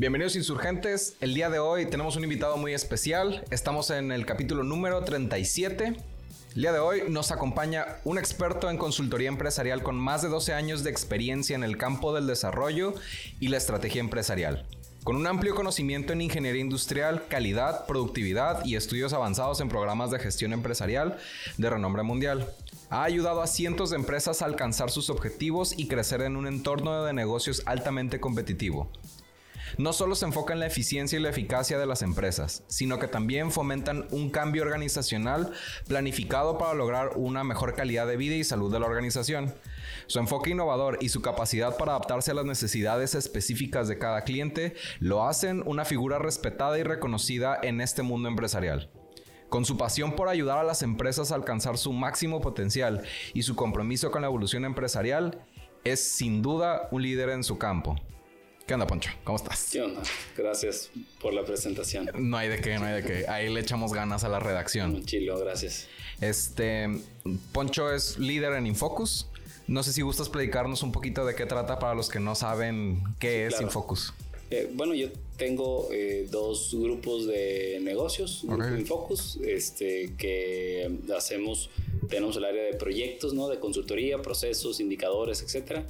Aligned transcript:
Bienvenidos 0.00 0.34
insurgentes. 0.34 1.14
El 1.20 1.34
día 1.34 1.50
de 1.50 1.58
hoy 1.58 1.84
tenemos 1.84 2.16
un 2.16 2.24
invitado 2.24 2.56
muy 2.56 2.72
especial. 2.72 3.44
Estamos 3.50 3.90
en 3.90 4.12
el 4.12 4.24
capítulo 4.24 4.64
número 4.64 5.04
37. 5.04 5.94
El 6.56 6.62
día 6.62 6.72
de 6.72 6.78
hoy 6.78 7.02
nos 7.10 7.32
acompaña 7.32 7.84
un 8.04 8.16
experto 8.16 8.70
en 8.70 8.78
consultoría 8.78 9.28
empresarial 9.28 9.82
con 9.82 9.96
más 9.96 10.22
de 10.22 10.28
12 10.28 10.54
años 10.54 10.84
de 10.84 10.90
experiencia 10.90 11.54
en 11.54 11.64
el 11.64 11.76
campo 11.76 12.14
del 12.14 12.26
desarrollo 12.26 12.94
y 13.40 13.48
la 13.48 13.58
estrategia 13.58 14.00
empresarial. 14.00 14.64
Con 15.04 15.16
un 15.16 15.26
amplio 15.26 15.54
conocimiento 15.54 16.14
en 16.14 16.22
ingeniería 16.22 16.62
industrial, 16.62 17.26
calidad, 17.28 17.84
productividad 17.84 18.64
y 18.64 18.76
estudios 18.76 19.12
avanzados 19.12 19.60
en 19.60 19.68
programas 19.68 20.10
de 20.10 20.18
gestión 20.18 20.54
empresarial 20.54 21.18
de 21.58 21.68
renombre 21.68 22.04
mundial. 22.04 22.48
Ha 22.88 23.04
ayudado 23.04 23.42
a 23.42 23.46
cientos 23.46 23.90
de 23.90 23.96
empresas 23.96 24.40
a 24.40 24.46
alcanzar 24.46 24.90
sus 24.90 25.10
objetivos 25.10 25.74
y 25.78 25.88
crecer 25.88 26.22
en 26.22 26.36
un 26.36 26.46
entorno 26.46 27.04
de 27.04 27.12
negocios 27.12 27.62
altamente 27.66 28.18
competitivo 28.18 28.90
no 29.78 29.92
solo 29.92 30.14
se 30.14 30.26
enfoca 30.26 30.52
en 30.52 30.60
la 30.60 30.66
eficiencia 30.66 31.18
y 31.18 31.22
la 31.22 31.30
eficacia 31.30 31.78
de 31.78 31.86
las 31.86 32.02
empresas, 32.02 32.62
sino 32.68 32.98
que 32.98 33.08
también 33.08 33.50
fomentan 33.50 34.06
un 34.10 34.30
cambio 34.30 34.62
organizacional 34.62 35.52
planificado 35.86 36.58
para 36.58 36.74
lograr 36.74 37.12
una 37.16 37.44
mejor 37.44 37.74
calidad 37.74 38.06
de 38.06 38.16
vida 38.16 38.34
y 38.34 38.44
salud 38.44 38.72
de 38.72 38.80
la 38.80 38.86
organización. 38.86 39.54
Su 40.06 40.18
enfoque 40.18 40.50
innovador 40.50 40.98
y 41.00 41.10
su 41.10 41.22
capacidad 41.22 41.76
para 41.76 41.92
adaptarse 41.92 42.30
a 42.32 42.34
las 42.34 42.44
necesidades 42.44 43.14
específicas 43.14 43.88
de 43.88 43.98
cada 43.98 44.22
cliente 44.22 44.74
lo 44.98 45.26
hacen 45.26 45.62
una 45.66 45.84
figura 45.84 46.18
respetada 46.18 46.78
y 46.78 46.82
reconocida 46.82 47.58
en 47.62 47.80
este 47.80 48.02
mundo 48.02 48.28
empresarial. 48.28 48.90
Con 49.48 49.64
su 49.64 49.76
pasión 49.76 50.12
por 50.12 50.28
ayudar 50.28 50.58
a 50.58 50.64
las 50.64 50.82
empresas 50.82 51.32
a 51.32 51.34
alcanzar 51.34 51.76
su 51.76 51.92
máximo 51.92 52.40
potencial 52.40 53.02
y 53.34 53.42
su 53.42 53.56
compromiso 53.56 54.12
con 54.12 54.22
la 54.22 54.28
evolución 54.28 54.64
empresarial, 54.64 55.44
es 55.82 56.12
sin 56.12 56.42
duda 56.42 56.88
un 56.92 57.02
líder 57.02 57.30
en 57.30 57.42
su 57.42 57.58
campo. 57.58 57.96
¿Qué 58.70 58.74
onda, 58.74 58.86
Poncho? 58.86 59.10
¿Cómo 59.24 59.36
estás? 59.36 59.70
¿Qué 59.72 59.82
onda? 59.82 60.00
Gracias 60.36 60.92
por 61.20 61.34
la 61.34 61.44
presentación. 61.44 62.08
No 62.14 62.36
hay 62.36 62.48
de 62.48 62.60
qué, 62.60 62.78
no 62.78 62.84
hay 62.84 63.02
de 63.02 63.04
qué. 63.04 63.28
Ahí 63.28 63.52
le 63.52 63.58
echamos 63.58 63.92
ganas 63.92 64.22
a 64.22 64.28
la 64.28 64.38
redacción. 64.38 65.04
chilo, 65.06 65.40
gracias. 65.40 65.88
Este, 66.20 66.88
Poncho 67.50 67.92
es 67.92 68.16
líder 68.20 68.52
en 68.52 68.68
Infocus. 68.68 69.26
No 69.66 69.82
sé 69.82 69.92
si 69.92 70.02
gustas 70.02 70.28
platicarnos 70.28 70.84
un 70.84 70.92
poquito 70.92 71.26
de 71.26 71.34
qué 71.34 71.46
trata 71.46 71.80
para 71.80 71.96
los 71.96 72.08
que 72.08 72.20
no 72.20 72.36
saben 72.36 73.02
qué 73.18 73.46
es 73.48 73.60
Infocus. 73.60 74.14
Eh, 74.52 74.70
bueno, 74.72 74.94
yo 74.94 75.08
tengo 75.36 75.88
eh, 75.90 76.28
dos 76.30 76.72
grupos 76.72 77.26
de 77.26 77.80
negocios, 77.82 78.44
Infocus, 78.78 79.40
este, 79.44 80.14
que 80.16 80.96
hacemos, 81.16 81.70
tenemos 82.08 82.36
el 82.36 82.44
área 82.44 82.62
de 82.62 82.74
proyectos, 82.74 83.34
¿no? 83.34 83.48
De 83.48 83.58
consultoría, 83.58 84.22
procesos, 84.22 84.78
indicadores, 84.78 85.42
etcétera 85.42 85.84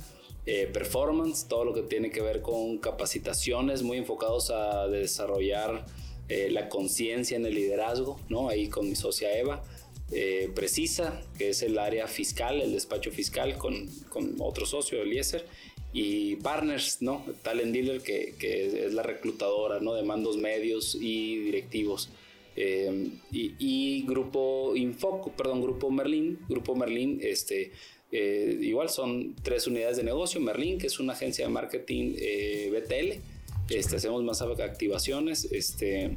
eh, 0.53 0.67
performance, 0.67 1.47
todo 1.47 1.65
lo 1.65 1.73
que 1.73 1.83
tiene 1.83 2.11
que 2.11 2.23
ver 2.23 2.43
con 2.43 2.79
capacitaciones 2.79 3.84
muy 3.84 3.98
enfocados 3.98 4.51
a 4.51 4.89
desarrollar 4.89 5.87
eh, 6.29 6.48
la 6.51 6.69
conciencia 6.69 7.37
en 7.37 7.47
el 7.47 7.55
liderazgo, 7.55 8.19
¿no? 8.29 8.48
Ahí 8.48 8.67
con 8.67 8.89
mi 8.89 8.97
socia 8.97 9.33
Eva. 9.39 9.62
Eh, 10.11 10.51
Precisa, 10.53 11.23
que 11.39 11.51
es 11.51 11.62
el 11.62 11.79
área 11.79 12.09
fiscal, 12.09 12.61
el 12.61 12.73
despacho 12.73 13.12
fiscal 13.12 13.59
con, 13.59 13.87
con 14.09 14.34
otro 14.41 14.67
socio, 14.67 15.01
Eliezer, 15.01 15.47
y 15.92 16.34
Partners, 16.34 17.01
¿no? 17.01 17.25
Talent 17.45 17.73
Dealer, 17.73 18.03
que, 18.03 18.35
que, 18.37 18.87
es 18.87 18.92
la 18.92 19.05
reclutadora, 19.05 19.79
¿no? 19.79 19.95
De 19.95 20.03
mandos 20.03 20.37
medios 20.37 20.98
y 21.01 21.39
directivos. 21.39 22.11
y, 22.57 23.55
y, 23.61 24.05
Grupo 24.05 24.75
Infoco, 24.75 25.31
perdón, 25.31 25.62
Grupo 25.62 25.92
Merlin, 25.92 26.41
Grupo 26.48 26.75
Merlin, 26.75 27.20
este, 27.23 27.70
eh, 28.12 28.58
igual 28.61 28.89
son 28.89 29.34
tres 29.42 29.66
unidades 29.66 29.97
de 29.97 30.03
negocio. 30.03 30.41
Merlin, 30.41 30.78
que 30.78 30.86
es 30.86 30.98
una 30.98 31.12
agencia 31.12 31.46
de 31.46 31.52
marketing 31.52 32.14
eh, 32.18 32.70
BTL. 32.73 33.74
Este, 33.74 33.96
hacemos 33.96 34.23
más 34.24 34.42
activaciones. 34.42 35.45
Este, 35.52 36.17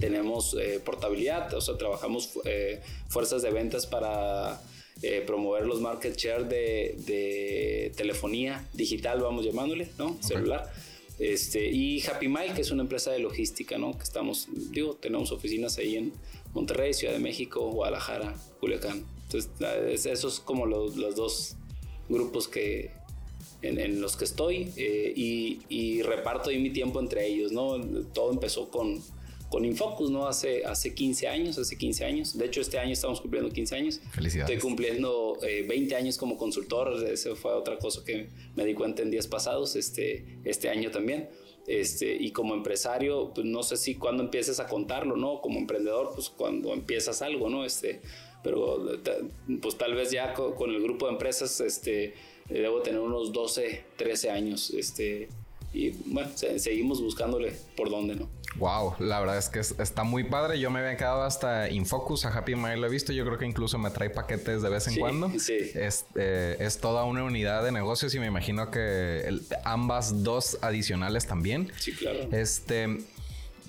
tenemos 0.00 0.56
eh, 0.60 0.80
portabilidad, 0.84 1.52
o 1.54 1.60
sea, 1.60 1.76
trabajamos 1.76 2.30
fuerzas 3.08 3.42
de 3.42 3.50
ventas 3.50 3.86
para 3.86 4.60
promover 5.26 5.64
los 5.64 5.80
market 5.80 6.16
share 6.16 6.44
de, 6.46 7.92
telefonía 7.96 8.68
digital, 8.74 9.20
vamos 9.20 9.44
llamándole, 9.44 9.88
¿no? 9.96 10.20
Celular. 10.20 10.70
Este, 11.18 11.68
y 11.68 12.04
Happy 12.06 12.28
Mile, 12.28 12.52
que 12.54 12.60
es 12.60 12.70
una 12.70 12.82
empresa 12.82 13.10
de 13.10 13.18
logística, 13.18 13.78
¿no? 13.78 13.96
Que 13.96 14.04
estamos, 14.04 14.48
digo, 14.70 14.94
tenemos 14.94 15.32
oficinas 15.32 15.78
ahí 15.78 15.96
en 15.96 16.12
Monterrey, 16.52 16.92
Ciudad 16.94 17.14
de 17.14 17.20
México, 17.20 17.70
Guadalajara, 17.70 18.36
Culiacán. 18.60 19.04
Entonces, 19.30 20.06
esos 20.06 20.40
como 20.40 20.64
los, 20.64 20.96
los 20.96 21.14
dos 21.14 21.56
grupos 22.08 22.48
que, 22.48 22.90
en, 23.62 24.00
los 24.00 24.16
que 24.16 24.24
estoy 24.24 24.72
eh, 24.76 25.12
y, 25.14 26.02
reparto 26.02 26.50
ahí 26.50 26.58
mi 26.58 26.70
tiempo 26.70 27.00
entre 27.00 27.26
ellos, 27.26 27.52
¿no? 27.52 27.78
Todo 28.14 28.32
empezó 28.32 28.70
con, 28.70 29.02
con 29.50 29.64
Infocus, 29.64 30.10
¿no? 30.10 30.26
Hace, 30.26 30.64
hace 30.64 30.94
15 30.94 31.28
años, 31.28 31.58
hace 31.58 31.76
15 31.76 32.04
años. 32.04 32.38
De 32.38 32.46
hecho, 32.46 32.62
este 32.62 32.78
año 32.78 32.92
estamos 32.92 33.20
cumpliendo 33.20 33.50
15 33.50 33.76
años. 33.76 34.00
Felicidades. 34.12 34.50
Estoy 34.50 34.66
cumpliendo 34.66 35.36
20 35.42 35.74
eh, 35.74 35.96
años 35.96 36.16
como 36.16 36.38
consultor. 36.38 37.04
Esa 37.06 37.34
fue 37.36 37.52
otra 37.52 37.78
cosa 37.78 38.02
que 38.04 38.28
me 38.56 38.64
di 38.64 38.74
cuenta 38.74 39.02
en 39.02 39.10
días 39.10 39.26
pasados, 39.26 39.76
este, 39.76 40.38
este 40.44 40.70
año 40.70 40.90
también. 40.90 41.28
Este, 41.66 42.14
y 42.14 42.30
como 42.30 42.54
empresario, 42.54 43.32
pues 43.34 43.46
no 43.46 43.62
sé 43.62 43.76
si 43.76 43.96
cuando 43.96 44.22
empieces 44.22 44.58
a 44.58 44.66
contarlo, 44.66 45.16
¿no? 45.16 45.42
Como 45.42 45.58
emprendedor, 45.58 46.12
pues 46.14 46.30
cuando 46.30 46.72
empiezas 46.72 47.20
algo, 47.20 47.50
¿no? 47.50 47.66
Este, 47.66 48.00
pero 48.48 48.80
pues 49.60 49.76
tal 49.76 49.94
vez 49.94 50.10
ya 50.10 50.32
con, 50.32 50.70
el 50.70 50.82
grupo 50.82 51.06
de 51.06 51.12
empresas 51.12 51.60
este, 51.60 52.14
debo 52.48 52.80
tener 52.80 52.98
unos 52.98 53.30
12, 53.30 53.84
13 53.96 54.30
años. 54.30 54.70
Este, 54.70 55.28
y 55.74 55.90
bueno, 56.06 56.30
seguimos 56.34 57.02
buscándole 57.02 57.54
por 57.76 57.90
dónde, 57.90 58.16
¿no? 58.16 58.26
Wow, 58.56 58.94
la 59.00 59.20
verdad 59.20 59.36
es 59.36 59.50
que 59.50 59.60
está 59.60 60.02
muy 60.02 60.24
padre. 60.24 60.58
Yo 60.58 60.70
me 60.70 60.78
había 60.80 60.96
quedado 60.96 61.24
hasta 61.24 61.68
Infocus, 61.68 62.24
a 62.24 62.30
Happy 62.30 62.54
Mile 62.54 62.78
lo 62.78 62.86
he 62.86 62.90
visto. 62.90 63.12
Yo 63.12 63.26
creo 63.26 63.36
que 63.36 63.44
incluso 63.44 63.76
me 63.76 63.90
trae 63.90 64.08
paquetes 64.08 64.62
de 64.62 64.70
vez 64.70 64.88
en 64.88 64.96
cuando. 64.96 65.30
Sí. 65.38 65.58
Es, 65.74 66.06
eh, 66.16 66.56
es 66.58 66.78
toda 66.78 67.04
una 67.04 67.24
unidad 67.24 67.62
de 67.62 67.70
negocios 67.70 68.14
y 68.14 68.18
me 68.18 68.26
imagino 68.26 68.70
que 68.70 69.40
ambas 69.64 70.24
dos 70.24 70.56
adicionales 70.62 71.26
también. 71.26 71.70
Sí, 71.78 71.92
claro. 71.92 72.20
Este, 72.32 72.96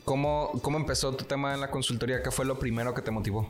¿cómo, 0.06 0.58
¿Cómo 0.62 0.78
empezó 0.78 1.14
tu 1.14 1.26
tema 1.26 1.54
en 1.54 1.60
la 1.60 1.70
consultoría? 1.70 2.24
¿Qué 2.24 2.32
fue 2.32 2.46
lo 2.46 2.58
primero 2.58 2.94
que 2.94 3.02
te 3.02 3.12
motivó? 3.12 3.50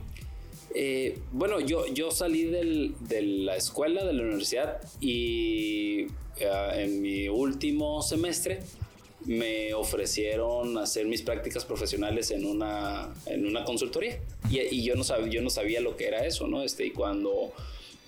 Eh, 0.76 1.18
bueno, 1.32 1.60
yo, 1.60 1.88
yo 1.88 2.12
salí 2.12 2.46
de 2.46 3.22
la 3.22 3.56
escuela, 3.56 4.06
de 4.06 4.14
la 4.14 4.22
universidad 4.24 4.80
y 5.02 6.02
eh, 6.38 6.72
en 6.76 7.02
mi 7.02 7.28
último 7.28 8.02
semestre 8.02 8.60
me 9.26 9.74
ofrecieron 9.74 10.78
hacer 10.78 11.06
mis 11.06 11.22
prácticas 11.22 11.66
profesionales 11.66 12.32
en 12.32 12.46
una, 12.46 13.14
en 13.26 13.46
una 13.46 13.66
consultoría 13.66 14.20
y, 14.50 14.84
yo, 14.84 14.96
no 14.96 15.04
sabía, 15.04 15.28
yo 15.28 15.42
no 15.42 15.50
sabía 15.50 15.82
lo 15.82 15.98
que 15.98 16.08
era 16.08 16.26
eso, 16.26 16.48
¿no? 16.48 16.64
Este, 16.64 16.86
y 16.86 16.92
cuando 16.92 17.52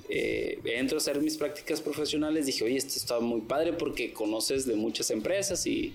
eh, 0.08 0.60
entro 0.64 0.98
a 0.98 1.00
hacer 1.00 1.20
mis 1.20 1.38
prácticas 1.38 1.82
profesionales 1.82 2.46
dije, 2.46 2.64
oye, 2.64 2.78
esto 2.78 2.94
está 2.96 3.20
muy 3.20 3.42
padre 3.42 3.74
porque 3.74 4.14
conoces 4.14 4.66
de 4.66 4.76
muchas 4.76 5.10
empresas 5.12 5.66
y 5.66 5.94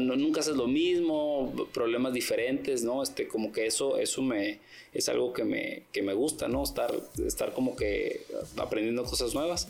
no, 0.00 0.16
nunca 0.16 0.40
haces 0.40 0.56
lo 0.56 0.66
mismo, 0.66 1.52
problemas 1.72 2.12
diferentes, 2.12 2.82
¿no? 2.84 3.02
Este, 3.02 3.28
como 3.28 3.52
que 3.52 3.66
eso, 3.66 3.98
eso 3.98 4.22
me, 4.22 4.60
es 4.92 5.08
algo 5.08 5.32
que 5.32 5.44
me, 5.44 5.84
que 5.92 6.02
me 6.02 6.14
gusta, 6.14 6.48
¿no? 6.48 6.62
Estar, 6.62 6.92
estar 7.26 7.52
como 7.52 7.76
que 7.76 8.22
aprendiendo 8.56 9.04
cosas 9.04 9.34
nuevas. 9.34 9.68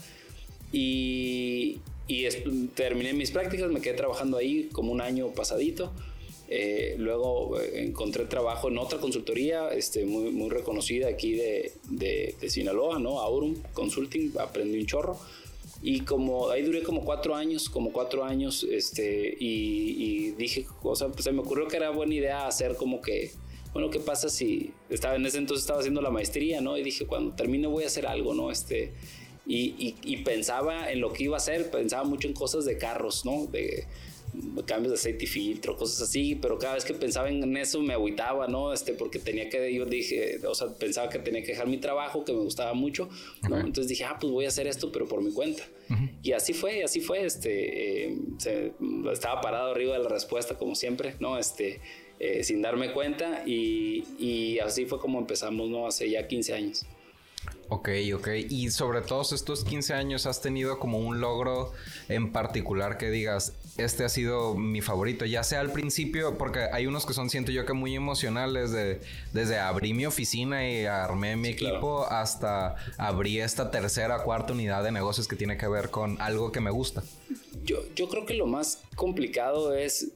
Y, 0.72 1.80
y 2.08 2.26
terminé 2.74 3.12
mis 3.12 3.30
prácticas, 3.30 3.70
me 3.70 3.80
quedé 3.80 3.94
trabajando 3.94 4.36
ahí 4.36 4.68
como 4.72 4.92
un 4.92 5.00
año 5.00 5.28
pasadito. 5.28 5.92
Eh, 6.48 6.96
luego 6.98 7.58
eh, 7.58 7.82
encontré 7.82 8.26
trabajo 8.26 8.68
en 8.68 8.76
otra 8.76 8.98
consultoría 8.98 9.70
este, 9.70 10.04
muy, 10.04 10.30
muy 10.30 10.50
reconocida 10.50 11.08
aquí 11.08 11.32
de, 11.32 11.72
de, 11.88 12.34
de 12.38 12.50
Sinaloa, 12.50 12.98
¿no? 12.98 13.20
Aurum 13.20 13.56
Consulting, 13.72 14.32
aprendí 14.38 14.78
un 14.78 14.86
chorro. 14.86 15.18
Y 15.82 16.02
como 16.02 16.48
ahí 16.50 16.62
duré 16.62 16.82
como 16.82 17.04
cuatro 17.04 17.34
años, 17.34 17.68
como 17.68 17.92
cuatro 17.92 18.24
años, 18.24 18.64
este, 18.70 19.36
y, 19.38 20.30
dije, 20.32 20.66
o 20.82 20.94
sea, 20.94 21.08
pues 21.08 21.24
se 21.24 21.32
me 21.32 21.40
ocurrió 21.40 21.66
que 21.66 21.76
era 21.76 21.90
buena 21.90 22.14
idea 22.14 22.46
hacer 22.46 22.76
como 22.76 23.00
que, 23.00 23.32
bueno, 23.72 23.90
¿qué 23.90 23.98
pasa 23.98 24.28
si 24.28 24.72
estaba 24.90 25.16
en 25.16 25.26
ese 25.26 25.38
entonces 25.38 25.64
estaba 25.64 25.80
haciendo 25.80 26.00
la 26.00 26.10
maestría, 26.10 26.60
¿no? 26.60 26.78
Y 26.78 26.84
dije, 26.84 27.06
cuando 27.06 27.34
termine 27.34 27.66
voy 27.66 27.82
a 27.82 27.88
hacer 27.88 28.06
algo, 28.06 28.32
¿no? 28.32 28.52
Este, 28.52 28.92
y, 29.44 30.16
pensaba 30.24 30.92
en 30.92 31.00
lo 31.00 31.12
que 31.12 31.24
iba 31.24 31.36
a 31.36 31.38
hacer, 31.38 31.70
pensaba 31.70 32.04
mucho 32.04 32.28
en 32.28 32.34
cosas 32.34 32.64
de 32.64 32.78
carros, 32.78 33.24
¿no? 33.24 33.48
Cambios 34.66 34.92
de 34.92 34.94
aceite 34.94 35.24
y 35.24 35.26
filtro, 35.26 35.76
cosas 35.76 36.08
así, 36.08 36.34
pero 36.34 36.58
cada 36.58 36.74
vez 36.74 36.84
que 36.84 36.94
pensaba 36.94 37.28
en 37.28 37.56
eso 37.56 37.80
me 37.80 37.92
agüitaba, 37.92 38.48
¿no? 38.48 38.72
Este, 38.72 38.94
porque 38.94 39.18
tenía 39.18 39.48
que, 39.48 39.72
yo 39.72 39.84
dije, 39.84 40.40
o 40.46 40.54
sea, 40.54 40.68
pensaba 40.68 41.08
que 41.08 41.18
tenía 41.18 41.42
que 41.42 41.48
dejar 41.48 41.66
mi 41.66 41.78
trabajo, 41.78 42.24
que 42.24 42.32
me 42.32 42.40
gustaba 42.40 42.72
mucho, 42.72 43.08
¿no? 43.48 43.58
Entonces 43.58 43.88
dije, 43.88 44.04
ah, 44.04 44.16
pues 44.20 44.32
voy 44.32 44.44
a 44.46 44.48
hacer 44.48 44.66
esto, 44.66 44.90
pero 44.90 45.06
por 45.06 45.22
mi 45.22 45.32
cuenta. 45.32 45.64
Y 46.22 46.32
así 46.32 46.54
fue, 46.54 46.82
así 46.82 47.00
fue, 47.00 47.26
este, 47.26 48.06
eh, 48.06 48.18
estaba 49.12 49.42
parado 49.42 49.72
arriba 49.72 49.98
de 49.98 50.02
la 50.02 50.08
respuesta, 50.08 50.56
como 50.56 50.74
siempre, 50.74 51.16
¿no? 51.20 51.38
Este, 51.38 51.80
eh, 52.18 52.42
sin 52.44 52.62
darme 52.62 52.92
cuenta, 52.92 53.42
y, 53.44 54.04
y, 54.18 54.58
así 54.60 54.86
fue 54.86 54.98
como 54.98 55.18
empezamos, 55.18 55.68
¿no? 55.68 55.86
Hace 55.86 56.08
ya 56.08 56.26
15 56.26 56.54
años. 56.54 56.86
Ok, 57.68 57.88
ok. 58.14 58.28
Y 58.50 58.70
sobre 58.70 59.00
todos 59.00 59.32
estos 59.32 59.64
15 59.64 59.94
años, 59.94 60.26
¿has 60.26 60.42
tenido 60.42 60.78
como 60.78 60.98
un 60.98 61.20
logro 61.20 61.72
en 62.10 62.30
particular 62.30 62.98
que 62.98 63.10
digas, 63.10 63.54
este 63.78 64.04
ha 64.04 64.10
sido 64.10 64.54
mi 64.54 64.82
favorito? 64.82 65.24
Ya 65.24 65.42
sea 65.42 65.60
al 65.60 65.72
principio, 65.72 66.36
porque 66.36 66.66
hay 66.70 66.86
unos 66.86 67.06
que 67.06 67.14
son, 67.14 67.30
siento 67.30 67.50
yo 67.50 67.64
que 67.64 67.72
muy 67.72 67.94
emocionales, 67.94 68.72
de, 68.72 69.00
desde 69.32 69.58
abrí 69.58 69.94
mi 69.94 70.04
oficina 70.04 70.68
y 70.68 70.84
armé 70.84 71.36
mi 71.36 71.48
equipo 71.48 72.04
hasta 72.04 72.76
abrí 72.98 73.40
esta 73.40 73.70
tercera, 73.70 74.22
cuarta 74.22 74.52
unidad 74.52 74.84
de 74.84 74.92
negocios 74.92 75.26
que 75.26 75.36
tiene 75.36 75.56
que 75.56 75.66
ver 75.66 75.88
con 75.88 76.20
algo 76.20 76.52
que 76.52 76.60
me 76.60 76.70
gusta. 76.70 77.02
Yo, 77.64 77.78
yo 77.96 78.06
creo 78.10 78.26
que 78.26 78.34
lo 78.34 78.46
más 78.46 78.82
complicado 78.96 79.74
es 79.74 80.08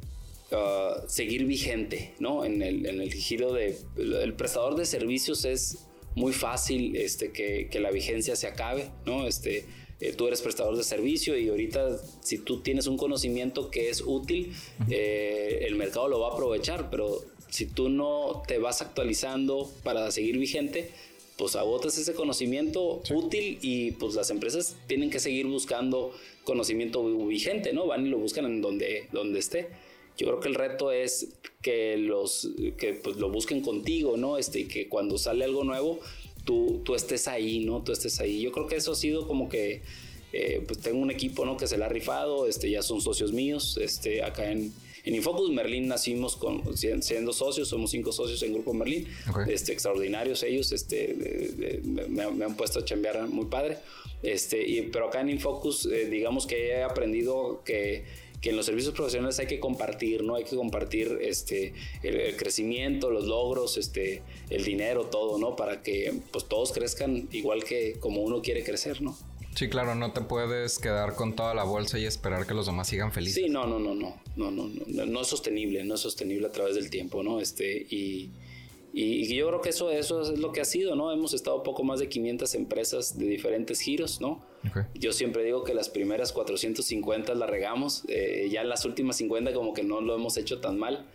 uh, 0.53 1.09
seguir 1.09 1.47
vigente, 1.47 2.13
¿no? 2.19 2.45
En 2.45 2.61
el, 2.61 2.85
en 2.85 3.01
el 3.01 3.15
giro 3.15 3.55
de... 3.55 3.79
El 3.97 4.35
prestador 4.35 4.77
de 4.77 4.85
servicios 4.85 5.47
es 5.47 5.86
muy 6.17 6.33
fácil 6.33 6.97
este, 6.97 7.31
que, 7.31 7.69
que 7.71 7.79
la 7.79 7.93
vigencia 7.93 8.35
se 8.35 8.49
acabe, 8.49 8.91
¿no? 9.05 9.27
Este, 9.27 9.67
eh, 10.01 10.13
tú 10.13 10.27
eres 10.27 10.43
prestador 10.43 10.77
de 10.77 10.83
servicio 10.83 11.39
y 11.39 11.49
ahorita 11.49 11.99
si 12.21 12.39
tú 12.39 12.61
tienes 12.61 12.87
un 12.87 12.99
conocimiento 12.99 13.71
que 13.71 13.89
es 13.89 14.03
útil, 14.05 14.53
eh, 14.91 15.61
el 15.63 15.77
mercado 15.77 16.09
lo 16.09 16.21
va 16.21 16.31
a 16.31 16.33
aprovechar, 16.33 16.91
pero 16.91 17.23
si 17.49 17.67
tú 17.67 17.89
no 17.89 18.43
te 18.47 18.59
vas 18.59 18.83
actualizando 18.83 19.71
para 19.85 20.11
seguir 20.11 20.39
vigente, 20.39 20.91
pues 21.39 21.55
agotas 21.57 21.97
ese 21.99 22.15
conocimiento 22.15 23.03
útil 23.11 23.59
y 23.63 23.93
pues 23.93 24.15
las 24.15 24.31
empresas 24.31 24.77
tienen 24.87 25.11
que 25.11 25.19
seguir 25.19 25.47
buscando 25.47 26.13
conocimiento 26.45 27.05
vigente, 27.27 27.73
¿no? 27.73 27.87
Van 27.87 28.07
y 28.07 28.09
lo 28.11 28.19
buscan 28.19 28.47
en 28.47 28.61
donde, 28.63 29.09
donde 29.13 29.39
esté. 29.39 29.69
Yo 30.17 30.27
creo 30.27 30.41
que 30.41 30.49
el 30.49 30.55
reto 30.55 30.93
es 30.93 31.35
que 31.63 31.97
los 31.97 32.49
que 32.79 32.95
pues, 32.95 33.17
lo 33.17 33.31
busquen 33.31 33.61
contigo, 33.61 34.17
¿no? 34.17 34.39
Este, 34.39 34.61
y 34.61 34.65
que 34.65 34.89
cuando 34.89 35.19
sale 35.19 35.45
algo 35.45 35.65
nuevo, 35.65 36.01
tú, 36.45 36.81
tú 36.85 36.95
estés 36.95 37.29
ahí, 37.29 37.65
¿no? 37.65 37.83
Tú 37.83 37.93
estés 37.93 38.19
ahí. 38.21 38.41
Yo 38.41 38.53
creo 38.53 38.67
que 38.67 38.77
eso 38.77 38.93
ha 38.93 38.95
sido 38.95 39.27
como 39.27 39.49
que, 39.49 39.83
eh, 40.33 40.63
pues 40.67 40.81
tengo 40.81 40.99
un 40.99 41.11
equipo, 41.11 41.45
¿no? 41.45 41.57
Que 41.57 41.67
se 41.67 41.77
le 41.77 41.85
ha 41.85 41.89
rifado, 41.89 42.47
este, 42.47 42.71
ya 42.71 42.83
son 42.83 43.01
socios 43.03 43.33
míos, 43.33 43.79
este, 43.81 44.23
acá 44.23 44.51
en, 44.51 44.73
en 45.05 45.15
Infocus 45.15 45.51
Merlin 45.51 45.87
nacimos 45.87 46.37
con, 46.37 46.77
siendo 46.77 47.33
socios, 47.33 47.69
somos 47.69 47.91
cinco 47.91 48.11
socios 48.11 48.43
en 48.43 48.53
Grupo 48.53 48.75
Merlin, 48.75 49.07
este, 49.49 49.73
extraordinarios 49.73 50.43
ellos, 50.43 50.73
este, 50.73 51.81
me, 52.09 52.23
han 52.45 52.57
puesto 52.57 52.81
a 52.81 52.85
chambear 52.85 53.29
muy 53.29 53.47
padre, 53.47 53.79
este, 54.23 54.67
y, 54.67 54.83
pero 54.83 55.09
acá 55.09 55.21
en 55.21 55.31
Infocus, 55.31 55.87
eh, 55.87 56.07
digamos 56.07 56.47
que 56.47 56.71
he 56.71 56.83
aprendido 56.83 57.63
que 57.65 58.05
que 58.41 58.51
en 58.51 58.57
los 58.57 58.67
servicios 58.67 58.95
profesionales 58.95 59.39
hay 59.39 59.47
que 59.47 59.61
compartir, 59.61 60.23
¿no? 60.23 60.37
Hay 60.37 60.45
que 60.45 60.57
compartir 60.57 61.19
este, 61.21 61.73
el, 62.03 62.37
crecimiento, 62.37 63.11
los 63.11 63.25
logros, 63.25 63.77
este, 63.77 64.23
el 64.51 64.65
dinero, 64.65 65.07
todo, 65.07 65.39
¿no? 65.39 65.57
Para 65.57 65.83
que 65.83 66.21
pues 66.33 66.45
todos 66.45 66.73
crezcan 66.73 67.29
igual 67.33 67.65
que 67.65 67.99
como 67.99 68.21
uno 68.21 68.43
quiere 68.43 68.63
crecer, 68.63 69.03
¿no? 69.03 69.17
Sí, 69.57 69.71
claro, 69.71 69.95
no 69.95 70.13
te 70.13 70.21
puedes 70.21 70.79
quedar 70.79 71.15
con 71.15 71.35
toda 71.35 71.55
la 71.55 71.65
bolsa 71.65 71.99
y 71.99 72.05
esperar 72.05 72.47
que 72.47 72.53
los 72.53 72.67
demás 72.67 72.89
sigan 72.89 73.11
felices. 73.11 73.43
Sí, 73.43 73.49
no, 73.49 73.67
no, 73.67 73.79
no, 73.79 73.95
no, 73.95 74.21
no, 74.37 74.51
no, 74.51 74.69
no, 74.69 75.07
no 75.07 75.21
es 75.23 75.27
sostenible, 75.29 75.83
no 75.83 75.95
es 75.95 76.01
sostenible 76.01 76.47
a 76.47 76.53
través 76.53 76.75
del 76.75 76.91
tiempo, 76.91 77.23
¿no? 77.23 77.41
Este, 77.41 77.87
y, 77.89 78.33
y, 78.93 79.35
yo 79.35 79.49
creo 79.49 79.63
que 79.63 79.71
eso, 79.71 79.91
eso 79.91 80.21
es 80.21 80.39
lo 80.39 80.53
que 80.53 80.61
ha 80.61 80.67
sido, 80.67 80.95
¿no? 80.95 81.11
Hemos 81.11 81.33
estado 81.33 81.63
poco 81.63 81.85
más 81.85 82.01
de 82.01 82.09
500 82.11 82.55
empresas 82.55 83.19
de 83.19 83.27
diferentes 83.29 83.81
giros, 83.81 84.21
¿no? 84.21 84.43
Yo 84.95 85.13
siempre 85.13 85.45
digo 85.45 85.65
que 85.65 85.75
las 85.75 85.89
primeras 85.89 86.33
450 86.33 87.35
las 87.35 87.51
regamos, 87.51 88.05
eh, 88.09 88.49
ya 88.51 88.65
las 88.65 88.85
últimas 88.85 89.17
50 89.17 89.53
como 89.53 89.75
que 89.75 89.83
no 89.83 90.01
lo 90.01 90.15
hemos 90.15 90.37
hecho 90.37 90.61
tan 90.61 90.79
mal. 90.79 91.07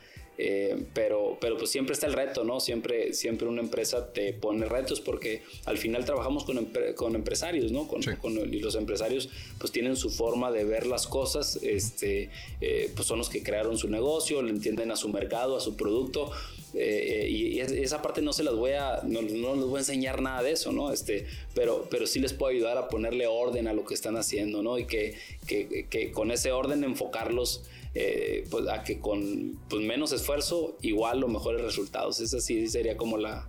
Eh, 0.44 0.86
pero, 0.96 1.38
pero 1.40 1.56
pues 1.56 1.70
siempre 1.70 1.94
está 1.94 2.08
el 2.08 2.14
reto, 2.14 2.44
¿no? 2.44 2.60
Siempre, 2.60 3.14
siempre 3.14 3.48
una 3.48 3.62
empresa 3.62 4.12
te 4.12 4.34
pone 4.34 4.66
retos 4.66 5.00
porque 5.00 5.44
al 5.66 5.78
final 5.78 6.04
trabajamos 6.04 6.46
con, 6.46 6.74
con 6.96 7.16
empresarios, 7.16 7.72
¿no? 7.72 7.88
Con, 7.88 8.02
y 8.02 8.60
los 8.60 8.74
empresarios 8.76 9.30
pues 9.60 9.72
tienen 9.72 9.96
su 9.96 10.10
forma 10.10 10.52
de 10.52 10.64
ver 10.64 10.88
las 10.88 11.06
cosas, 11.06 11.60
este, 11.62 12.32
eh, 12.60 12.92
pues 12.96 13.08
son 13.08 13.20
los 13.20 13.30
que 13.30 13.44
crearon 13.44 13.78
su 13.78 13.88
negocio, 13.88 14.42
le 14.42 14.50
entienden 14.50 14.90
a 14.90 14.96
su 14.96 15.10
mercado, 15.10 15.58
a 15.58 15.60
su 15.60 15.76
producto. 15.76 16.32
Eh, 16.74 17.28
y, 17.30 17.60
esa 17.60 18.02
parte 18.02 18.22
no 18.22 18.34
se 18.34 18.44
las 18.44 18.56
voy 18.56 18.72
a, 18.72 19.02
no, 19.04 19.22
no, 19.22 19.56
les 19.56 19.66
voy 19.66 19.76
a 19.76 19.80
enseñar 19.80 20.22
nada 20.22 20.42
de 20.42 20.52
eso, 20.52 20.72
¿no? 20.72 20.92
Este, 20.92 21.26
pero, 21.54 21.88
pero 21.90 22.08
sí 22.08 22.20
les 22.20 22.34
puedo 22.34 22.52
ayudar 22.52 22.78
a 22.78 22.88
ponerle 22.88 23.28
orden 23.28 23.68
a 23.68 23.74
lo 23.74 23.86
que 23.86 23.94
están 23.94 24.16
haciendo, 24.18 24.64
¿no? 24.64 24.78
Y 24.78 24.86
que, 24.86 25.16
que, 25.48 25.88
que 25.90 26.12
con 26.12 26.32
ese 26.32 26.52
orden 26.52 26.84
enfocarlos 26.84 27.64
eh, 27.94 28.46
pues 28.50 28.70
a 28.70 28.84
que 28.84 29.00
con 29.00 29.60
pues, 29.70 29.84
menos 29.84 30.14
esfuerzo 30.14 30.78
igual 30.82 31.24
o 31.24 31.28
mejores 31.28 31.62
resultados. 31.62 32.22
Esa 32.22 32.40
sí 32.40 32.68
sería 32.70 32.96
como 32.96 33.18
la, 33.18 33.48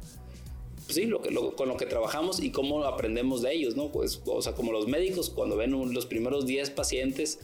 pues 0.85 0.97
sí, 0.97 1.05
lo 1.07 1.23
que, 1.23 1.33
con 1.33 1.69
lo 1.69 1.77
que 1.77 1.87
trabajamos 1.87 2.43
y 2.43 2.51
cómo 2.51 2.83
aprendemos 2.85 3.43
de 3.43 3.55
ellos, 3.55 3.77
¿no? 3.77 3.93
Pues, 3.93 4.21
o 4.27 4.43
sea, 4.43 4.55
como 4.55 4.73
los 4.73 4.89
médicos, 4.89 5.31
cuando 5.31 5.57
ven 5.57 5.71
los 5.95 6.07
primeros 6.07 6.45
10 6.45 6.71
pacientes, 6.71 7.39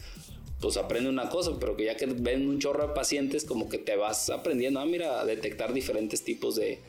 pues 0.60 0.76
aprende 0.76 1.08
una 1.08 1.28
cosa, 1.28 1.52
pero 1.60 1.76
que 1.76 1.84
ya 1.84 1.96
que 1.96 2.06
ven 2.06 2.48
un 2.48 2.58
chorro 2.58 2.88
de 2.88 2.94
pacientes, 2.94 3.44
como 3.44 3.68
que 3.68 3.78
te 3.78 3.96
vas 3.96 4.28
aprendiendo, 4.30 4.80
ah, 4.80 4.86
mira, 4.86 5.20
a 5.20 5.24
detectar 5.24 5.72
diferentes 5.72 6.24
tipos 6.24 6.56
de, 6.56 6.80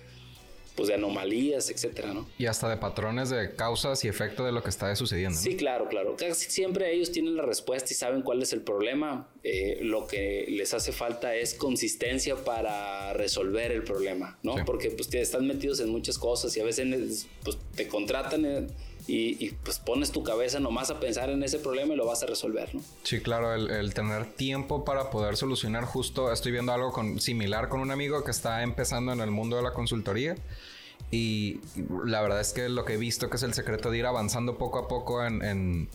pues, 0.76 0.88
de 0.88 0.96
anomalías, 0.96 1.70
etcétera, 1.70 2.14
¿no? 2.14 2.28
Y 2.40 2.48
hasta 2.48 2.68
de 2.68 2.78
patrones 2.78 3.30
de 3.30 3.54
causas 3.56 4.04
y 4.06 4.08
efecto 4.08 4.44
de 4.44 4.52
lo 4.52 4.64
que 4.64 4.70
está 4.70 4.96
sucediendo. 4.96 5.38
Sí, 5.38 5.56
claro, 5.56 5.88
claro. 5.88 6.16
Casi 6.18 6.50
siempre 6.50 6.92
ellos 6.92 7.12
tienen 7.12 7.36
la 7.36 7.44
respuesta 7.44 7.92
y 7.92 7.96
saben 7.96 8.24
cuál 8.24 8.42
es 8.42 8.54
el 8.54 8.62
problema. 8.62 9.28
Eh, 9.44 9.80
lo 9.82 10.08
que 10.08 10.46
les 10.50 10.74
hace 10.74 10.92
falta 10.92 11.36
es 11.36 11.54
consistencia 11.54 12.38
para 12.38 13.14
resolver 13.14 13.72
el 13.72 13.84
problema, 13.84 14.40
¿no? 14.42 14.56
Porque 14.66 14.90
pues 14.90 15.14
están 15.14 15.46
metidos 15.46 15.80
en 15.80 15.90
muchas 15.90 16.18
cosas 16.18 16.58
y 16.58 16.60
a 16.60 16.64
veces 16.64 17.28
pues, 17.44 17.58
te 17.76 17.88
contratan. 17.88 18.46
Eh, 18.46 18.68
y, 19.10 19.52
pues 19.64 19.80
pones 19.80 20.12
tu 20.12 20.24
cabeza 20.24 20.60
nomás 20.60 20.92
a 20.92 21.00
pensar 21.00 21.30
en 21.30 21.42
ese 21.44 21.60
problema 21.60 21.94
y 21.94 21.98
lo 21.98 22.06
vas 22.06 22.22
a 22.24 22.28
resolver, 22.28 22.74
¿no? 22.76 22.82
Sí, 23.04 23.20
claro, 23.20 23.54
el, 23.54 23.94
tener 23.94 24.26
tiempo 24.34 24.86
para 24.86 25.10
poder 25.10 25.36
solucionar 25.36 25.86
justo, 25.86 26.32
estoy 26.32 26.52
viendo 26.52 26.72
algo 26.72 26.92
con, 26.92 27.20
similar 27.20 27.70
con 27.70 27.80
un 27.82 27.92
amigo 27.92 28.24
que 28.24 28.32
está 28.32 28.62
empezando 28.62 29.12
en 29.12 29.22
el 29.22 29.32
mundo 29.32 29.58
de 29.58 29.64
la 29.64 29.74
consultoría 29.74 30.36
y 31.12 31.60
la 32.06 32.22
verdad 32.22 32.40
es 32.40 32.54
que 32.54 32.70
lo 32.70 32.86
que 32.86 32.94
he 32.94 32.98
visto 32.98 33.32
que 33.32 33.38
es 33.38 33.44
el 33.44 33.54
secreto 33.56 33.90
de 33.90 33.98
ir 33.98 34.06
avanzando 34.06 34.60
poco 34.60 34.78
a 34.78 34.88
poco 34.88 35.26
en, 35.26 35.90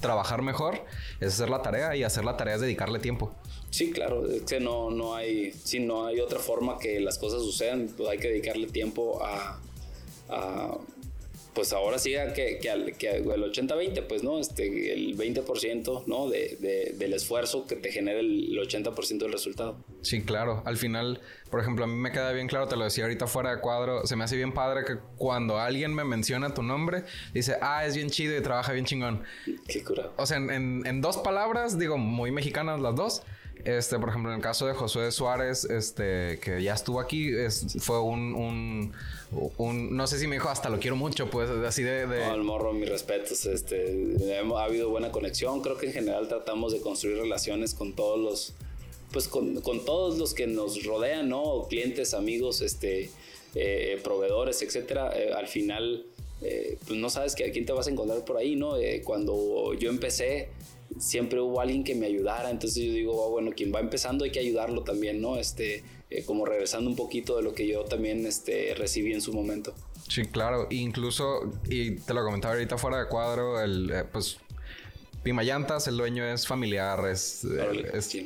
trabajar 0.00 0.42
mejor 0.42 0.84
es 1.20 1.34
hacer 1.34 1.50
la 1.50 1.62
tarea 1.62 1.96
y 1.96 2.04
hacer 2.04 2.24
la 2.24 2.36
tarea 2.36 2.54
es 2.54 2.60
dedicarle 2.60 3.00
tiempo. 3.00 3.34
Sí, 3.70 3.90
claro, 3.90 4.30
es 4.30 4.42
que 4.42 4.60
no, 4.60 4.90
no 4.90 5.16
hay, 5.16 5.52
si 5.52 5.80
no 5.80 6.06
hay 6.06 6.20
otra 6.20 6.38
forma 6.38 6.78
que 6.78 7.00
las 7.00 7.18
cosas 7.18 7.42
sucedan, 7.42 7.90
pues 7.96 8.08
hay 8.08 8.18
que 8.18 8.28
dedicarle 8.28 8.68
tiempo 8.68 9.20
a 9.24 9.58
pues 11.54 11.72
ahora 11.72 11.98
siga 11.98 12.32
que, 12.32 12.58
que, 12.58 12.70
el 12.70 13.26
80-20, 13.26 14.06
pues, 14.06 14.22
¿no? 14.22 14.38
Este, 14.38 14.92
el 14.92 15.16
20%, 15.16 16.04
¿no? 16.06 16.28
De, 16.28 16.94
del 16.96 17.12
esfuerzo 17.12 17.66
que 17.66 17.76
te 17.76 17.90
genera 17.90 18.20
el 18.20 18.56
80% 18.58 19.18
del 19.18 19.32
resultado. 19.32 19.76
Sí, 20.02 20.22
claro. 20.22 20.62
Al 20.64 20.76
final, 20.76 21.20
por 21.50 21.60
ejemplo, 21.60 21.84
a 21.84 21.88
mí 21.88 21.94
me 21.94 22.12
queda 22.12 22.32
bien 22.32 22.46
claro, 22.46 22.68
te 22.68 22.76
lo 22.76 22.84
decía 22.84 23.04
ahorita 23.04 23.26
fuera 23.26 23.54
de 23.54 23.60
cuadro, 23.60 24.06
se 24.06 24.16
me 24.16 24.24
hace 24.24 24.36
bien 24.36 24.52
padre 24.52 24.84
que 24.84 24.98
cuando 25.16 25.58
alguien 25.58 25.94
me 25.94 26.04
menciona 26.04 26.54
tu 26.54 26.62
nombre, 26.62 27.04
dice, 27.34 27.56
ah, 27.60 27.84
es 27.84 27.96
bien 27.96 28.10
chido 28.10 28.36
y 28.36 28.42
trabaja 28.42 28.72
bien 28.72 28.84
chingón. 28.84 29.24
Qué 29.66 29.82
curado. 29.82 30.12
O 30.16 30.26
sea, 30.26 30.36
en, 30.36 30.86
en 30.86 31.00
dos 31.00 31.18
palabras, 31.18 31.78
digo, 31.78 31.98
muy 31.98 32.30
mexicanas 32.30 32.80
las 32.80 32.94
dos, 32.94 33.22
este, 33.68 33.98
por 33.98 34.08
ejemplo, 34.08 34.30
en 34.30 34.36
el 34.38 34.42
caso 34.42 34.66
de 34.66 34.74
Josué 34.74 35.10
Suárez, 35.12 35.64
este, 35.64 36.38
que 36.40 36.62
ya 36.62 36.74
estuvo 36.74 37.00
aquí, 37.00 37.30
fue 37.80 38.00
un, 38.00 38.92
un, 39.58 39.96
no 39.96 40.06
sé 40.06 40.18
si 40.18 40.26
me 40.26 40.36
dijo 40.36 40.48
hasta 40.48 40.68
lo 40.68 40.78
quiero 40.78 40.96
mucho, 40.96 41.28
pues, 41.30 41.50
así 41.50 41.82
de... 41.82 42.06
de... 42.06 42.26
No, 42.26 42.34
el 42.34 42.42
morro, 42.42 42.72
mis 42.72 42.88
respetos, 42.88 43.44
este, 43.46 44.16
ha 44.36 44.62
habido 44.64 44.90
buena 44.90 45.12
conexión, 45.12 45.60
creo 45.60 45.76
que 45.76 45.86
en 45.86 45.92
general 45.92 46.28
tratamos 46.28 46.72
de 46.72 46.80
construir 46.80 47.18
relaciones 47.18 47.74
con 47.74 47.94
todos 47.94 48.18
los, 48.18 48.54
pues, 49.12 49.28
con, 49.28 49.60
con 49.60 49.84
todos 49.84 50.18
los 50.18 50.34
que 50.34 50.46
nos 50.46 50.84
rodean, 50.84 51.28
¿no? 51.28 51.66
Clientes, 51.68 52.14
amigos, 52.14 52.60
este, 52.62 53.10
eh, 53.54 53.98
proveedores, 54.04 54.60
etcétera. 54.62 55.10
Eh, 55.18 55.32
al 55.32 55.48
final, 55.48 56.06
eh, 56.42 56.78
pues 56.86 56.98
no 56.98 57.10
sabes 57.10 57.34
que 57.34 57.44
a 57.44 57.50
quién 57.50 57.66
te 57.66 57.72
vas 57.72 57.86
a 57.86 57.90
encontrar 57.90 58.24
por 58.24 58.36
ahí, 58.36 58.56
¿no? 58.56 58.74
cuando 59.04 59.74
yo 59.74 59.90
empecé, 59.90 60.48
siempre 60.98 61.40
hubo 61.40 61.60
alguien 61.60 61.84
que 61.84 61.94
me 61.94 62.06
ayudara, 62.06 62.50
entonces 62.50 62.84
yo 62.84 62.92
digo, 62.92 63.24
ah, 63.24 63.28
bueno, 63.30 63.52
quien 63.54 63.72
va 63.74 63.80
empezando 63.80 64.24
hay 64.24 64.30
que 64.30 64.40
ayudarlo 64.40 64.82
también, 64.82 65.20
¿no? 65.20 65.36
Este, 65.36 65.84
eh, 66.10 66.24
como 66.24 66.46
regresando 66.46 66.88
un 66.88 66.96
poquito 66.96 67.36
de 67.36 67.42
lo 67.42 67.54
que 67.54 67.66
yo 67.66 67.84
también 67.84 68.26
este, 68.26 68.74
recibí 68.74 69.12
en 69.12 69.20
su 69.20 69.32
momento. 69.32 69.74
Sí, 70.08 70.22
claro, 70.24 70.66
incluso, 70.70 71.52
y 71.68 71.96
te 71.96 72.14
lo 72.14 72.24
comentaba 72.24 72.54
ahorita 72.54 72.78
fuera 72.78 73.00
de 73.00 73.08
cuadro, 73.08 73.60
el, 73.60 73.90
eh, 73.90 74.04
pues 74.10 74.38
Pimayantas, 75.28 75.86
el 75.88 75.98
dueño 75.98 76.24
es 76.24 76.46
familiar, 76.46 77.06
es, 77.06 77.46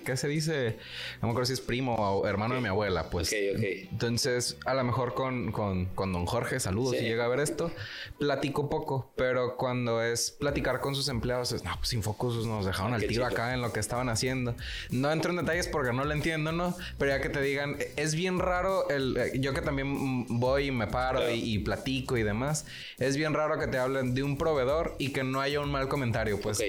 ¿qué 0.05 0.17
se 0.17 0.29
dice? 0.29 0.77
No 1.21 1.27
me 1.27 1.31
acuerdo 1.33 1.47
si 1.47 1.55
es 1.55 1.61
primo 1.61 1.97
o 1.97 2.29
hermano 2.29 2.55
de 2.55 2.61
mi 2.61 2.69
abuela, 2.69 3.11
pues. 3.11 3.33
Entonces, 3.33 4.57
a 4.65 4.73
lo 4.75 4.85
mejor 4.85 5.15
con, 5.15 5.51
con, 5.51 5.87
con 5.87 6.13
don 6.13 6.27
Jorge, 6.27 6.61
saludos 6.61 6.93
si 6.97 7.03
llega 7.03 7.25
a 7.25 7.29
ver 7.29 7.41
esto, 7.41 7.73
platico 8.21 8.71
poco, 8.71 9.11
pero 9.17 9.57
cuando 9.57 10.01
es 10.01 10.31
platicar 10.31 10.79
con 10.79 10.95
sus 10.95 11.09
empleados, 11.09 11.51
es, 11.51 11.65
no, 11.65 11.75
pues 11.77 11.93
Infocus 11.93 12.47
nos 12.47 12.67
dejaron 12.67 12.95
al 12.95 13.05
tiro 13.05 13.27
acá 13.27 13.53
en 13.53 13.63
lo 13.63 13.73
que 13.73 13.81
estaban 13.81 14.09
haciendo. 14.09 14.55
No 14.91 15.11
entro 15.11 15.33
en 15.33 15.39
detalles 15.39 15.67
porque 15.67 15.93
no 15.93 16.05
lo 16.05 16.13
entiendo, 16.13 16.53
¿no? 16.53 16.77
Pero 16.99 17.11
ya 17.11 17.21
que 17.21 17.31
te 17.31 17.41
digan, 17.41 17.79
es 17.97 18.15
bien 18.15 18.39
raro, 18.39 18.89
el, 18.91 19.17
eh, 19.17 19.33
yo 19.41 19.55
que 19.55 19.61
también 19.61 20.27
voy 20.39 20.69
y 20.69 20.71
me 20.71 20.87
paro 20.87 21.29
y, 21.33 21.59
platico 21.59 22.17
y 22.17 22.23
demás, 22.23 22.65
es 22.99 23.17
bien 23.17 23.35
raro 23.35 23.59
que 23.59 23.67
te 23.67 23.79
hablen 23.79 24.15
de 24.15 24.23
un 24.23 24.39
proveedor 24.39 24.95
y 25.01 25.13
que 25.13 25.25
no 25.25 25.41
haya 25.41 25.59
un 25.59 25.73
mal 25.73 25.89
comentario, 25.89 26.41
pues. 26.41 26.63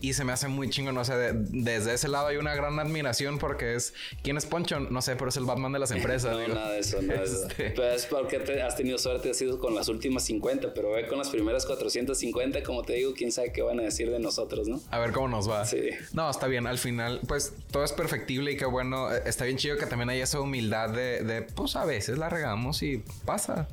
Y 0.00 0.12
se 0.14 0.24
me 0.24 0.32
hace 0.32 0.48
muy 0.48 0.70
chingo, 0.70 0.92
no 0.92 1.04
sé, 1.04 1.14
desde 1.34 1.94
ese 1.94 2.08
lado 2.08 2.28
hay 2.28 2.36
una 2.36 2.54
gran 2.54 2.78
admiración 2.78 3.38
porque 3.38 3.74
es, 3.74 3.94
¿quién 4.22 4.36
es 4.36 4.46
Poncho? 4.46 4.80
No 4.80 5.02
sé, 5.02 5.16
pero 5.16 5.28
es 5.28 5.36
el 5.36 5.44
Batman 5.44 5.72
de 5.72 5.78
las 5.78 5.90
empresas. 5.92 6.36
no, 6.36 6.54
nada 6.54 6.72
de 6.72 6.80
eso, 6.80 7.02
nada 7.02 7.20
de 7.20 7.26
eso. 7.26 7.46
Este. 7.48 7.70
Pues 7.70 8.04
es 8.04 8.06
porque 8.06 8.36
has 8.62 8.76
tenido 8.76 8.98
suerte, 8.98 9.30
has 9.30 9.36
sido 9.36 9.58
con 9.58 9.74
las 9.74 9.88
últimas 9.88 10.24
50, 10.24 10.74
pero 10.74 10.92
ve 10.92 11.06
con 11.06 11.18
las 11.18 11.28
primeras 11.28 11.66
450, 11.66 12.62
como 12.62 12.82
te 12.82 12.94
digo, 12.94 13.12
quién 13.14 13.32
sabe 13.32 13.52
qué 13.52 13.62
van 13.62 13.80
a 13.80 13.82
decir 13.82 14.10
de 14.10 14.18
nosotros, 14.18 14.68
¿no? 14.68 14.80
A 14.90 14.98
ver 14.98 15.12
cómo 15.12 15.28
nos 15.28 15.48
va. 15.48 15.64
Sí. 15.64 15.90
No, 16.12 16.30
está 16.30 16.46
bien, 16.46 16.66
al 16.66 16.78
final, 16.78 17.20
pues 17.26 17.54
todo 17.70 17.84
es 17.84 17.92
perfectible 17.92 18.52
y 18.52 18.56
qué 18.56 18.66
bueno, 18.66 19.12
eh, 19.12 19.22
está 19.26 19.44
bien 19.44 19.56
chido 19.56 19.76
que 19.76 19.86
también 19.86 20.10
hay 20.10 20.20
esa 20.20 20.40
humildad 20.40 20.90
de, 20.90 21.22
de 21.22 21.42
pues 21.42 21.76
a 21.76 21.84
veces 21.84 22.18
la 22.18 22.28
regamos 22.28 22.82
y 22.82 23.02
pasa 23.24 23.68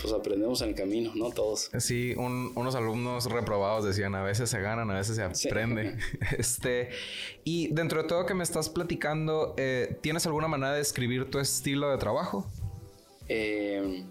pues 0.00 0.12
aprendemos 0.12 0.60
en 0.62 0.70
el 0.70 0.74
camino, 0.74 1.12
¿no? 1.14 1.30
Todos. 1.30 1.70
Sí, 1.78 2.14
unos 2.16 2.74
alumnos 2.74 3.26
reprobados 3.30 3.84
decían, 3.84 4.14
a 4.14 4.22
veces 4.22 4.50
se 4.50 4.60
ganan, 4.60 4.90
a 4.90 4.94
veces 4.94 5.16
se 5.16 5.48
aprende. 5.48 5.96
este, 6.38 6.90
y 7.44 7.68
dentro 7.68 8.02
de 8.02 8.08
todo 8.08 8.26
que 8.26 8.34
me 8.34 8.44
estás 8.44 8.68
platicando, 8.68 9.54
eh, 9.56 9.96
¿tienes 10.00 10.26
alguna 10.26 10.48
manera 10.48 10.72
de 10.72 10.78
describir 10.78 11.30
tu 11.30 11.38
estilo 11.38 11.90
de 11.90 11.98
trabajo? 11.98 12.46
Eh, 13.28 14.04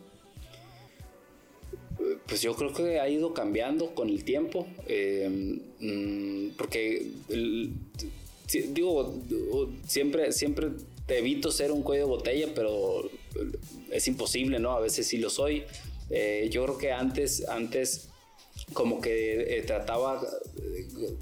pues 2.28 2.42
yo 2.42 2.56
creo 2.56 2.74
que 2.74 3.00
ha 3.00 3.08
ido 3.08 3.34
cambiando 3.34 3.94
con 3.94 4.10
el 4.10 4.24
tiempo, 4.24 4.68
eh, 4.88 5.60
mm, 5.80 6.56
porque 6.58 7.08
digo, 8.74 9.20
siempre, 9.88 10.32
siempre 10.32 10.72
te 11.06 11.20
evito 11.20 11.52
ser 11.52 11.72
un 11.72 11.84
cuello 11.84 12.04
de 12.04 12.10
botella, 12.10 12.48
pero 12.56 13.10
es 13.92 14.08
imposible, 14.08 14.60
¿no? 14.60 14.72
A 14.72 14.80
veces 14.80 15.08
sí 15.08 15.18
lo 15.18 15.30
soy. 15.30 15.64
Eh, 16.10 16.48
yo 16.52 16.64
creo 16.66 16.78
que 16.78 16.92
antes, 16.92 17.48
antes 17.48 18.10
como 18.74 19.02
que 19.02 19.58
eh, 19.58 19.64
trataba 19.64 20.22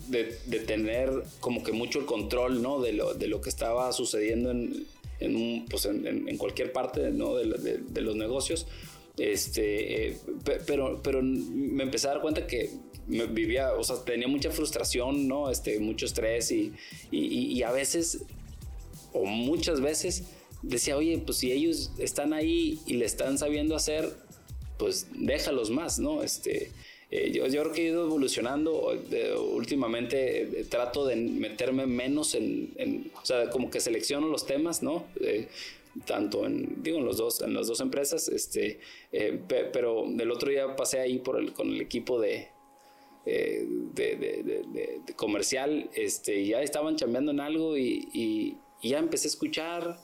de, 0.10 0.24
tener 0.66 1.12
como 1.40 1.64
que 1.64 1.72
mucho 1.72 2.00
el 2.00 2.06
control, 2.06 2.62
¿no? 2.62 2.82
De 2.82 2.94
lo, 2.94 3.14
de 3.14 3.28
lo 3.28 3.42
que 3.42 3.50
estaba 3.50 3.92
sucediendo 3.94 4.52
en, 4.52 4.86
en, 5.20 5.66
pues 5.66 5.86
en, 5.86 6.38
cualquier 6.38 6.72
parte, 6.72 7.12
¿no? 7.12 7.36
De, 7.36 7.78
de, 7.78 8.02
los 8.02 8.16
negocios. 8.16 8.68
Este, 9.18 10.10
eh, 10.10 10.18
pero, 10.66 11.02
pero 11.04 11.22
me 11.22 11.84
empecé 11.84 12.08
a 12.08 12.12
dar 12.12 12.22
cuenta 12.22 12.48
que 12.48 12.70
me 13.08 13.26
vivía, 13.26 13.74
o 13.74 13.84
sea, 13.84 13.98
tenía 14.04 14.28
mucha 14.28 14.52
frustración, 14.52 15.28
¿no? 15.28 15.50
Este, 15.50 15.80
mucho 15.80 16.06
estrés 16.06 16.52
y, 16.52 16.74
y, 17.12 17.28
y 17.28 17.64
a 17.64 17.72
veces, 17.72 18.24
o 19.14 19.26
muchas 19.26 19.82
veces, 19.82 20.24
decía, 20.62 20.98
oye, 20.98 21.18
pues 21.26 21.38
si 21.40 21.52
ellos 21.52 21.92
están 21.98 22.34
ahí 22.34 22.80
y 22.86 22.94
le 22.94 23.06
están 23.06 23.38
sabiendo 23.38 23.76
hacer, 23.76 24.10
pues 24.78 25.08
déjalos 25.14 25.70
más, 25.70 26.00
¿no? 26.00 26.24
Este, 26.24 26.72
eh, 27.12 27.32
yo, 27.32 27.46
yo, 27.48 27.62
creo 27.62 27.74
que 27.74 27.82
he 27.82 27.90
ido 27.90 28.06
evolucionando. 28.06 28.90
últimamente 29.54 30.42
eh, 30.42 30.66
trato 30.70 31.06
de 31.06 31.18
meterme 31.18 31.86
menos 31.86 32.36
en, 32.36 33.12
o 33.22 33.26
sea, 33.26 33.50
como 33.50 33.70
que 33.70 33.80
selecciono 33.80 34.28
los 34.28 34.46
temas, 34.46 34.82
¿no? 34.82 35.06
Eh, 35.20 35.48
tanto 36.06 36.46
en, 36.46 36.82
digo, 36.82 37.00
en 37.00 37.06
los 37.06 37.18
dos, 37.18 37.42
en 37.42 37.54
las 37.54 37.68
dos 37.68 37.82
empresas, 37.82 38.30
este, 38.30 38.80
pero 39.74 40.06
el 40.06 40.32
otro 40.32 40.50
día 40.50 40.74
pasé 40.78 41.02
ahí 41.02 41.20
por 41.20 41.38
el, 41.38 41.52
con 41.52 41.68
el 41.68 41.82
equipo 41.82 42.22
de, 42.22 42.48
de, 43.26 45.02
comercial, 45.18 45.90
este, 45.94 46.46
ya 46.46 46.62
estaban 46.62 46.96
chambeando 46.96 47.32
en 47.32 47.42
algo 47.42 47.78
y, 47.78 48.08
y 48.14 48.90
ya 48.90 49.00
empecé 49.00 49.28
a 49.28 49.32
escuchar 49.32 50.00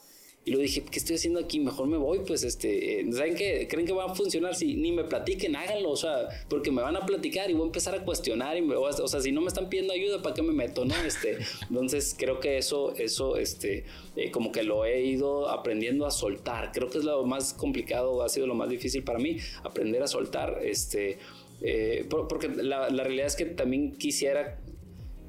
y 0.47 0.51
lo 0.51 0.59
dije, 0.59 0.81
¿qué 0.89 0.97
estoy 0.97 1.17
haciendo 1.17 1.41
aquí? 1.41 1.59
Mejor 1.59 1.87
me 1.87 1.97
voy, 1.97 2.19
pues, 2.19 2.45
este, 2.45 3.01
eh, 3.01 3.11
¿saben 3.11 3.35
qué? 3.35 3.67
¿Creen 3.69 3.85
que 3.85 3.91
va 3.91 4.05
a 4.05 4.15
funcionar? 4.15 4.55
Si 4.55 4.75
ni 4.75 4.93
me 4.93 5.03
platiquen, 5.03 5.57
háganlo, 5.57 5.89
o 5.89 5.97
sea, 5.97 6.29
porque 6.47 6.71
me 6.71 6.81
van 6.81 6.95
a 6.95 7.05
platicar 7.05 7.51
y 7.51 7.53
voy 7.53 7.63
a 7.63 7.65
empezar 7.65 7.93
a 7.95 8.05
cuestionar, 8.05 8.57
y 8.57 8.61
o 8.61 9.07
sea, 9.09 9.19
si 9.19 9.33
no 9.33 9.41
me 9.41 9.47
están 9.47 9.67
pidiendo 9.67 9.91
ayuda, 9.91 10.21
¿para 10.21 10.33
qué 10.33 10.41
me 10.41 10.53
meto, 10.53 10.85
no? 10.85 10.95
Este, 11.05 11.39
entonces, 11.69 12.15
creo 12.17 12.39
que 12.39 12.57
eso, 12.57 12.95
eso, 12.95 13.35
este, 13.35 13.83
eh, 14.15 14.31
como 14.31 14.53
que 14.53 14.63
lo 14.63 14.85
he 14.85 15.01
ido 15.03 15.49
aprendiendo 15.49 16.05
a 16.05 16.11
soltar. 16.11 16.71
Creo 16.71 16.89
que 16.89 16.99
es 16.99 17.03
lo 17.03 17.25
más 17.25 17.53
complicado, 17.53 18.23
ha 18.23 18.29
sido 18.29 18.47
lo 18.47 18.55
más 18.55 18.69
difícil 18.69 19.03
para 19.03 19.19
mí, 19.19 19.35
aprender 19.65 20.01
a 20.01 20.07
soltar, 20.07 20.61
este, 20.63 21.17
eh, 21.59 22.05
porque 22.07 22.47
la 22.47 22.87
realidad 22.87 23.25
es 23.25 23.35
que 23.35 23.43
también 23.43 23.97
quisiera 23.97 24.57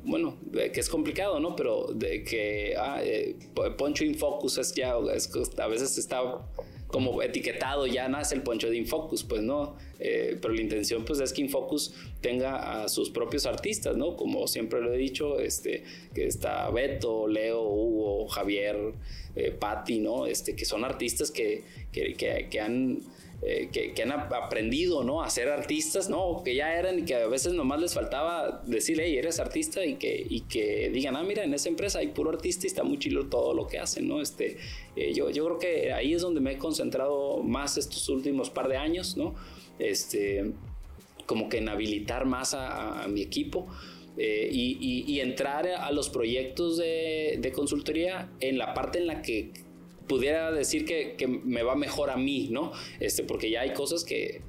bueno, 0.05 0.39
que 0.53 0.81
es 0.81 0.89
complicado, 0.89 1.41
¿no? 1.41 1.57
Pero 1.57 1.89
de 1.95 2.25
que 2.25 2.75
ah, 2.79 3.01
eh, 3.03 3.37
Poncho 3.77 4.05
Infocus 4.05 4.59
es 4.59 4.75
ya, 4.75 4.93
a 4.93 5.67
veces 5.69 5.99
está 5.99 6.21
como 6.89 7.23
etiquetado, 7.23 7.87
ya 7.87 8.09
nace 8.09 8.35
el 8.35 8.43
Poncho 8.43 8.71
de 8.71 8.77
Infocus, 8.77 9.23
pues 9.23 9.43
no, 9.43 9.77
eh, 9.99 10.39
pero 10.41 10.55
la 10.55 10.63
intención 10.63 11.05
pues 11.05 11.21
es 11.21 11.33
que 11.33 11.43
Infocus 11.43 11.95
tenga 12.23 12.83
a 12.83 12.89
sus 12.89 13.11
propios 13.11 13.45
artistas, 13.45 13.97
¿no? 13.97 14.17
Como 14.17 14.47
siempre 14.47 14.81
lo 14.81 14.93
he 14.95 14.97
dicho, 14.97 15.39
este, 15.39 15.85
que 16.15 16.27
está 16.27 16.71
Beto, 16.71 17.29
Leo, 17.29 17.63
Hugo, 17.63 18.29
Javier, 18.29 18.95
eh, 19.37 19.51
Patti, 19.51 20.01
¿no? 20.01 20.27
Este, 20.27 20.57
que 20.57 20.65
son 20.65 20.85
artistas 20.85 21.31
que, 21.31 21.63
que, 21.93 22.15
que 22.15 22.61
han 22.61 23.03
eh, 23.41 23.69
que, 23.73 24.03
han 24.03 24.11
aprendido 24.11 25.05
¿no? 25.05 25.23
a 25.23 25.31
ser 25.31 25.49
artistas, 25.49 26.11
¿no? 26.11 26.43
que 26.45 26.57
ya 26.57 26.75
eran 26.75 26.99
y 26.99 27.03
que 27.05 27.15
a 27.15 27.29
veces 27.29 27.53
nomás 27.53 27.81
les 27.81 27.95
faltaba 27.95 28.63
decirle, 28.67 29.05
hey, 29.07 29.17
eres 29.17 29.39
artista 29.39 29.85
y 29.85 29.95
que, 29.95 30.27
y 30.29 30.41
que 30.41 30.91
digan, 30.93 31.15
ah, 31.15 31.23
mira, 31.23 31.45
en 31.45 31.55
esa 31.55 31.69
empresa 31.69 32.01
hay 32.01 32.09
puro 32.09 32.31
artista 32.31 32.67
y 32.67 32.69
está 32.69 32.83
muy 32.83 32.99
chilo 32.99 33.27
todo 33.27 33.55
lo 33.55 33.69
que 33.69 33.79
hacen. 33.79 34.09
¿no? 34.09 34.21
Este, 34.21 34.57
eh, 34.97 35.13
yo, 35.15 35.31
yo 35.31 35.45
creo 35.45 35.59
que 35.61 35.93
ahí 35.93 36.15
es 36.15 36.23
donde 36.23 36.41
me 36.41 36.53
he 36.53 36.59
concentrado 36.59 37.43
más 37.45 37.79
estos 37.79 38.09
últimos 38.09 38.51
par 38.51 38.67
de 38.67 38.77
años, 38.77 39.17
¿no? 39.17 39.37
este, 39.79 40.53
como 41.27 41.49
que 41.49 41.59
en 41.59 41.69
habilitar 41.69 42.27
más 42.27 42.55
a, 42.55 43.07
mi 43.09 43.23
equipo. 43.23 43.69
Eh, 44.21 44.49
y, 44.51 45.05
y, 45.07 45.21
entrar 45.21 45.69
a 45.69 45.93
los 45.93 46.09
proyectos 46.09 46.77
de, 46.77 47.39
de, 47.39 47.53
consultoría 47.53 48.33
en 48.41 48.59
la 48.59 48.75
parte 48.75 48.99
en 48.99 49.07
la 49.07 49.23
que 49.23 49.53
pudiera 50.09 50.51
decir 50.51 50.85
que, 50.85 51.15
que, 51.17 51.27
me 51.27 51.63
va 51.63 51.75
mejor 51.75 52.11
a 52.11 52.17
mí, 52.17 52.49
¿no? 52.51 52.73
Este, 53.01 53.23
porque 53.23 53.51
ya 53.51 53.61
hay 53.61 53.73
cosas 53.73 54.05
que 54.05 54.43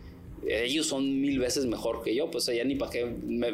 ellos 0.48 0.88
son 0.88 1.20
mil 1.22 1.40
veces 1.40 1.66
mejor 1.66 2.02
que 2.04 2.16
yo, 2.16 2.32
pues 2.32 2.46
ya 2.46 2.64
ni 2.64 2.76
para 2.76 2.92
qué 2.92 3.06
me, 3.06 3.52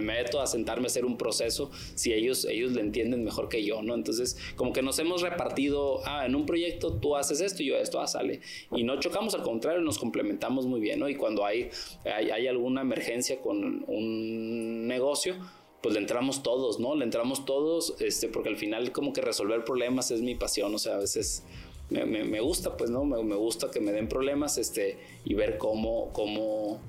meto 0.00 0.40
a 0.40 0.46
sentarme 0.46 0.84
a 0.84 0.86
hacer 0.86 1.04
un 1.04 1.16
proceso 1.16 1.70
si 1.94 2.12
ellos, 2.12 2.44
ellos 2.44 2.72
le 2.72 2.80
entienden 2.80 3.24
mejor 3.24 3.48
que 3.48 3.64
yo, 3.64 3.82
¿no? 3.82 3.94
Entonces, 3.94 4.36
como 4.56 4.72
que 4.72 4.82
nos 4.82 4.98
hemos 4.98 5.22
repartido, 5.22 6.00
ah, 6.04 6.26
en 6.26 6.34
un 6.34 6.46
proyecto 6.46 6.94
tú 6.94 7.16
haces 7.16 7.40
esto 7.40 7.62
y 7.62 7.66
yo 7.66 7.76
esto, 7.76 8.00
ah, 8.00 8.06
sale. 8.06 8.40
Y 8.74 8.84
no 8.84 8.98
chocamos, 9.00 9.34
al 9.34 9.42
contrario, 9.42 9.80
nos 9.80 9.98
complementamos 9.98 10.66
muy 10.66 10.80
bien, 10.80 10.98
¿no? 10.98 11.08
Y 11.08 11.14
cuando 11.14 11.44
hay, 11.44 11.70
hay, 12.04 12.30
hay 12.30 12.46
alguna 12.46 12.82
emergencia 12.82 13.40
con 13.40 13.84
un 13.86 14.86
negocio, 14.86 15.36
pues 15.82 15.94
le 15.94 16.00
entramos 16.00 16.42
todos, 16.42 16.80
¿no? 16.80 16.94
Le 16.94 17.04
entramos 17.04 17.44
todos, 17.44 17.94
este, 18.00 18.28
porque 18.28 18.48
al 18.48 18.56
final 18.56 18.92
como 18.92 19.12
que 19.12 19.20
resolver 19.20 19.64
problemas 19.64 20.10
es 20.10 20.20
mi 20.20 20.34
pasión, 20.34 20.74
o 20.74 20.78
sea, 20.78 20.96
a 20.96 20.98
veces 20.98 21.44
me, 21.90 22.04
me, 22.04 22.40
gusta, 22.40 22.76
pues, 22.76 22.90
¿no? 22.90 23.04
Me, 23.04 23.22
me, 23.22 23.36
gusta 23.36 23.70
que 23.70 23.80
me 23.80 23.92
den 23.92 24.08
problemas, 24.08 24.58
este, 24.58 24.98
y 25.24 25.34
ver 25.34 25.56
cómo, 25.56 26.12
cómo, 26.12 26.80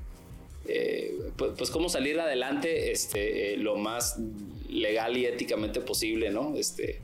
eh, 0.68 1.32
pues, 1.38 1.52
pues, 1.58 1.70
cómo 1.70 1.88
salir 1.88 2.20
adelante, 2.20 2.92
este, 2.92 3.54
eh, 3.54 3.58
lo 3.58 3.76
más 3.78 4.18
legal 4.68 5.16
y 5.18 5.26
éticamente 5.26 5.82
posible, 5.82 6.32
¿no? 6.32 6.56
Este, 6.56 7.02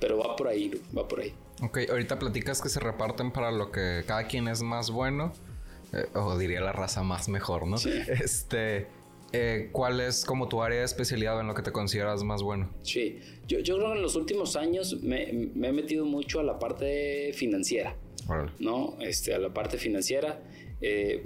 pero 0.00 0.18
va 0.18 0.36
por 0.36 0.48
ahí, 0.48 0.70
va 0.96 1.06
por 1.06 1.20
ahí. 1.20 1.32
Ok, 1.62 1.78
ahorita 1.88 2.18
platicas 2.18 2.60
que 2.60 2.68
se 2.68 2.80
reparten 2.80 3.32
para 3.32 3.50
lo 3.50 3.70
que 3.72 4.04
cada 4.06 4.26
quien 4.26 4.48
es 4.48 4.62
más 4.62 4.90
bueno, 4.90 5.32
eh, 5.92 6.06
o 6.14 6.36
diría 6.36 6.60
la 6.60 6.72
raza 6.72 7.02
más 7.02 7.28
mejor, 7.28 7.66
¿no? 7.66 7.78
Sí. 7.78 7.90
Este 8.08 8.88
eh, 9.32 9.68
¿cuál 9.72 10.00
es 10.00 10.24
como 10.24 10.48
tu 10.48 10.62
área 10.62 10.78
de 10.78 10.84
especialidad 10.84 11.40
en 11.40 11.46
lo 11.46 11.54
que 11.54 11.62
te 11.62 11.72
consideras 11.72 12.22
más 12.24 12.42
bueno? 12.42 12.72
Sí, 12.82 13.18
yo, 13.46 13.58
yo 13.60 13.76
creo 13.76 13.92
que 13.92 13.96
en 13.96 14.02
los 14.02 14.16
últimos 14.16 14.56
años 14.56 15.02
me, 15.02 15.50
me, 15.54 15.68
he 15.68 15.72
metido 15.72 16.06
mucho 16.06 16.40
a 16.40 16.42
la 16.42 16.58
parte 16.58 17.32
financiera, 17.34 17.96
¿no? 18.58 18.96
Este, 19.00 19.34
a 19.34 19.38
la 19.38 19.52
parte 19.52 19.76
financiera. 19.76 20.42
Eh, 20.80 21.20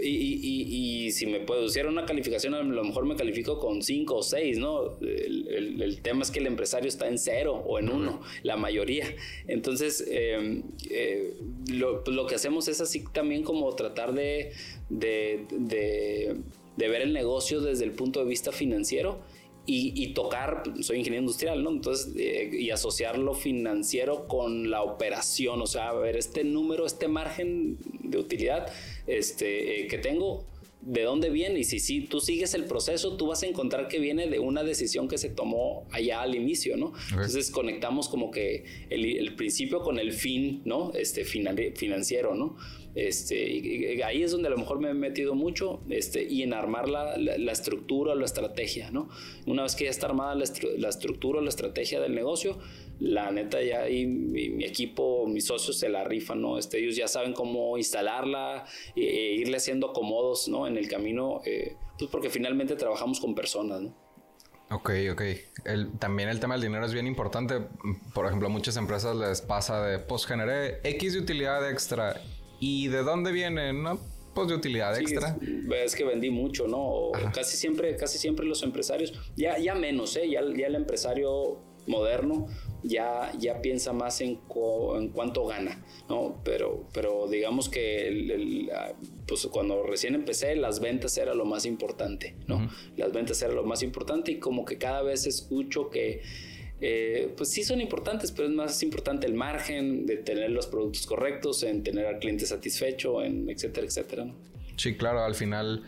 y, 0.00 0.08
y, 0.08 1.06
y, 1.06 1.12
si 1.12 1.26
me 1.26 1.38
pusiera 1.40 1.88
una 1.88 2.04
calificación, 2.04 2.54
a 2.54 2.62
lo 2.62 2.82
mejor 2.82 3.06
me 3.06 3.14
califico 3.14 3.58
con 3.60 3.80
5 3.80 4.14
o 4.16 4.22
6, 4.22 4.58
¿no? 4.58 4.98
El, 5.00 5.80
el, 5.80 6.02
tema 6.02 6.22
es 6.22 6.32
que 6.32 6.40
el 6.40 6.48
empresario 6.48 6.88
está 6.88 7.06
en 7.06 7.16
0 7.16 7.62
o 7.64 7.78
en 7.78 7.90
1, 7.90 8.20
la 8.42 8.56
mayoría. 8.56 9.06
Entonces, 9.46 10.04
em, 10.10 10.64
eh, 10.90 11.34
lo, 11.70 12.02
lo, 12.06 12.26
que 12.26 12.34
hacemos 12.34 12.66
es 12.66 12.80
así 12.80 13.04
también 13.12 13.44
como 13.44 13.72
tratar 13.76 14.12
de, 14.14 14.52
de, 14.90 15.46
de 15.50 16.36
de 16.78 16.88
ver 16.88 17.02
el 17.02 17.12
negocio 17.12 17.60
desde 17.60 17.84
el 17.84 17.90
punto 17.90 18.20
de 18.20 18.26
vista 18.26 18.52
financiero 18.52 19.18
y, 19.70 20.14
tocar, 20.14 20.62
soy 20.80 20.96
ingeniero 20.96 21.24
industrial, 21.24 21.62
¿no? 21.62 21.68
Entonces, 21.68 22.14
eh, 22.16 22.48
y 22.58 22.70
asociar 22.70 23.18
lo 23.18 23.34
financiero 23.34 24.26
con 24.26 24.70
la 24.70 24.82
operación, 24.82 25.60
o 25.60 25.66
sea, 25.66 25.90
a 25.90 25.92
ver, 25.92 26.16
este 26.16 26.42
número, 26.42 26.86
este 26.86 27.06
margen 27.06 27.76
de 28.02 28.16
utilidad 28.16 28.72
este, 29.06 29.82
eh, 29.82 29.86
que 29.88 29.98
tengo, 29.98 30.46
¿de 30.80 31.02
dónde 31.02 31.28
viene? 31.28 31.60
Y 31.60 31.64
si, 31.64 31.80
si 31.80 32.00
tú 32.00 32.18
sigues 32.18 32.54
el 32.54 32.64
proceso, 32.64 33.18
tú 33.18 33.26
vas 33.26 33.42
a 33.42 33.46
encontrar 33.46 33.88
que 33.88 33.98
viene 33.98 34.26
de 34.26 34.38
una 34.38 34.64
decisión 34.64 35.06
que 35.06 35.18
se 35.18 35.28
tomó 35.28 35.86
allá 35.90 36.22
al 36.22 36.34
inicio, 36.34 36.78
¿no? 36.78 36.94
Entonces, 37.10 37.50
conectamos 37.50 38.08
como 38.08 38.30
que 38.30 38.64
el, 38.88 39.04
el, 39.04 39.34
principio 39.34 39.80
con 39.80 39.98
el 39.98 40.14
fin, 40.14 40.62
¿no? 40.64 40.92
Este, 40.94 41.26
financiero, 41.26 42.34
¿no? 42.34 42.56
Este, 42.98 44.02
ahí 44.02 44.24
es 44.24 44.32
donde 44.32 44.48
a 44.48 44.50
lo 44.50 44.58
mejor 44.58 44.80
me 44.80 44.90
he 44.90 44.94
metido 44.94 45.36
mucho 45.36 45.80
este, 45.88 46.24
y 46.24 46.42
en 46.42 46.52
armar 46.52 46.88
la, 46.88 47.16
la, 47.16 47.52
estructura, 47.52 48.16
la 48.16 48.24
estrategia, 48.24 48.90
¿no? 48.90 49.08
Una 49.46 49.62
vez 49.62 49.76
que 49.76 49.84
ya 49.84 49.90
está 49.90 50.06
armada 50.06 50.34
la, 50.34 50.44
la 50.78 50.88
estructura, 50.88 51.40
la 51.40 51.48
estrategia 51.48 52.00
del 52.00 52.16
negocio, 52.16 52.58
la 52.98 53.30
neta 53.30 53.62
ya 53.62 53.82
ahí 53.82 54.04
mi, 54.06 54.64
equipo, 54.64 55.26
mis 55.28 55.46
socios 55.46 55.78
se 55.78 55.88
la 55.88 56.02
rifan, 56.02 56.42
¿no? 56.42 56.58
Este, 56.58 56.80
ellos 56.80 56.96
ya 56.96 57.06
saben 57.06 57.34
cómo 57.34 57.78
instalarla 57.78 58.64
e, 58.96 59.34
irle 59.38 59.58
haciendo 59.58 59.90
acomodos. 59.90 60.48
En 60.48 60.76
el 60.76 60.88
camino, 60.88 61.40
eh, 61.44 61.76
pues 61.98 62.10
porque 62.10 62.30
finalmente 62.30 62.74
trabajamos 62.74 63.20
con 63.20 63.36
personas, 63.36 63.80
¿no? 63.80 63.94
Ok, 64.70 64.90
ok. 65.12 65.22
También 65.98 66.28
el 66.28 66.40
tema 66.40 66.54
del 66.54 66.62
dinero 66.62 66.84
es 66.84 66.92
bien 66.92 67.06
importante. 67.06 67.60
Por 68.12 68.26
ejemplo, 68.26 68.48
a 68.48 68.50
muchas 68.50 68.76
empresas 68.76 69.16
les 69.16 69.40
pasa 69.40 69.82
de, 69.82 69.98
pues 69.98 70.26
generé 70.26 70.80
X 70.82 71.14
de 71.14 71.20
utilidad 71.20 71.70
extra 71.70 72.20
¿Y 72.60 72.88
de 72.88 73.02
dónde 73.02 73.32
viene? 73.32 73.72
¿No? 73.72 73.98
Pues 74.34 74.48
de 74.48 74.54
utilidad 74.54 74.96
extra. 74.98 75.36
Es, 75.84 75.96
que 75.96 76.04
vendí 76.04 76.30
mucho, 76.30 76.68
¿no? 76.68 77.10
Casi 77.32 77.56
siempre, 77.56 77.96
casi 77.96 78.18
siempre 78.18 78.46
los 78.46 78.62
empresarios, 78.62 79.12
ya, 79.36 79.58
ya 79.58 79.74
menos, 79.74 80.16
¿eh? 80.16 80.30
Ya, 80.30 80.40
ya 80.56 80.66
el 80.66 80.76
empresario 80.76 81.60
moderno 81.88 82.46
ya, 82.82 83.32
ya 83.38 83.60
piensa 83.60 83.92
más 83.92 84.20
en, 84.20 84.40
en 84.96 85.08
cuánto 85.08 85.46
gana, 85.46 85.84
¿no? 86.08 86.40
Pero, 86.44 86.86
pero 86.92 87.26
digamos 87.28 87.68
que 87.68 88.68
ah, 88.72 88.92
pues 89.26 89.46
cuando 89.46 89.82
recién 89.82 90.14
empecé, 90.14 90.54
las 90.54 90.80
ventas 90.80 91.16
era 91.18 91.34
lo 91.34 91.44
más 91.44 91.66
importante, 91.66 92.36
¿no? 92.46 92.70
Las 92.96 93.12
ventas 93.12 93.42
era 93.42 93.52
lo 93.52 93.64
más 93.64 93.82
importante 93.82 94.32
y 94.32 94.38
como 94.38 94.64
que 94.64 94.78
cada 94.78 95.02
vez 95.02 95.26
escucho 95.26 95.90
que 95.90 96.22
eh, 96.80 97.32
pues 97.36 97.50
sí 97.50 97.64
son 97.64 97.80
importantes, 97.80 98.30
pero 98.32 98.48
es 98.48 98.54
más 98.54 98.82
importante 98.82 99.26
el 99.26 99.34
margen 99.34 100.06
de 100.06 100.16
tener 100.18 100.50
los 100.50 100.66
productos 100.66 101.06
correctos, 101.06 101.62
en 101.62 101.82
tener 101.82 102.06
al 102.06 102.18
cliente 102.18 102.46
satisfecho, 102.46 103.22
en 103.22 103.50
etcétera, 103.50 103.86
etcétera. 103.86 104.26
Sí, 104.76 104.96
claro, 104.96 105.24
al 105.24 105.34
final, 105.34 105.84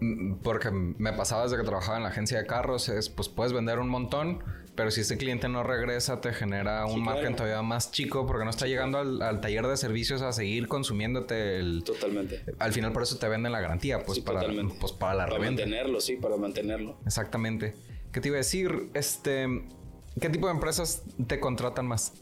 mm, 0.00 0.36
porque 0.42 0.70
me 0.70 1.12
pasaba 1.14 1.44
desde 1.44 1.56
que 1.56 1.62
trabajaba 1.62 1.96
en 1.96 2.02
la 2.02 2.10
agencia 2.10 2.38
de 2.38 2.46
carros, 2.46 2.88
es 2.88 3.08
pues 3.08 3.28
puedes 3.28 3.54
vender 3.54 3.78
un 3.78 3.88
montón, 3.88 4.42
pero 4.76 4.90
si 4.90 5.00
ese 5.00 5.16
cliente 5.16 5.48
no 5.48 5.62
regresa, 5.62 6.20
te 6.20 6.34
genera 6.34 6.84
un 6.84 7.02
margen 7.02 7.34
todavía 7.34 7.62
más 7.62 7.90
chico 7.90 8.26
porque 8.26 8.44
no 8.44 8.50
está 8.50 8.66
llegando 8.66 8.98
al, 8.98 9.40
taller 9.40 9.66
de 9.66 9.76
servicios 9.78 10.20
a 10.20 10.32
seguir 10.32 10.68
consumiéndote 10.68 11.56
el. 11.56 11.82
Totalmente. 11.82 12.42
Al 12.58 12.74
final, 12.74 12.92
por 12.92 13.02
eso 13.02 13.16
te 13.16 13.26
venden 13.26 13.52
la 13.52 13.60
garantía, 13.60 14.04
pues, 14.04 14.20
para, 14.20 14.42
pues 14.78 14.92
para 14.92 15.14
la 15.14 15.26
Para 15.28 15.38
mantenerlo, 15.38 15.98
sí, 15.98 16.16
para 16.16 16.36
mantenerlo. 16.36 16.98
Exactamente. 17.06 17.74
¿Qué 18.12 18.20
te 18.20 18.28
iba 18.28 18.36
a 18.36 18.38
decir? 18.38 18.90
Este. 18.92 19.46
¿Qué 20.20 20.30
tipo 20.30 20.46
de 20.46 20.54
empresas 20.54 21.02
te 21.26 21.38
contratan 21.38 21.86
más? 21.86 22.14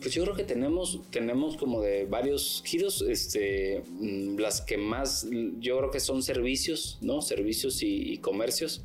Pues 0.00 0.12
yo 0.14 0.24
creo 0.24 0.34
que 0.34 0.44
tenemos, 0.44 1.00
tenemos 1.10 1.56
como 1.56 1.80
de 1.80 2.06
varios 2.06 2.62
giros, 2.64 3.02
este, 3.02 3.82
mm, 3.98 4.38
las 4.38 4.60
que 4.60 4.76
más, 4.76 5.26
yo 5.58 5.78
creo 5.78 5.90
que 5.90 6.00
son 6.00 6.22
servicios, 6.22 6.98
¿no? 7.02 7.20
Servicios 7.22 7.82
y, 7.82 8.18
comercios, 8.18 8.84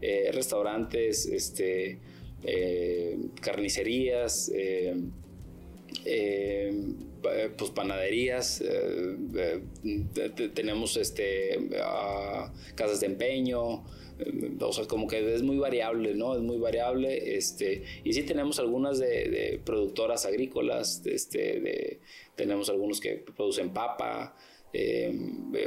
eh, 0.00 0.30
restaurantes, 0.32 1.26
este, 1.26 1.98
eh, 2.44 3.18
carnicerías, 3.40 4.50
eh, 4.54 4.94
pues 7.56 7.70
panaderías, 7.70 8.62
tenemos 10.54 10.96
este, 10.96 11.68
casas 12.76 13.00
de 13.00 13.06
empeño, 13.06 13.84
o 14.60 14.72
sea, 14.72 14.86
como 14.86 15.06
que 15.06 15.34
es 15.34 15.42
muy 15.42 15.58
variable, 15.58 16.14
¿no? 16.14 16.34
Es 16.34 16.40
muy 16.40 16.58
variable, 16.58 17.36
este, 17.36 17.84
y 18.04 18.12
sí 18.12 18.22
tenemos 18.22 18.58
algunas 18.58 18.98
de, 18.98 19.60
productoras 19.64 20.26
agrícolas, 20.26 21.02
este, 21.06 21.60
de, 21.60 22.00
tenemos 22.34 22.68
algunos 22.68 23.00
que 23.00 23.16
producen 23.16 23.70
papa, 23.70 24.34
eh, 24.72 25.12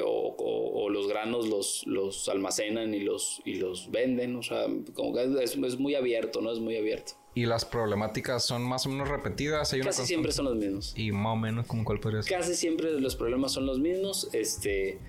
o, 0.04 0.90
los 0.90 1.08
granos 1.08 1.48
los, 1.48 1.84
los 1.88 2.28
almacenan 2.30 2.94
y 2.94 3.00
los, 3.00 3.42
y 3.46 3.56
los 3.56 3.90
venden, 3.90 4.36
o 4.36 4.44
sea, 4.44 4.68
como 4.94 5.14
que 5.14 5.44
es, 5.44 5.56
es, 5.56 5.80
muy 5.80 5.96
abierto, 5.96 6.42
¿no? 6.42 6.52
Es 6.52 6.60
muy 6.60 6.76
abierto. 6.76 7.14
¿Y 7.34 7.46
las 7.46 7.64
problemáticas 7.64 8.46
son 8.46 8.62
más 8.64 8.86
o 8.86 8.90
menos 8.90 9.08
repetidas? 9.08 9.72
¿Hay 9.72 9.80
Casi 9.80 10.06
siempre 10.06 10.34
son 10.34 10.46
los 10.46 10.56
mismos. 10.58 10.94
¿Y 10.98 11.14
más 11.14 11.34
o 11.34 11.38
menos 11.38 11.66
como 11.66 11.86
cuál 11.86 12.02
podría 12.02 12.22
ser? 12.22 12.38
Casi 12.38 12.56
siempre 12.56 12.92
los 13.00 13.16
problemas 13.16 13.54
son 13.54 13.66
los 13.66 13.80
mismos, 13.80 14.30
este... 14.34 15.00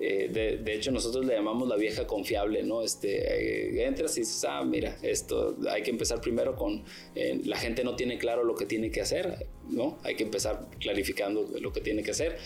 Eh, 0.00 0.58
de, 0.62 0.74
hecho, 0.74 0.90
nosotros 0.92 1.24
le 1.24 1.34
llamamos 1.34 1.68
la 1.68 1.76
vieja 1.76 2.06
confiable, 2.06 2.62
¿no? 2.62 2.82
Este, 2.82 3.78
eh, 3.78 3.86
entras 3.86 4.16
y 4.16 4.20
dices, 4.20 4.44
ah, 4.48 4.62
mira, 4.64 4.96
esto 5.02 5.56
hay 5.70 5.82
que 5.82 5.90
empezar 5.90 6.20
primero 6.20 6.54
con, 6.54 6.84
eh, 7.14 7.40
la 7.44 7.56
gente 7.56 7.82
no 7.84 7.96
tiene 7.96 8.18
claro 8.18 8.44
lo 8.44 8.54
que 8.54 8.66
tiene 8.66 8.90
que 8.90 9.00
hacer, 9.00 9.46
¿no? 9.68 9.98
Hay 10.04 10.14
que 10.14 10.24
empezar 10.24 10.68
clarificando 10.78 11.48
lo 11.60 11.72
que 11.72 11.80
tiene 11.80 12.02
que 12.02 12.12
hacer. 12.12 12.38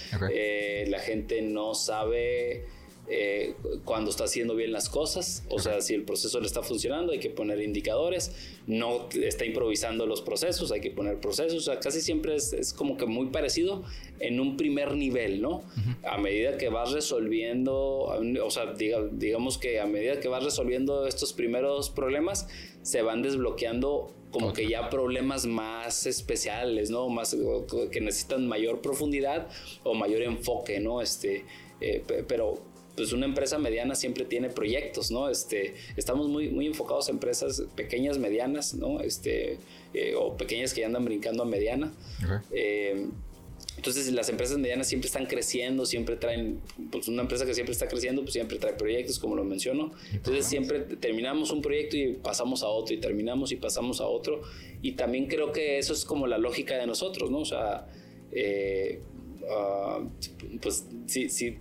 la 0.88 0.98
gente 0.98 1.42
no 1.42 1.74
sabe 1.74 2.64
eh, 3.14 3.54
cuando 3.84 4.10
está 4.10 4.24
haciendo 4.24 4.54
bien 4.54 4.72
las 4.72 4.88
cosas, 4.88 5.44
o 5.50 5.58
sea, 5.58 5.82
si 5.82 5.92
el 5.92 6.02
proceso 6.04 6.40
le 6.40 6.46
está 6.46 6.62
funcionando, 6.62 7.12
hay 7.12 7.18
que 7.18 7.28
poner 7.28 7.60
indicadores, 7.60 8.34
no 8.66 9.06
está 9.10 9.44
improvisando 9.44 10.06
los 10.06 10.22
procesos, 10.22 10.72
hay 10.72 10.80
que 10.80 10.90
poner 10.90 11.20
procesos, 11.20 11.58
o 11.58 11.60
sea, 11.60 11.78
casi 11.78 12.00
siempre 12.00 12.36
es, 12.36 12.72
como 12.72 12.96
que 12.96 13.04
muy 13.04 13.26
parecido 13.26 13.82
en 14.18 14.40
un 14.40 14.56
primer 14.56 14.96
nivel, 14.96 15.42
¿no? 15.42 15.62
A 16.04 16.16
medida 16.16 16.56
que 16.56 16.70
vas 16.70 16.92
resolviendo, 16.92 17.74
o 17.74 18.50
sea, 18.50 18.72
digamos 18.72 19.58
que 19.58 19.78
a 19.78 19.84
medida 19.84 20.18
que 20.18 20.28
vas 20.28 20.42
resolviendo 20.42 21.06
estos 21.06 21.34
primeros 21.34 21.90
problemas, 21.90 22.48
se 22.80 23.02
van 23.02 23.20
desbloqueando 23.20 24.14
como 24.30 24.54
que 24.54 24.66
ya 24.66 24.88
problemas 24.88 25.44
más 25.44 26.06
especiales, 26.06 26.88
¿no? 26.88 27.10
Más 27.10 27.36
que 27.90 28.00
necesitan 28.00 28.48
mayor 28.48 28.80
profundidad 28.80 29.48
o 29.82 29.92
mayor 29.92 30.22
enfoque, 30.22 30.80
¿no? 30.80 31.02
Este, 31.02 31.44
eh, 31.82 32.02
pero 32.26 32.71
pues 32.96 33.12
una 33.12 33.26
empresa 33.26 33.58
mediana 33.58 33.94
siempre 33.94 34.24
tiene 34.24 34.50
proyectos, 34.50 35.10
¿no? 35.10 35.30
Este, 35.30 35.74
estamos 35.96 36.28
muy, 36.28 36.50
muy 36.50 36.66
enfocados 36.66 37.08
en 37.08 37.16
empresas 37.16 37.62
pequeñas, 37.74 38.18
medianas, 38.18 38.74
¿no? 38.74 39.00
Este, 39.00 39.58
eh, 39.94 40.14
o 40.16 40.36
pequeñas 40.36 40.74
que 40.74 40.82
ya 40.82 40.86
andan 40.86 41.04
brincando 41.04 41.42
a 41.42 41.46
mediana. 41.46 41.92
Eh, 42.50 43.06
entonces 43.76 44.12
las 44.12 44.28
empresas 44.28 44.58
medianas 44.58 44.86
siempre 44.86 45.06
están 45.06 45.24
creciendo, 45.24 45.86
siempre 45.86 46.16
traen, 46.16 46.60
pues 46.90 47.08
una 47.08 47.22
empresa 47.22 47.46
que 47.46 47.54
siempre 47.54 47.72
está 47.72 47.88
creciendo, 47.88 48.20
pues 48.22 48.34
siempre 48.34 48.58
trae 48.58 48.74
proyectos, 48.74 49.18
como 49.18 49.34
lo 49.34 49.44
menciono. 49.44 49.92
Entonces 50.12 50.44
siempre 50.44 50.80
terminamos 50.80 51.50
un 51.50 51.62
proyecto 51.62 51.96
y 51.96 52.12
pasamos 52.12 52.62
a 52.62 52.68
otro 52.68 52.94
y 52.94 52.98
terminamos 53.00 53.50
y 53.52 53.56
pasamos 53.56 54.00
a 54.02 54.06
otro. 54.06 54.42
Y 54.82 54.92
también 54.92 55.26
creo 55.26 55.52
que 55.52 55.78
eso 55.78 55.94
es 55.94 56.04
como 56.04 56.26
la 56.26 56.36
lógica 56.36 56.76
de 56.76 56.86
nosotros, 56.86 57.30
¿no? 57.30 57.38
O 57.38 57.44
sea, 57.46 57.86
eh, 58.30 59.00
ah, 59.50 60.00
pues 60.60 60.84
sí, 61.06 61.30
sí 61.30 61.56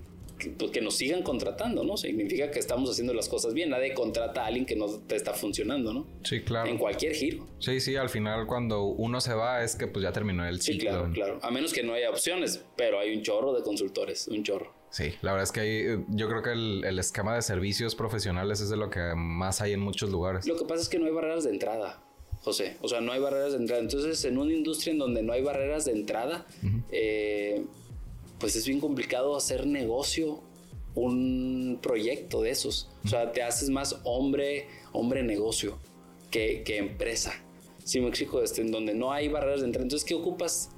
pues, 0.50 0.72
que 0.72 0.82
nos 0.82 0.96
sigan 0.96 1.24
contratando, 1.24 1.84
¿no? 1.84 1.98
Significa 1.98 2.52
que 2.52 2.60
estamos 2.60 2.90
haciendo 2.90 3.14
las 3.14 3.30
cosas 3.30 3.54
bien. 3.54 3.70
Nadie 3.70 3.94
contrata 3.94 4.44
a 4.44 4.48
alguien 4.48 4.66
que 4.66 4.76
no 4.76 4.88
te 4.88 5.16
está 5.16 5.34
funcionando, 5.34 5.94
¿no? 5.94 6.08
Sí, 6.24 6.42
claro. 6.42 6.70
En 6.70 6.78
cualquier 6.78 7.14
giro. 7.14 7.48
Sí, 7.60 7.80
sí, 7.80 7.96
al 7.96 8.10
final 8.10 8.48
cuando 8.48 8.84
uno 8.84 9.22
se 9.22 9.34
va 9.34 9.64
es 9.64 9.76
que 9.76 9.88
pues 9.88 10.04
ya 10.04 10.12
terminó 10.12 10.48
el 10.48 10.62
ciclo. 10.62 10.82
Sí, 10.82 10.88
claro, 10.88 11.12
claro. 11.14 11.40
A 11.42 11.52
menos 11.52 11.74
que 11.74 11.84
no 11.84 11.94
haya 11.94 12.10
opciones, 12.10 12.64
pero 12.76 13.00
hay 13.00 13.16
un 13.16 13.22
chorro 13.22 13.54
de 13.54 13.64
consultores, 13.64 14.28
un 14.28 14.44
chorro. 14.44 14.74
Sí, 14.90 15.14
la 15.22 15.32
verdad 15.32 15.44
es 15.44 15.52
que 15.54 15.60
hay, 15.62 16.06
yo 16.10 16.28
creo 16.28 16.42
que 16.42 16.52
el, 16.52 16.84
el 16.84 17.00
esquema 17.00 17.34
de 17.34 17.42
servicios 17.42 17.96
profesionales 17.96 18.60
es 18.60 18.70
de 18.70 18.76
lo 18.76 18.90
que 18.90 19.14
más 19.16 19.62
hay 19.62 19.72
en 19.72 19.80
muchos 19.80 20.10
lugares. 20.10 20.46
Lo 20.46 20.58
que 20.58 20.66
pasa 20.66 20.82
es 20.82 20.90
que 20.90 21.00
no 21.00 21.06
hay 21.06 21.14
barreras 21.14 21.46
de 21.46 21.52
entrada. 21.52 22.04
José. 22.44 22.76
O 22.82 22.88
sea, 22.88 23.02
no 23.02 23.12
hay 23.12 23.20
barreras 23.20 23.52
de 23.52 23.60
entrada. 23.60 23.82
Entonces, 23.82 24.26
en 24.26 24.38
una 24.38 24.52
industria 24.52 24.92
en 24.92 24.98
donde 24.98 25.22
no 25.22 25.32
hay 25.32 25.44
barreras 25.44 25.86
de 25.86 25.92
entrada, 25.92 26.46
eh, 26.92 27.64
pues 28.42 28.56
es 28.56 28.68
bien 28.68 28.80
complicado 28.80 29.38
hacer 29.38 29.68
negocio 29.68 30.42
un 30.96 31.80
proyecto 31.82 32.42
de 32.42 32.50
esos. 32.50 32.90
O 33.06 33.08
sea, 33.08 33.32
te 33.32 33.44
haces 33.44 33.70
más 33.70 34.02
hombre, 34.04 34.68
hombre 34.92 35.24
negocio 35.24 35.78
que, 36.30 36.64
que 36.64 36.78
empresa. 36.78 37.34
Si 37.84 38.00
me 38.02 38.08
explico, 38.08 38.42
este, 38.42 38.62
en 38.62 38.72
donde 38.72 38.94
no 38.94 39.12
hay 39.12 39.28
barreras 39.28 39.62
de 39.62 39.68
entrada. 39.68 39.84
Entonces, 39.84 40.08
¿qué 40.08 40.16
ocupas? 40.16 40.72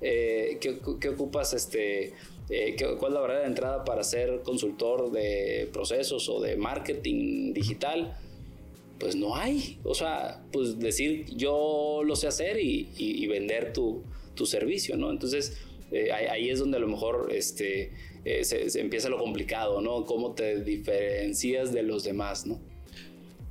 Eh, 0.00 0.58
¿qué, 0.60 1.08
ocupas? 1.08 1.52
Este, 1.52 2.14
eh, 2.48 2.76
¿Cuál 2.98 3.12
es 3.12 3.14
la 3.14 3.20
barrera 3.20 3.40
de 3.40 3.46
entrada 3.46 3.84
para 3.84 4.02
ser 4.02 4.40
consultor 4.42 5.10
de 5.12 5.68
procesos 5.72 6.28
o 6.28 6.40
de 6.40 6.56
marketing 6.56 7.52
digital? 7.52 8.16
Pues 8.98 9.14
no 9.14 9.36
hay. 9.36 9.78
O 9.84 9.94
sea, 9.94 10.42
pues 10.52 10.78
decir 10.78 11.26
yo 11.36 12.02
lo 12.04 12.16
sé 12.16 12.26
hacer 12.26 12.58
y, 12.60 13.26
vender 13.26 13.72
tu, 13.72 14.02
tu, 14.34 14.46
servicio, 14.46 14.96
¿no? 14.96 15.10
Entonces, 15.10 15.56
eh, 15.90 16.12
ahí, 16.12 16.50
es 16.50 16.58
donde 16.58 16.76
a 16.76 16.80
lo 16.80 16.88
mejor 16.88 17.28
este, 17.32 17.92
eh, 18.24 18.44
se, 18.44 18.80
empieza 18.80 19.08
lo 19.08 19.18
complicado, 19.18 19.80
¿no? 19.80 20.04
Cómo 20.04 20.34
te 20.34 20.62
diferencias 20.62 21.72
de 21.72 21.82
los 21.82 22.04
demás, 22.04 22.46
¿no? 22.46 22.60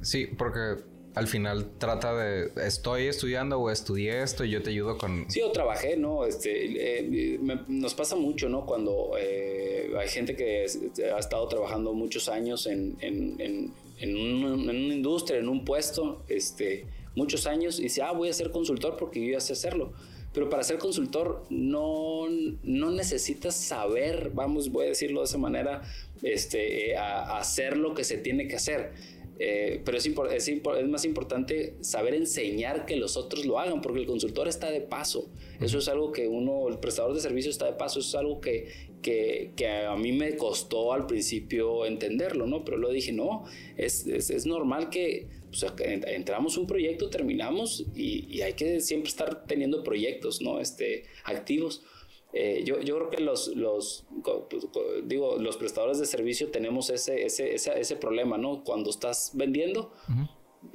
Sí, 0.01 0.27
porque 0.27 0.81
al 1.15 1.27
final 1.27 1.71
trata 1.77 2.15
de 2.15 2.51
estoy 2.65 3.07
estudiando 3.07 3.59
o 3.59 3.69
estudié 3.69 4.21
esto 4.23 4.45
y 4.45 4.51
yo 4.51 4.61
te 4.61 4.69
ayudo 4.69 4.97
con... 4.97 5.29
Sí, 5.29 5.41
o 5.41 5.51
trabajé, 5.51 5.97
¿no? 5.97 6.25
Este, 6.25 6.99
eh, 6.99 7.39
nos 7.67 7.93
pasa 7.93 8.15
mucho, 8.15 8.47
¿no? 8.47 8.65
Cuando 8.65 9.11
hay 9.15 10.07
gente 10.07 10.35
que 10.35 10.65
ha 11.13 11.19
estado 11.19 11.47
trabajando 11.47 11.93
muchos 11.93 12.29
años 12.29 12.67
en, 12.67 12.95
en, 13.01 13.35
en, 13.39 13.73
en, 13.97 14.15
una 14.15 14.93
industria, 14.93 15.39
en 15.39 15.49
un 15.49 15.65
puesto, 15.65 16.23
este, 16.29 16.85
muchos 17.15 17.45
años 17.47 17.79
y 17.79 17.83
dice, 17.83 18.01
ah, 18.01 18.11
voy 18.11 18.29
a 18.29 18.33
ser 18.33 18.51
consultor 18.51 18.95
porque 18.97 19.19
yo 19.25 19.33
ya 19.33 19.39
sé 19.41 19.53
hacerlo. 19.53 19.93
Pero 20.33 20.49
para 20.49 20.63
ser 20.63 20.77
consultor 20.77 21.43
no, 21.49 22.27
no 22.63 22.91
necesitas 22.91 23.55
saber, 23.55 24.31
vamos, 24.33 24.69
voy 24.69 24.85
a 24.85 24.89
decirlo 24.89 25.21
de 25.21 25.25
esa 25.25 25.37
manera, 25.37 25.81
este, 26.21 26.95
a 26.95 27.37
hacer 27.37 27.77
lo 27.77 27.93
que 27.93 28.03
se 28.03 28.17
tiene 28.17 28.47
que 28.47 28.55
hacer 28.55 28.93
eh, 29.41 29.81
pero 29.85 29.97
es, 29.97 30.05
es, 30.05 30.47
es, 30.49 30.87
más 30.89 31.05
importante 31.05 31.75
saber 31.79 32.13
enseñar 32.13 32.85
que 32.85 32.97
los 32.97 33.15
otros 33.15 33.45
lo 33.45 33.57
hagan, 33.57 33.81
porque 33.81 34.01
el 34.01 34.05
consultor 34.05 34.49
está 34.49 34.69
de 34.69 34.81
paso. 34.81 35.29
Eso 35.61 35.77
es 35.77 35.87
algo 35.87 36.11
que 36.11 36.27
uno, 36.27 36.67
el 36.67 36.77
prestador 36.79 37.13
de 37.13 37.21
servicio 37.21 37.49
está 37.49 37.65
de 37.65 37.71
paso. 37.71 37.99
Eso 37.99 38.09
es 38.09 38.15
algo 38.15 38.41
que, 38.41 38.67
que, 39.01 39.53
que 39.55 39.69
a 39.69 39.95
mí 39.95 40.11
me 40.11 40.35
costó 40.35 40.91
al 40.91 41.07
principio 41.07 41.85
entenderlo, 41.85 42.47
¿no? 42.47 42.65
Pero 42.65 42.77
lo 42.77 42.91
dije, 42.91 43.13
no, 43.13 43.45
es, 43.77 44.05
es 44.07 44.45
normal 44.45 44.89
que 44.89 45.27
pues, 45.49 45.65
entramos 46.07 46.57
un 46.57 46.67
proyecto, 46.67 47.09
terminamos 47.09 47.85
y, 47.95 48.25
y, 48.29 48.41
hay 48.41 48.53
que 48.53 48.79
siempre 48.81 49.09
estar 49.09 49.45
teniendo 49.45 49.83
proyectos, 49.83 50.41
¿no? 50.41 50.59
Este, 50.59 51.03
activos. 51.23 51.83
Eh, 52.31 52.61
yo, 52.63 52.79
yo, 52.81 52.95
creo 52.97 53.09
que 53.09 53.21
los, 53.21 53.47
los, 53.55 54.05
pues, 54.23 54.67
digo, 55.05 55.37
los 55.39 55.57
prestadores 55.57 55.97
de 55.99 56.05
servicio 56.05 56.49
tenemos 56.51 56.91
ese, 56.91 57.25
ese, 57.25 57.55
ese, 57.55 57.95
problema, 57.95 58.37
¿no? 58.37 58.63
Cuando 58.63 58.91
estás 58.91 59.31
vendiendo, 59.33 59.91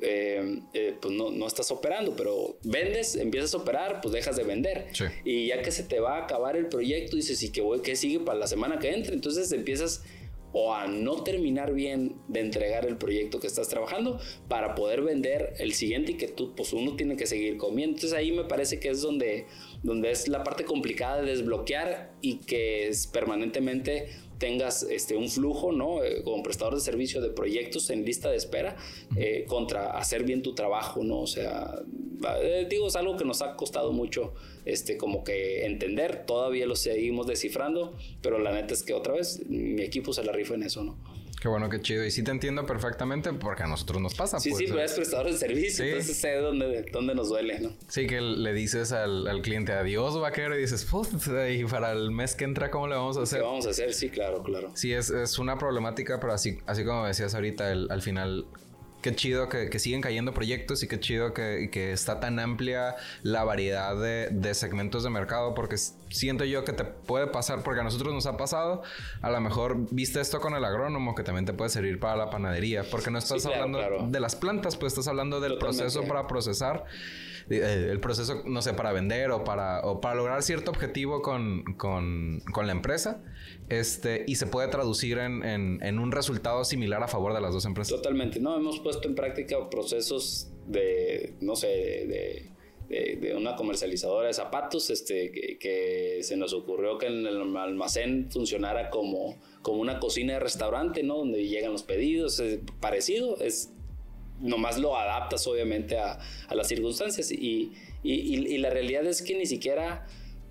eh, 0.01 0.63
eh, 0.73 0.97
pues 1.01 1.15
no, 1.15 1.31
no, 1.31 1.47
estás 1.47 1.71
operando, 1.71 2.17
pero 2.17 2.59
vendes, 2.65 3.15
empiezas 3.15 3.55
a 3.55 3.59
operar, 3.59 4.01
pues 4.01 4.13
dejas 4.13 4.35
de 4.35 4.43
vender. 4.43 4.89
Y 5.25 5.47
ya 5.49 5.63
que 5.63 5.71
se 5.71 5.85
te 5.85 6.01
va 6.01 6.19
a 6.19 6.25
acabar 6.25 6.57
el 6.57 6.67
proyecto, 6.67 7.15
dices, 7.15 7.41
¿y 7.45 7.53
qué, 7.53 7.61
voy, 7.61 7.81
qué 7.83 7.95
sigue 7.95 8.19
para 8.19 8.39
la 8.39 8.49
semana 8.49 8.81
que 8.81 8.93
entra? 8.93 9.15
Entonces 9.15 9.53
empiezas 9.53 10.03
o 10.57 10.73
a 10.73 10.87
no 10.87 11.25
terminar 11.25 11.75
bien 11.75 12.15
de 12.29 12.41
entregar 12.41 12.87
el 12.87 12.97
proyecto 12.97 13.41
que 13.41 13.49
estás 13.49 13.69
trabajando 13.69 14.21
para 14.49 14.77
poder 14.77 15.03
vender 15.03 15.55
el 15.59 15.75
siguiente 15.75 16.13
y 16.13 16.15
que 16.15 16.29
tú, 16.29 16.55
pues 16.55 16.73
uno 16.73 16.95
tiene 16.95 17.17
que 17.17 17.27
seguir 17.27 17.57
comiendo. 17.57 17.97
Entonces 17.97 18.17
ahí 18.17 18.31
me 18.31 18.45
parece 18.45 18.79
que 18.79 18.89
es 18.89 19.03
donde, 19.03 19.47
donde 19.83 20.13
es 20.13 20.29
la 20.29 20.45
parte 20.45 20.65
complicada 20.65 21.21
de 21.21 21.33
desbloquear 21.33 22.13
y 22.21 22.37
que 22.37 22.87
es 22.87 23.09
permanentemente 23.09 24.09
tengas 24.39 24.83
este, 24.83 25.17
un 25.17 25.29
flujo, 25.29 25.73
¿no? 25.73 26.03
Eh, 26.03 26.23
como 26.23 26.43
prestador 26.43 26.75
de 26.75 26.81
servicio 26.81 27.21
de 27.21 27.31
proyectos 27.31 27.91
en 27.91 28.05
lista 28.05 28.31
de 28.31 28.37
espera 28.37 28.77
eh, 29.17 29.45
contra 29.49 29.97
hacer 29.97 30.25
bien 30.25 30.43
tu 30.43 30.55
trabajo, 30.55 31.05
¿no? 31.05 31.21
O 31.21 31.27
sea, 31.27 31.83
eh, 32.43 32.67
digo, 32.69 32.89
es 32.89 32.97
algo 32.97 33.17
que 33.17 33.25
nos 33.25 33.43
ha 33.43 33.57
costado 33.57 33.93
mucho, 33.93 34.35
este, 34.65 34.97
como 34.97 35.25
que 35.25 35.67
entender, 35.67 36.27
todavía 36.27 36.67
lo 36.67 36.77
seguimos 36.77 37.27
descifrando, 37.27 37.97
pero 38.23 38.39
la 38.39 38.53
neta 38.53 38.75
es 38.75 38.83
que 38.83 38.95
otra 38.95 39.15
vez 39.15 39.43
mi 39.49 39.83
equipo 39.83 40.13
se 40.13 40.25
la 40.25 40.33
rifa 40.33 40.55
en 40.55 40.65
eso, 40.65 40.85
¿no? 40.85 40.99
Qué 41.45 41.49
bueno, 41.49 41.69
qué 41.69 41.79
chido. 41.79 42.03
Y 42.07 42.11
sí 42.11 42.23
te 42.23 42.31
entiendo 42.31 42.65
perfectamente 42.65 43.31
porque 43.35 43.65
a 43.65 43.67
nosotros 43.67 44.01
nos 44.01 44.15
pasa. 44.15 44.41
Sí, 44.41 44.49
pues, 44.49 44.61
sí, 44.61 44.67
pero 44.67 44.81
es 44.81 44.95
prestador 44.95 45.27
de 45.27 45.37
servicio, 45.37 45.85
entonces 45.85 46.17
sé 46.17 46.37
dónde, 46.37 46.87
dónde 46.91 47.15
nos 47.15 47.29
duele, 47.29 47.61
¿no? 47.61 47.77
Sí, 47.87 48.07
que 48.07 48.23
le 48.23 48.55
dices 48.55 48.93
al, 48.93 49.29
al 49.29 49.43
cliente 49.43 49.73
adiós, 49.73 50.19
vaquero, 50.19 50.57
y 50.57 50.63
dices, 50.63 50.87
y 51.51 51.65
para 51.67 51.93
el 51.93 52.13
mes 52.13 52.35
que 52.35 52.45
entra, 52.45 52.71
¿cómo 52.71 52.89
le 52.89 52.95
vamos 52.95 53.19
a 53.19 53.25
hacer? 53.25 53.41
¿Qué 53.41 53.45
vamos 53.45 53.67
a 53.67 53.71
hacer? 53.71 53.93
Sí, 53.93 54.09
claro, 54.09 54.43
claro. 54.43 54.71
Sí, 54.75 54.95
es, 54.95 55.11
es 55.11 55.39
una 55.39 55.59
problemática, 55.59 56.19
pero 56.19 56.33
así, 56.33 56.61
así 56.65 56.83
como 56.83 57.05
decías 57.05 57.35
ahorita, 57.35 57.73
el, 57.73 57.89
al 57.91 58.01
final 58.01 58.47
qué 59.05 59.15
chido 59.15 59.51
que, 59.51 59.79
siguen 59.79 60.01
cayendo 60.01 60.33
proyectos 60.33 60.83
y 60.83 60.89
qué 60.89 60.99
chido 60.99 61.35
que, 61.35 61.69
que 61.71 61.93
está 61.93 62.21
tan 62.21 62.39
amplia 62.39 62.97
la 63.23 63.45
variedad 63.45 63.95
de, 64.01 64.31
de, 64.31 64.55
segmentos 64.55 65.03
de 65.05 65.11
mercado 65.11 65.53
porque 65.53 65.77
siento 66.15 66.45
yo 66.45 66.65
que 66.65 66.73
te 66.73 66.85
puede 66.85 67.27
pasar, 67.27 67.63
porque 67.63 67.81
a 67.81 67.85
nosotros 67.85 68.15
nos 68.15 68.27
ha 68.27 68.37
pasado, 68.37 68.83
a 69.21 69.31
lo 69.31 69.41
mejor 69.41 69.87
viste 69.91 70.21
esto 70.21 70.41
con 70.41 70.55
el 70.55 70.65
agrónomo 70.65 71.15
que 71.15 71.23
también 71.23 71.45
te 71.45 71.53
puede 71.53 71.71
servir 71.71 71.99
para 71.99 72.17
la 72.17 72.31
panadería, 72.31 72.85
porque 72.91 73.11
no 73.11 73.19
estás 73.19 73.45
hablando 73.47 73.79
de 74.09 74.21
las 74.21 74.37
plantas, 74.37 74.77
pues 74.77 74.93
estás 74.93 75.09
hablando 75.09 75.41
del 75.41 75.59
proceso 75.59 76.05
para 76.05 76.27
procesar 76.27 76.85
eh, 77.51 77.89
el 77.91 78.01
proceso, 78.01 78.43
no 78.47 78.63
sé, 78.63 78.73
para 78.73 78.93
vender 78.93 79.31
o 79.31 79.45
para, 79.45 79.81
o 79.81 80.01
para 80.01 80.15
lograr 80.15 80.43
cierto 80.43 80.71
objetivo 80.71 81.21
con, 81.21 81.63
con, 81.77 82.41
con 82.53 82.67
la 82.67 82.73
empresa. 82.73 83.23
Este, 83.69 84.25
y 84.27 84.37
se 84.37 84.47
puede 84.47 84.69
traducir 84.69 85.19
en, 85.19 85.43
en, 85.45 85.99
un 85.99 86.13
resultado 86.13 86.65
similar 86.65 87.03
a 87.03 87.09
favor 87.09 87.33
de 87.33 87.41
las 87.41 87.53
dos 87.53 87.65
empresas. 87.65 87.97
Totalmente, 87.97 88.39
¿no? 88.41 88.57
Hemos 88.57 88.81
puesto 88.81 89.09
en 89.09 89.15
práctica 89.15 89.57
procesos 89.71 90.51
de, 90.67 91.35
no 91.41 91.57
sé, 91.57 91.67
de, 91.67 92.51
de, 92.89 93.35
una 93.37 93.57
comercializadora 93.57 94.29
de 94.29 94.35
zapatos, 94.35 94.91
este, 94.91 95.31
que, 95.59 96.21
se 96.23 96.37
nos 96.37 96.53
ocurrió 96.53 96.99
que 96.99 97.07
en 97.07 97.27
el 97.27 97.57
almacén 97.57 98.31
funcionara 98.31 98.91
como, 98.91 99.39
como 99.63 99.81
una 99.81 99.99
cocina 99.99 100.35
de 100.35 100.41
restaurante, 100.41 101.03
¿no? 101.03 101.19
Donde 101.19 101.47
llegan 101.47 101.73
los 101.73 101.83
pedidos, 101.83 102.43
parecido, 102.81 103.39
es 103.41 103.71
nomás 104.41 104.79
lo 104.79 104.97
adaptas 104.97 105.47
obviamente 105.47 105.97
a, 105.97 106.19
las 106.51 106.69
circunstancias 106.69 107.31
y, 107.31 107.73
y, 108.03 108.13
y, 108.13 108.59
la 108.59 108.71
realidad 108.71 109.07
es 109.07 109.23
que 109.23 109.37
ni 109.37 109.47
siquiera 109.47 110.07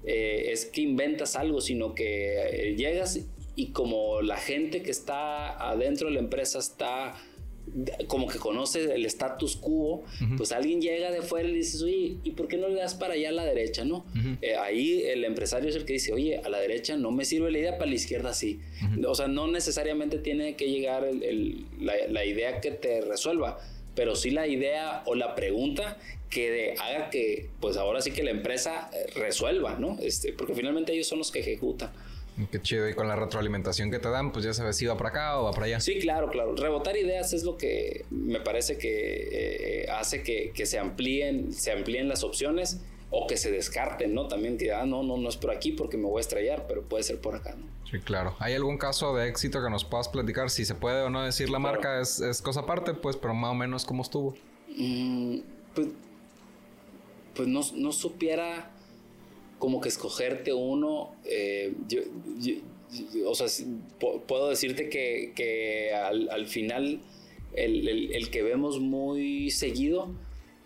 eh, 0.06 0.52
es 0.52 0.66
que 0.66 0.82
inventas 0.82 1.36
algo, 1.36 1.62
sino 1.62 1.94
que 1.96 2.70
eh, 2.70 2.76
llegas 2.76 3.20
y 3.56 3.72
como 3.72 4.22
la 4.22 4.38
gente 4.38 4.82
que 4.82 4.92
está 4.92 5.70
adentro 5.70 6.08
de 6.08 6.16
la 6.16 6.20
empresa 6.20 6.60
está 6.60 7.14
como 8.08 8.28
que 8.28 8.38
conoce 8.40 8.94
el 8.94 9.06
status 9.06 9.56
quo, 9.56 10.04
pues 10.38 10.52
alguien 10.52 10.82
llega 10.82 11.12
de 11.12 11.22
fuera 11.22 11.48
y 11.50 11.56
dices, 11.56 11.82
oye, 11.82 12.18
¿y 12.24 12.32
por 12.32 12.48
qué 12.48 12.58
no 12.58 12.68
le 12.68 12.76
das 12.76 12.94
para 12.94 13.14
allá 13.14 13.30
a 13.30 13.32
la 13.32 13.46
derecha, 13.46 13.84
no? 13.84 14.06
Eh, 14.42 14.56
ahí 14.56 15.04
el 15.04 15.24
empresario 15.26 15.70
es 15.70 15.76
el 15.76 15.86
que 15.86 15.94
dice, 15.94 16.14
oye, 16.14 16.38
a 16.38 16.50
la 16.50 16.60
derecha 16.60 16.98
no 16.98 17.12
me 17.12 17.26
sirve 17.26 17.52
la 17.52 17.60
idea, 17.60 17.78
para 17.78 17.90
la 17.90 17.96
izquierda 17.96 18.34
sí. 18.34 18.60
O 19.08 19.16
sea, 19.16 19.28
no 19.28 19.48
necesariamente 19.48 20.18
tiene 20.20 20.56
que 20.56 20.70
llegar 20.70 21.08
la, 21.80 21.94
la, 22.10 22.26
idea 22.26 22.62
que 22.62 22.72
te 22.72 23.02
resuelva, 23.02 23.60
pero 23.96 24.16
sí 24.16 24.32
la 24.32 24.48
idea 24.48 25.04
o 25.06 25.16
la 25.16 25.36
pregunta 25.36 25.98
que 26.30 26.74
haga 26.80 27.10
que, 27.10 27.50
pues 27.60 27.78
ahora 27.78 28.02
sí 28.02 28.12
que 28.12 28.24
la 28.24 28.32
empresa 28.32 28.90
eh, 28.92 29.06
resuelva, 29.16 29.76
¿no? 29.78 29.98
Este, 30.02 30.34
porque 30.34 30.54
finalmente 30.54 30.92
ellos 30.92 31.08
son 31.08 31.20
los 31.20 31.32
que 31.32 31.40
ejecutan. 31.40 31.92
Qué 32.52 32.62
chido. 32.62 32.90
Y 32.90 32.94
con 32.94 33.08
la 33.08 33.16
retroalimentación 33.16 33.92
que 33.92 34.00
te 34.00 34.10
dan, 34.10 34.32
pues 34.32 34.46
ya 34.46 34.54
sabes 34.54 34.78
si 34.78 34.86
va 34.86 34.98
para 34.98 35.10
acá 35.10 35.40
o 35.40 35.46
va 35.46 35.52
para 35.52 35.68
allá. 35.68 35.80
Sí, 35.80 36.00
claro, 36.00 36.30
claro. 36.30 36.56
Rebotar 36.56 36.98
ideas 36.98 37.34
es 37.34 37.44
lo 37.44 37.58
que 37.58 38.06
me 38.10 38.40
parece 38.40 38.78
que 38.78 39.84
eh, 39.84 39.90
hace 39.90 40.24
que, 40.24 40.52
que, 40.54 40.66
se 40.66 40.80
amplíen, 40.80 41.54
se 41.54 41.72
amplíen 41.72 42.08
las 42.08 42.24
opciones 42.24 42.82
o 43.16 43.28
que 43.28 43.38
se 43.38 43.52
descarten, 43.52 44.16
¿no? 44.16 44.28
También 44.28 44.58
que, 44.58 44.72
ah, 44.72 44.86
no, 44.86 45.04
no, 45.04 45.18
no 45.18 45.30
es 45.30 45.38
por 45.38 45.52
aquí 45.52 45.72
porque 45.72 45.98
me 45.98 46.06
voy 46.06 46.18
a 46.18 46.22
estrellar, 46.22 46.66
pero 46.68 46.82
puede 46.82 47.04
ser 47.04 47.22
por 47.22 47.36
acá, 47.36 47.56
¿no? 47.56 47.68
Sí, 47.90 48.00
claro. 48.00 48.36
¿Hay 48.40 48.56
algún 48.56 48.80
caso 48.80 49.16
de 49.16 49.30
éxito 49.30 49.64
que 49.64 49.70
nos 49.70 49.86
puedas 49.86 50.10
platicar? 50.10 50.50
Si 50.50 50.66
se 50.66 50.74
puede 50.74 51.04
o 51.04 51.12
no 51.12 51.22
decir 51.22 51.52
la 51.52 51.60
marca 51.60 52.02
es, 52.02 52.20
es, 52.20 52.42
cosa 52.42 52.62
aparte, 52.62 52.96
pues, 52.96 53.16
pero 53.16 53.36
más 53.36 53.52
o 53.52 53.54
menos 53.54 53.86
cómo 53.86 54.02
estuvo. 54.02 54.34
Mm, 54.76 55.42
pues, 55.76 55.88
pues 57.36 57.48
no, 57.48 57.62
no, 57.76 57.92
supiera 57.92 58.72
como 59.64 59.80
que 59.80 59.88
escogerte 59.88 60.52
uno. 60.52 61.16
Eh, 61.24 61.74
yo, 61.88 62.02
o 63.26 63.34
sea, 63.34 63.48
puedo 64.28 64.50
decirte 64.50 64.90
que, 64.90 65.32
que 65.38 65.94
al, 65.94 66.30
al, 66.32 66.48
final 66.48 67.00
el, 67.54 67.88
el, 67.88 68.14
el 68.14 68.30
que 68.30 68.44
vemos 68.44 68.82
muy 68.82 69.52
seguido 69.52 70.10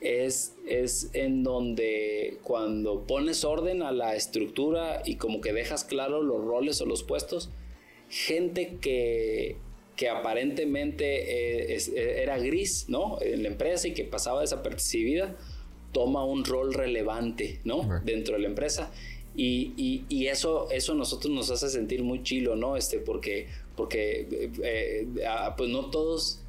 es, 0.02 0.56
es 0.66 1.12
en 1.14 1.44
donde 1.44 2.40
cuando 2.42 3.06
pones 3.06 3.44
orden 3.46 3.84
a 3.84 3.92
la 3.92 4.16
estructura 4.16 5.04
y 5.06 5.18
como 5.18 5.42
que 5.42 5.54
dejas 5.54 5.84
claro 5.84 6.24
los 6.24 6.44
roles 6.44 6.82
o 6.82 6.88
los 6.88 7.04
puestos, 7.04 7.52
gente 8.10 8.80
que, 8.82 9.58
que 9.96 10.10
aparentemente 10.10 11.76
eh, 11.76 11.78
eh, 11.78 12.22
era 12.24 12.40
gris, 12.40 12.86
¿no? 12.90 13.22
En 13.22 13.44
la 13.44 13.50
empresa 13.50 13.90
y 13.90 13.94
que 13.94 14.06
pasaba 14.06 14.42
desapercibida, 14.42 15.38
toma 15.92 16.24
un 16.24 16.46
rol 16.46 16.74
relevante, 16.74 17.60
¿no? 17.64 18.02
Dentro 18.04 18.36
de 18.36 18.42
la 18.42 18.48
empresa. 18.48 18.92
Y, 19.36 19.74
y, 19.78 20.06
y, 20.10 20.28
eso, 20.28 20.68
eso 20.72 20.94
a 20.94 20.96
nosotros 20.96 21.32
nos 21.32 21.52
hace 21.52 21.70
sentir 21.70 22.04
muy 22.04 22.24
chilo, 22.24 22.56
¿no? 22.56 22.76
Este, 22.76 22.98
porque, 22.98 23.48
porque 23.76 24.50
eh, 24.64 25.08
ah, 25.28 25.54
pues 25.56 25.70
no 25.70 25.92
todos 25.92 26.42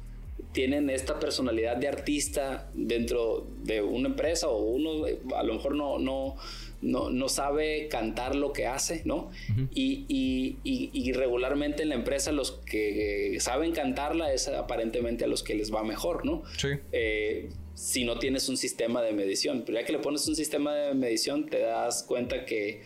tienen 0.51 0.89
esta 0.89 1.19
personalidad 1.19 1.77
de 1.77 1.87
artista 1.87 2.69
dentro 2.73 3.45
de 3.63 3.81
una 3.81 4.09
empresa 4.09 4.47
o 4.47 4.57
uno 4.57 5.05
a 5.35 5.43
lo 5.43 5.53
mejor 5.53 5.75
no, 5.75 5.99
no, 5.99 6.35
no, 6.81 7.09
no 7.09 7.29
sabe 7.29 7.87
cantar 7.89 8.35
lo 8.35 8.53
que 8.53 8.65
hace, 8.65 9.01
¿no? 9.05 9.29
y, 9.73 10.05
y, 10.07 10.57
y, 10.63 11.11
regularmente 11.13 11.83
en 11.83 11.89
la 11.89 11.95
empresa 11.95 12.31
los 12.31 12.51
que 12.51 13.37
saben 13.39 13.73
cantarla 13.73 14.33
es 14.33 14.47
aparentemente 14.47 15.25
a 15.25 15.27
los 15.27 15.43
que 15.43 15.55
les 15.55 15.73
va 15.73 15.83
mejor, 15.83 16.25
¿no? 16.25 16.43
Sí. 16.57 16.69
Eh, 16.91 17.49
si 17.79 18.03
no 18.03 18.19
tienes 18.19 18.49
un 18.49 18.57
sistema 18.57 19.01
de 19.01 19.13
medición, 19.13 19.63
pero 19.65 19.79
ya 19.79 19.85
que 19.85 19.93
le 19.93 19.99
pones 19.99 20.27
un 20.27 20.35
sistema 20.35 20.75
de 20.75 20.93
medición 20.93 21.45
te 21.45 21.59
das 21.59 22.03
cuenta 22.03 22.43
que 22.43 22.81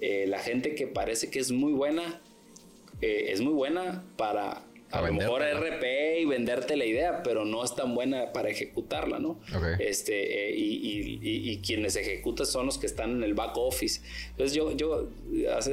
eh, 0.00 0.24
la 0.26 0.38
gente 0.38 0.74
que 0.74 0.86
parece 0.86 1.28
que 1.28 1.38
es 1.38 1.52
muy 1.52 1.74
buena, 1.74 2.22
eh, 3.02 3.26
es 3.28 3.42
muy 3.42 3.52
buena 3.52 4.06
para 4.16 4.64
a, 4.90 5.02
lo 5.02 5.12
mejor 5.12 5.42
RP 5.42 6.20
y 6.20 6.24
venderte 6.24 6.78
la 6.78 6.86
idea, 6.86 7.22
pero 7.22 7.44
no 7.44 7.62
es 7.62 7.74
tan 7.74 7.94
buena 7.94 8.32
para 8.32 8.48
ejecutarla, 8.48 9.18
¿no? 9.18 9.38
Este, 9.80 10.48
eh, 10.48 10.54
y, 10.56 11.58
quienes 11.58 11.96
ejecutan 11.96 12.46
son 12.46 12.64
los 12.64 12.78
que 12.78 12.86
están 12.86 13.10
en 13.10 13.24
el 13.24 13.34
back 13.34 13.54
office. 13.58 14.00
Entonces 14.30 14.54
yo, 14.54 14.72
yo 14.74 15.10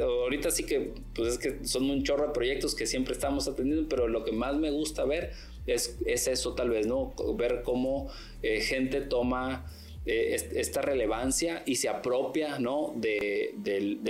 ahorita 0.04 0.52
sí 0.52 0.66
que, 0.66 0.92
pues 1.14 1.34
es 1.34 1.38
que 1.38 1.66
son 1.66 1.90
un 1.90 2.04
chorro 2.04 2.28
de 2.28 2.34
proyectos 2.34 2.76
que 2.76 2.88
siempre 2.88 3.14
estamos 3.14 3.48
atendiendo, 3.48 3.88
pero 3.88 4.10
lo 4.10 4.26
que 4.26 4.34
más 4.34 4.58
me 4.58 4.70
gusta 4.70 5.06
ver 5.06 5.32
es, 5.66 5.98
es 6.06 6.28
eso 6.28 6.54
tal 6.54 6.70
vez, 6.70 6.88
¿no? 6.88 7.14
Ver 7.36 7.62
cómo 7.64 8.10
eh, 8.42 8.62
gente 8.62 9.02
toma 9.02 9.66
eh, 10.08 10.36
esta 10.54 10.84
relevancia 10.84 11.64
y 11.66 11.78
se 11.78 11.90
apropia 11.90 12.60
¿no? 12.60 12.94
de, 12.96 13.56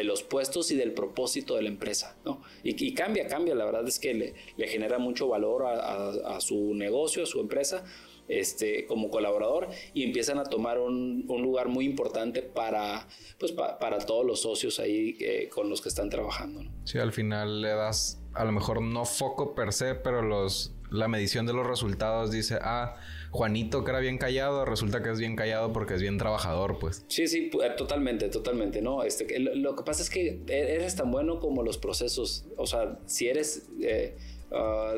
los 0.03 0.23
puestos 0.23 0.69
y 0.71 0.75
del 0.75 0.91
propósito 0.91 1.55
de 1.55 1.61
la 1.61 1.69
empresa. 1.69 2.17
¿no? 2.25 2.41
Y, 2.63 2.93
cambia, 2.93 3.27
cambia, 3.27 3.55
la 3.55 3.63
verdad 3.63 3.87
es 3.87 3.97
que 3.99 4.13
le, 4.13 4.67
genera 4.67 4.99
mucho 4.99 5.29
valor 5.29 5.63
a, 5.65 6.41
su 6.41 6.73
negocio, 6.73 7.23
a 7.23 7.25
su 7.25 7.39
empresa. 7.39 7.83
Este, 8.27 8.87
como 8.87 9.11
colaborador 9.11 9.67
y 9.93 10.03
empiezan 10.03 10.39
a 10.39 10.45
tomar 10.45 10.79
un, 10.79 11.27
lugar 11.27 11.67
muy 11.67 11.85
importante 11.85 12.41
para, 12.41 13.07
pues, 13.37 13.51
para 13.51 13.99
todos 13.99 14.25
los 14.25 14.41
socios 14.41 14.79
ahí 14.79 15.15
eh, 15.19 15.47
con 15.53 15.69
los 15.69 15.79
que 15.79 15.89
están 15.89 16.09
trabajando. 16.09 16.63
¿no? 16.63 16.71
Sí, 16.85 16.97
al 16.97 17.13
final 17.13 17.61
le 17.61 17.69
das 17.69 18.19
a 18.33 18.43
lo 18.43 18.51
mejor 18.51 18.81
no 18.81 19.05
foco 19.05 19.55
per 19.55 19.71
se, 19.73 19.93
pero 19.93 20.23
los, 20.23 20.73
la 20.95 21.08
medición 21.08 21.45
de 21.45 21.53
los 21.53 21.65
resultados 21.65 22.31
dice, 22.31 22.58
ah, 22.62 22.95
Juanito 23.31 23.84
que 23.84 23.91
era 23.91 23.99
bien 23.99 24.17
callado, 24.17 24.65
resulta 24.65 25.03
que 25.03 25.12
es 25.12 25.19
bien 25.19 25.36
callado 25.36 25.73
porque 25.73 25.95
es 25.95 26.01
bien 26.01 26.17
trabajador, 26.17 26.79
pues. 26.79 27.03
Sí, 27.08 27.27
sí, 27.27 27.49
eh, 27.63 27.71
totalmente, 27.77 28.29
totalmente, 28.29 28.81
¿no? 28.81 29.03
Este, 29.03 29.39
lo, 29.39 29.75
que 29.75 29.84
pasa 29.84 30.01
es 30.01 30.10
que 30.10 30.41
e, 30.47 30.75
eres 30.75 30.95
tan 30.95 31.12
bueno 31.12 31.39
como 31.39 31.62
los 31.62 31.77
procesos, 31.77 32.45
o 32.58 32.65
sea, 32.65 32.99
si 33.05 33.27
eres, 33.27 33.67
eh, 33.81 34.15
ah, 34.51 34.93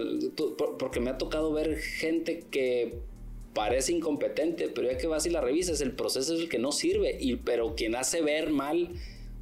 porque 0.78 1.00
me 1.00 1.10
ha 1.10 1.18
tocado 1.18 1.52
ver 1.52 1.78
gente 1.78 2.46
que 2.52 3.00
parece 3.54 3.92
incompetente, 3.92 4.70
pero 4.70 4.92
ya 4.92 4.98
que 4.98 5.08
vas 5.08 5.26
y 5.26 5.32
la 5.32 5.42
revisas, 5.42 5.82
el 5.82 5.94
proceso 5.94 6.36
es 6.36 6.42
el 6.42 6.50
que 6.50 6.60
no 6.60 6.72
sirve, 6.72 7.18
y, 7.20 7.38
pero 7.38 7.74
quien 7.76 7.96
hace 7.96 8.22
ver 8.22 8.52
mal 8.52 8.92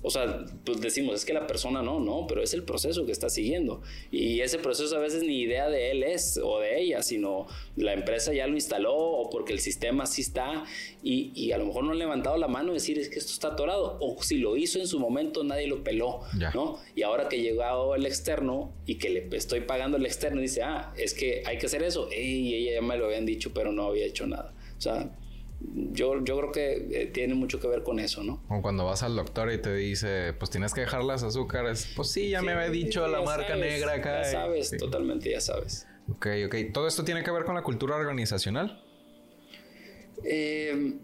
o 0.06 0.12
sea, 0.12 0.46
pues 0.64 0.82
decimos, 0.82 1.16
es 1.16 1.26
que 1.26 1.34
la 1.34 1.48
persona 1.48 1.82
no, 1.82 2.00
no, 2.00 2.28
pero 2.28 2.44
es 2.44 2.54
el 2.54 2.62
proceso 2.62 3.08
que 3.08 3.12
está 3.12 3.28
siguiendo. 3.28 3.82
Y 4.12 4.42
ese 4.42 4.60
proceso 4.60 4.96
a 4.96 5.00
veces 5.00 5.24
ni 5.24 5.40
idea 5.40 5.68
de 5.68 5.90
él 5.90 6.04
es 6.04 6.40
o 6.44 6.60
de 6.60 6.80
ella, 6.80 7.02
sino 7.02 7.48
la 7.76 7.94
empresa 7.94 8.32
ya 8.32 8.46
lo 8.46 8.54
instaló 8.54 8.96
o 8.96 9.32
porque 9.32 9.52
el 9.52 9.60
sistema 9.60 10.04
así 10.04 10.22
está 10.22 10.64
y, 11.02 11.52
a 11.52 11.58
lo 11.58 11.66
mejor 11.66 11.86
no 11.86 11.92
han 11.92 11.98
levantado 11.98 12.38
la 12.38 12.48
mano 12.48 12.70
y 12.70 12.76
decir, 12.76 13.00
es 13.00 13.10
que 13.10 13.18
esto 13.18 13.32
está 13.32 13.50
atorado. 13.50 13.98
O 14.00 14.22
si 14.22 14.38
lo 14.38 14.56
hizo 14.58 14.78
en 14.78 14.86
su 14.86 15.00
momento, 15.00 15.44
nadie 15.44 15.66
lo 15.66 15.84
peló, 15.84 16.22
¿no? 16.54 16.80
Y 16.96 17.02
ahora 17.02 17.28
que 17.28 17.42
llegado 17.42 17.96
el 17.96 18.06
externo 18.06 18.74
y 18.86 18.96
que 18.96 19.10
le 19.10 19.36
estoy 19.36 19.62
pagando 19.62 19.98
el 19.98 20.06
externo, 20.06 20.40
dice, 20.40 20.62
ah, 20.62 20.94
es 20.98 21.16
que 21.16 21.42
hay 21.48 21.58
que 21.58 21.66
hacer 21.66 21.82
eso. 21.82 22.10
Y 22.12 22.54
ella 22.54 22.76
ya 22.76 22.82
me 22.84 22.96
lo 22.96 23.06
habían 23.06 23.26
dicho, 23.26 23.54
pero 23.56 23.72
no 23.72 23.88
había 23.88 24.06
hecho 24.06 24.28
nada. 24.28 24.54
O 24.78 24.82
sea, 24.82 25.10
yo, 25.60 26.24
yo 26.24 26.38
creo 26.38 26.52
que 26.52 27.02
eh, 27.02 27.06
tiene 27.08 27.34
mucho 27.34 27.60
que 27.60 27.68
ver 27.68 27.84
con 27.84 28.00
eso, 28.00 28.24
¿no? 28.24 28.44
Como 28.48 28.62
cuando 28.62 28.86
vas 28.86 29.04
al 29.04 29.16
doctor 29.16 29.52
y 29.52 29.58
te 29.62 29.74
dice, 29.74 30.34
pues 30.34 30.52
tienes 30.52 30.74
que 30.74 30.82
dejar 30.82 31.04
las 31.04 31.24
azúcares. 31.24 31.92
Pues 31.96 32.10
sí, 32.10 32.30
ya 32.30 32.42
me 32.42 32.52
había 32.52 32.70
dicho 32.70 33.08
la 33.08 33.22
marca 33.22 33.56
negra 33.56 33.94
acá. 33.94 34.24
Ya 34.24 34.32
sabes, 34.32 34.72
totalmente, 34.78 35.32
ya 35.32 35.42
sabes. 35.42 35.88
Ok, 36.10 36.28
ok. 36.46 36.56
¿Todo 36.74 36.88
esto 36.88 37.04
tiene 37.04 37.24
que 37.24 37.32
ver 37.32 37.46
con 37.46 37.56
la 37.56 37.64
cultura 37.64 37.96
organizacional? 37.96 38.84
Em, 40.24 41.00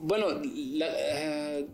bueno, 0.00 0.26
eh, 0.42 1.66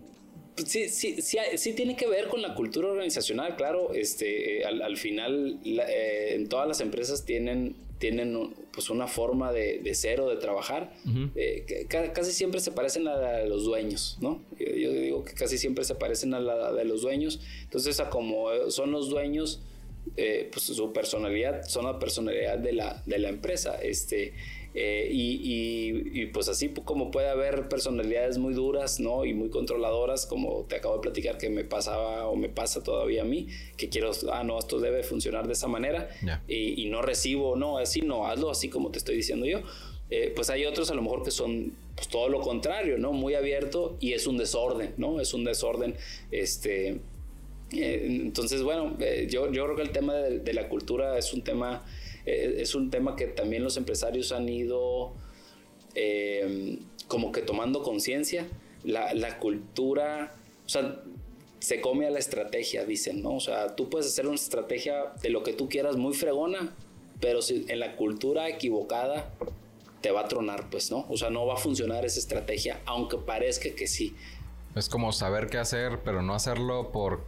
sí, 0.64 0.88
sí, 0.88 1.22
sí, 1.22 1.38
sí, 1.56 1.72
tiene 1.74 1.96
que 1.96 2.06
ver 2.06 2.28
con 2.28 2.42
la 2.42 2.54
cultura 2.54 2.88
organizacional, 2.88 3.56
claro. 3.56 3.92
Este, 3.94 4.62
eh, 4.62 4.64
al, 4.64 4.96
final, 4.96 5.60
en 5.64 6.48
todas 6.48 6.66
las 6.66 6.80
empresas 6.80 7.24
tienen 7.24 7.76
tienen 8.00 8.54
pues 8.72 8.88
una 8.88 9.06
forma 9.06 9.52
de, 9.52 9.78
de 9.80 9.94
ser 9.94 10.22
o 10.22 10.30
de 10.30 10.36
trabajar, 10.36 10.94
eh, 11.36 11.86
casi 11.88 12.32
siempre 12.32 12.58
se 12.60 12.72
parecen 12.72 13.06
a 13.06 13.14
la 13.14 13.36
de 13.36 13.46
los 13.48 13.64
dueños, 13.64 14.16
¿no? 14.22 14.40
Yo, 14.58 14.90
digo 14.90 15.22
que 15.22 15.34
casi 15.34 15.58
siempre 15.58 15.84
se 15.84 15.94
parecen 15.94 16.32
a 16.32 16.40
la 16.40 16.72
de 16.72 16.86
los 16.86 17.02
dueños, 17.02 17.40
entonces 17.62 18.00
a 18.00 18.08
como 18.08 18.70
son 18.70 18.90
los 18.90 19.10
dueños, 19.10 19.60
eh, 20.16 20.48
pues 20.50 20.64
su 20.64 20.92
personalidad 20.94 21.64
son 21.68 21.84
la 21.84 21.98
personalidad 21.98 22.58
de 22.58 22.72
la, 22.72 23.02
de 23.04 23.18
la 23.18 23.28
empresa, 23.28 23.78
este, 23.82 24.32
eh, 24.72 25.08
y, 25.10 26.26
pues 26.26 26.48
así 26.48 26.68
como 26.84 27.10
puede 27.10 27.28
haber 27.28 27.68
personalidades 27.68 28.38
muy 28.38 28.54
duras, 28.54 29.00
¿no? 29.00 29.24
Y 29.24 29.34
muy 29.34 29.50
controladoras, 29.50 30.26
como 30.26 30.64
te 30.68 30.76
acabo 30.76 30.94
de 30.94 31.00
platicar 31.00 31.38
que 31.38 31.50
me 31.50 31.64
pasaba 31.64 32.28
o 32.28 32.36
me 32.36 32.48
pasa 32.48 32.82
todavía 32.82 33.22
a 33.22 33.24
mí, 33.24 33.48
que 33.76 33.88
quiero, 33.88 34.12
ah, 34.32 34.44
no, 34.44 34.58
esto 34.58 34.78
debe 34.78 35.02
funcionar 35.02 35.46
de 35.46 35.54
esa 35.54 35.66
manera 35.66 36.08
y, 36.46 36.88
no 36.90 37.02
recibo, 37.02 37.56
no, 37.56 37.78
así 37.78 38.00
no, 38.00 38.26
hazlo 38.26 38.50
así 38.50 38.68
como 38.68 38.90
te 38.90 38.98
estoy 38.98 39.16
diciendo 39.16 39.46
yo. 39.46 39.60
Eh, 40.12 40.32
pues 40.34 40.50
hay 40.50 40.64
otros 40.64 40.90
a 40.90 40.94
lo 40.94 41.02
mejor 41.02 41.22
que 41.22 41.30
son 41.30 41.72
pues, 41.94 42.08
todo 42.08 42.28
lo 42.28 42.40
contrario, 42.40 42.98
¿no? 42.98 43.12
Muy 43.12 43.34
abierto 43.34 43.96
y 44.00 44.12
es 44.12 44.26
un 44.26 44.38
desorden, 44.38 44.94
¿no? 44.96 45.20
Es 45.20 45.34
un 45.34 45.44
desorden, 45.44 45.96
este... 46.30 47.00
Eh, 47.72 48.04
entonces, 48.08 48.64
bueno, 48.64 48.96
yo, 49.28 49.52
yo 49.52 49.64
creo 49.64 49.76
que 49.76 49.82
el 49.82 49.90
tema 49.90 50.14
de 50.14 50.52
la 50.52 50.68
cultura 50.68 51.16
es 51.16 51.32
un 51.32 51.42
tema 51.42 51.84
eh, 52.26 52.56
es 52.58 52.74
un 52.74 52.90
tema 52.90 53.16
que 53.16 53.26
también 53.26 53.62
los 53.64 53.76
empresarios 53.76 54.32
han 54.32 54.48
ido 54.48 55.12
eh, 55.94 56.78
como 57.08 57.32
que 57.32 57.42
tomando 57.42 57.82
conciencia. 57.82 58.46
La, 58.82 59.38
cultura, 59.38 60.34
o 60.64 60.68
sea, 60.68 61.02
se 61.58 61.82
come 61.82 62.06
a 62.06 62.10
la 62.10 62.18
estrategia, 62.18 62.86
dicen, 62.86 63.22
¿no? 63.22 63.34
O 63.34 63.40
sea, 63.40 63.76
tú 63.76 63.90
puedes 63.90 64.06
hacer 64.06 64.26
una 64.26 64.36
estrategia 64.36 65.12
de 65.22 65.28
lo 65.28 65.42
que 65.42 65.52
tú 65.52 65.68
quieras 65.68 65.96
muy 65.96 66.14
fregona, 66.14 66.74
pero 67.20 67.42
si 67.42 67.66
en 67.68 67.78
la 67.78 67.96
cultura 67.96 68.48
equivocada 68.48 69.34
te 70.00 70.10
va 70.10 70.22
a 70.22 70.28
tronar, 70.28 70.70
pues, 70.70 70.90
¿no? 70.90 71.04
O 71.10 71.18
sea, 71.18 71.28
no 71.28 71.44
va 71.44 71.54
a 71.54 71.56
funcionar 71.58 72.06
esa 72.06 72.18
estrategia, 72.18 72.80
aunque 72.86 73.18
parezca 73.18 73.68
que 73.74 73.86
sí. 73.86 74.14
Es 74.74 74.88
como 74.88 75.12
saber 75.12 75.48
qué 75.48 75.58
hacer, 75.58 75.98
pero 76.02 76.22
no 76.22 76.34
hacerlo 76.34 76.90
por 76.92 77.24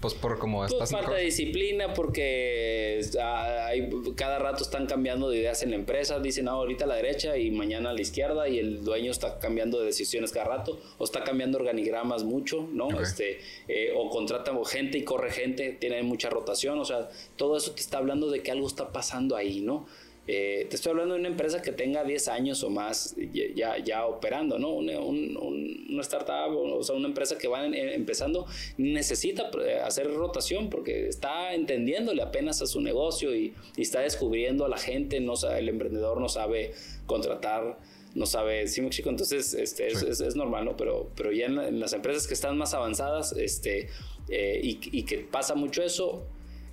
pues 0.00 0.14
por 0.14 0.38
como 0.38 0.58
pues 0.58 0.72
estás 0.72 0.90
falta 0.90 1.14
de 1.14 1.22
disciplina 1.22 1.94
porque 1.94 3.00
hay, 3.22 3.90
cada 4.16 4.38
rato 4.38 4.62
están 4.62 4.86
cambiando 4.86 5.30
de 5.30 5.38
ideas 5.38 5.62
en 5.62 5.70
la 5.70 5.76
empresa. 5.76 6.18
Dicen 6.18 6.48
ahorita 6.48 6.84
a 6.84 6.88
la 6.88 6.96
derecha 6.96 7.36
y 7.36 7.50
mañana 7.50 7.90
a 7.90 7.92
la 7.92 8.00
izquierda 8.00 8.48
y 8.48 8.58
el 8.58 8.84
dueño 8.84 9.10
está 9.10 9.38
cambiando 9.38 9.80
de 9.80 9.86
decisiones 9.86 10.32
cada 10.32 10.46
rato 10.46 10.78
o 10.98 11.04
está 11.04 11.24
cambiando 11.24 11.58
organigramas 11.58 12.24
mucho 12.24 12.68
no 12.72 12.88
este 13.00 13.40
eh, 13.68 13.92
o 13.96 14.10
contrata 14.10 14.52
gente 14.66 14.98
y 14.98 15.04
corre 15.04 15.30
gente 15.30 15.72
tiene 15.72 16.02
mucha 16.02 16.30
rotación. 16.30 16.78
O 16.78 16.84
sea 16.84 17.08
todo 17.36 17.56
eso 17.56 17.72
te 17.72 17.80
está 17.80 17.98
hablando 17.98 18.30
de 18.30 18.42
que 18.42 18.50
algo 18.50 18.66
está 18.66 18.92
pasando 18.92 19.36
ahí 19.36 19.60
no 19.60 19.86
eh, 20.26 20.66
te 20.70 20.76
estoy 20.76 20.90
hablando 20.90 21.14
de 21.14 21.20
una 21.20 21.28
empresa 21.28 21.60
que 21.60 21.70
tenga 21.70 22.02
10 22.02 22.28
años 22.28 22.64
o 22.64 22.70
más 22.70 23.14
ya, 23.54 23.76
ya 23.78 24.06
operando, 24.06 24.58
¿no? 24.58 24.70
Una, 24.70 24.98
una 25.00 26.00
startup, 26.00 26.56
o 26.56 26.82
sea, 26.82 26.96
una 26.96 27.08
empresa 27.08 27.36
que 27.36 27.46
va 27.46 27.66
empezando, 27.66 28.46
necesita 28.78 29.50
eh, 29.66 29.80
hacer 29.84 30.10
rotación 30.14 30.70
porque 30.70 31.08
está 31.08 31.52
entendiéndole 31.54 32.22
apenas 32.22 32.62
a 32.62 32.66
su 32.66 32.80
negocio 32.80 33.34
y, 33.34 33.54
está 33.76 34.00
descubriendo 34.00 34.64
a 34.64 34.68
la 34.68 34.78
gente, 34.78 35.20
no 35.20 35.36
sabe, 35.36 35.58
el 35.58 35.68
emprendedor 35.68 36.20
no 36.20 36.28
sabe 36.28 36.72
contratar 37.06 37.78
no 38.14 38.26
sabe, 38.26 38.68
sí 38.68 38.88
chico, 38.90 39.10
entonces 39.10 39.54
este, 39.54 39.88
es, 39.88 40.36
normal, 40.36 40.64
¿no? 40.64 40.76
Pero, 40.76 41.10
pero 41.16 41.32
ya 41.32 41.46
en, 41.46 41.80
las 41.80 41.92
empresas 41.94 42.28
que 42.28 42.34
están 42.34 42.56
más 42.56 42.72
avanzadas 42.72 43.32
este, 43.32 43.88
eh, 44.28 44.60
y, 44.62 44.78
y, 44.92 45.02
que 45.02 45.18
pasa 45.18 45.56
mucho 45.56 45.82
eso, 45.82 46.24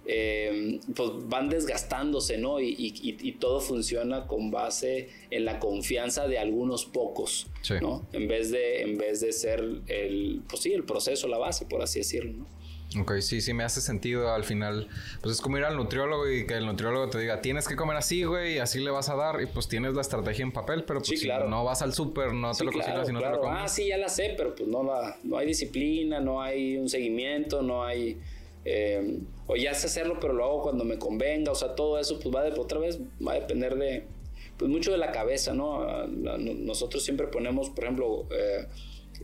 eh, 0.06 0.80
pues 0.96 1.10
van 1.26 1.50
desgastándose, 1.50 2.38
¿no? 2.38 2.60
Y, 2.60 3.38
todo 3.40 3.60
funciona 3.60 4.28
con 4.28 4.52
base 4.52 5.10
en 5.30 5.46
la 5.46 5.60
confianza 5.60 6.28
de 6.28 6.38
algunos 6.38 6.86
pocos, 6.86 7.48
¿no? 7.82 8.06
En 8.14 8.28
vez 8.28 8.52
de, 8.52 8.82
en 8.82 8.98
vez 8.98 9.22
de 9.22 9.32
ser 9.34 9.64
el, 9.88 10.42
pues 10.48 10.62
sí, 10.64 10.74
el 10.74 10.84
proceso, 10.84 11.28
la 11.28 11.38
base, 11.38 11.66
por 11.66 11.82
así 11.82 12.00
decirlo, 12.00 12.34
¿no? 12.34 12.62
Ok, 13.00 13.20
sí, 13.20 13.40
sí 13.40 13.54
me 13.54 13.64
hace 13.64 13.80
sentido 13.80 14.34
al 14.34 14.44
final. 14.44 14.90
Pues 15.22 15.36
es 15.36 15.42
como 15.42 15.58
ir 15.58 15.64
al 15.64 15.78
nutriólogo 15.78 16.30
y 16.30 16.46
que 16.46 16.56
el 16.56 16.66
nutriólogo 16.66 17.10
te 17.10 17.20
diga, 17.20 17.42
tienes 17.42 17.68
que 17.68 17.76
comer 17.76 17.96
así, 17.96 18.24
güey, 18.24 18.56
y 18.56 18.58
así 18.58 18.80
le 18.80 18.92
vas 18.92 19.10
a 19.10 19.16
dar. 19.16 19.42
Y 19.42 19.46
pues 19.46 19.68
tienes 19.68 19.94
la 19.94 20.02
estrategia 20.02 20.44
en 20.44 20.52
papel, 20.52 20.84
pero 20.84 21.00
pues 21.00 21.20
si 21.20 21.28
no 21.28 21.64
vas 21.64 21.82
al 21.82 21.94
súper, 21.94 22.34
no 22.34 22.52
te 22.54 22.64
lo 22.66 22.72
cocinas 22.72 23.08
y 23.08 23.14
no 23.14 23.22
te 23.22 23.30
lo 23.30 23.40
comes. 23.40 23.60
Ah, 23.64 23.68
sí, 23.68 23.88
ya 23.88 23.98
la 23.98 24.10
sé, 24.10 24.34
pero 24.36 24.56
pues 24.56 24.68
no, 24.68 24.84
la, 24.84 25.18
no 25.24 25.38
hay 25.38 25.48
disciplina, 25.48 26.20
no 26.20 26.42
hay 26.42 26.78
un 26.78 26.90
seguimiento, 26.90 27.62
no 27.62 27.86
hay 27.86 28.18
eh, 28.64 29.20
o 29.48 29.56
ya 29.56 29.74
sé 29.74 29.88
hacerlo, 29.88 30.18
pero 30.20 30.34
lo 30.34 30.46
hago 30.46 30.62
cuando 30.62 30.84
me 30.84 30.98
convenga, 30.98 31.52
o 31.52 31.56
sea, 31.56 31.76
todo 31.76 32.00
eso 32.00 32.20
pues 32.20 32.34
va 32.34 32.44
de, 32.44 32.60
otra 32.60 32.80
vez, 32.80 33.00
va 33.26 33.34
a 33.34 33.40
depender 33.40 33.76
de, 33.76 34.04
pues 34.58 34.70
mucho 34.70 34.92
de 34.92 34.98
la 34.98 35.12
cabeza, 35.12 35.54
¿no? 35.54 36.08
Nosotros 36.08 37.04
siempre 37.04 37.28
ponemos, 37.28 37.70
por 37.70 37.84
ejemplo, 37.84 38.28
eh, 38.32 38.68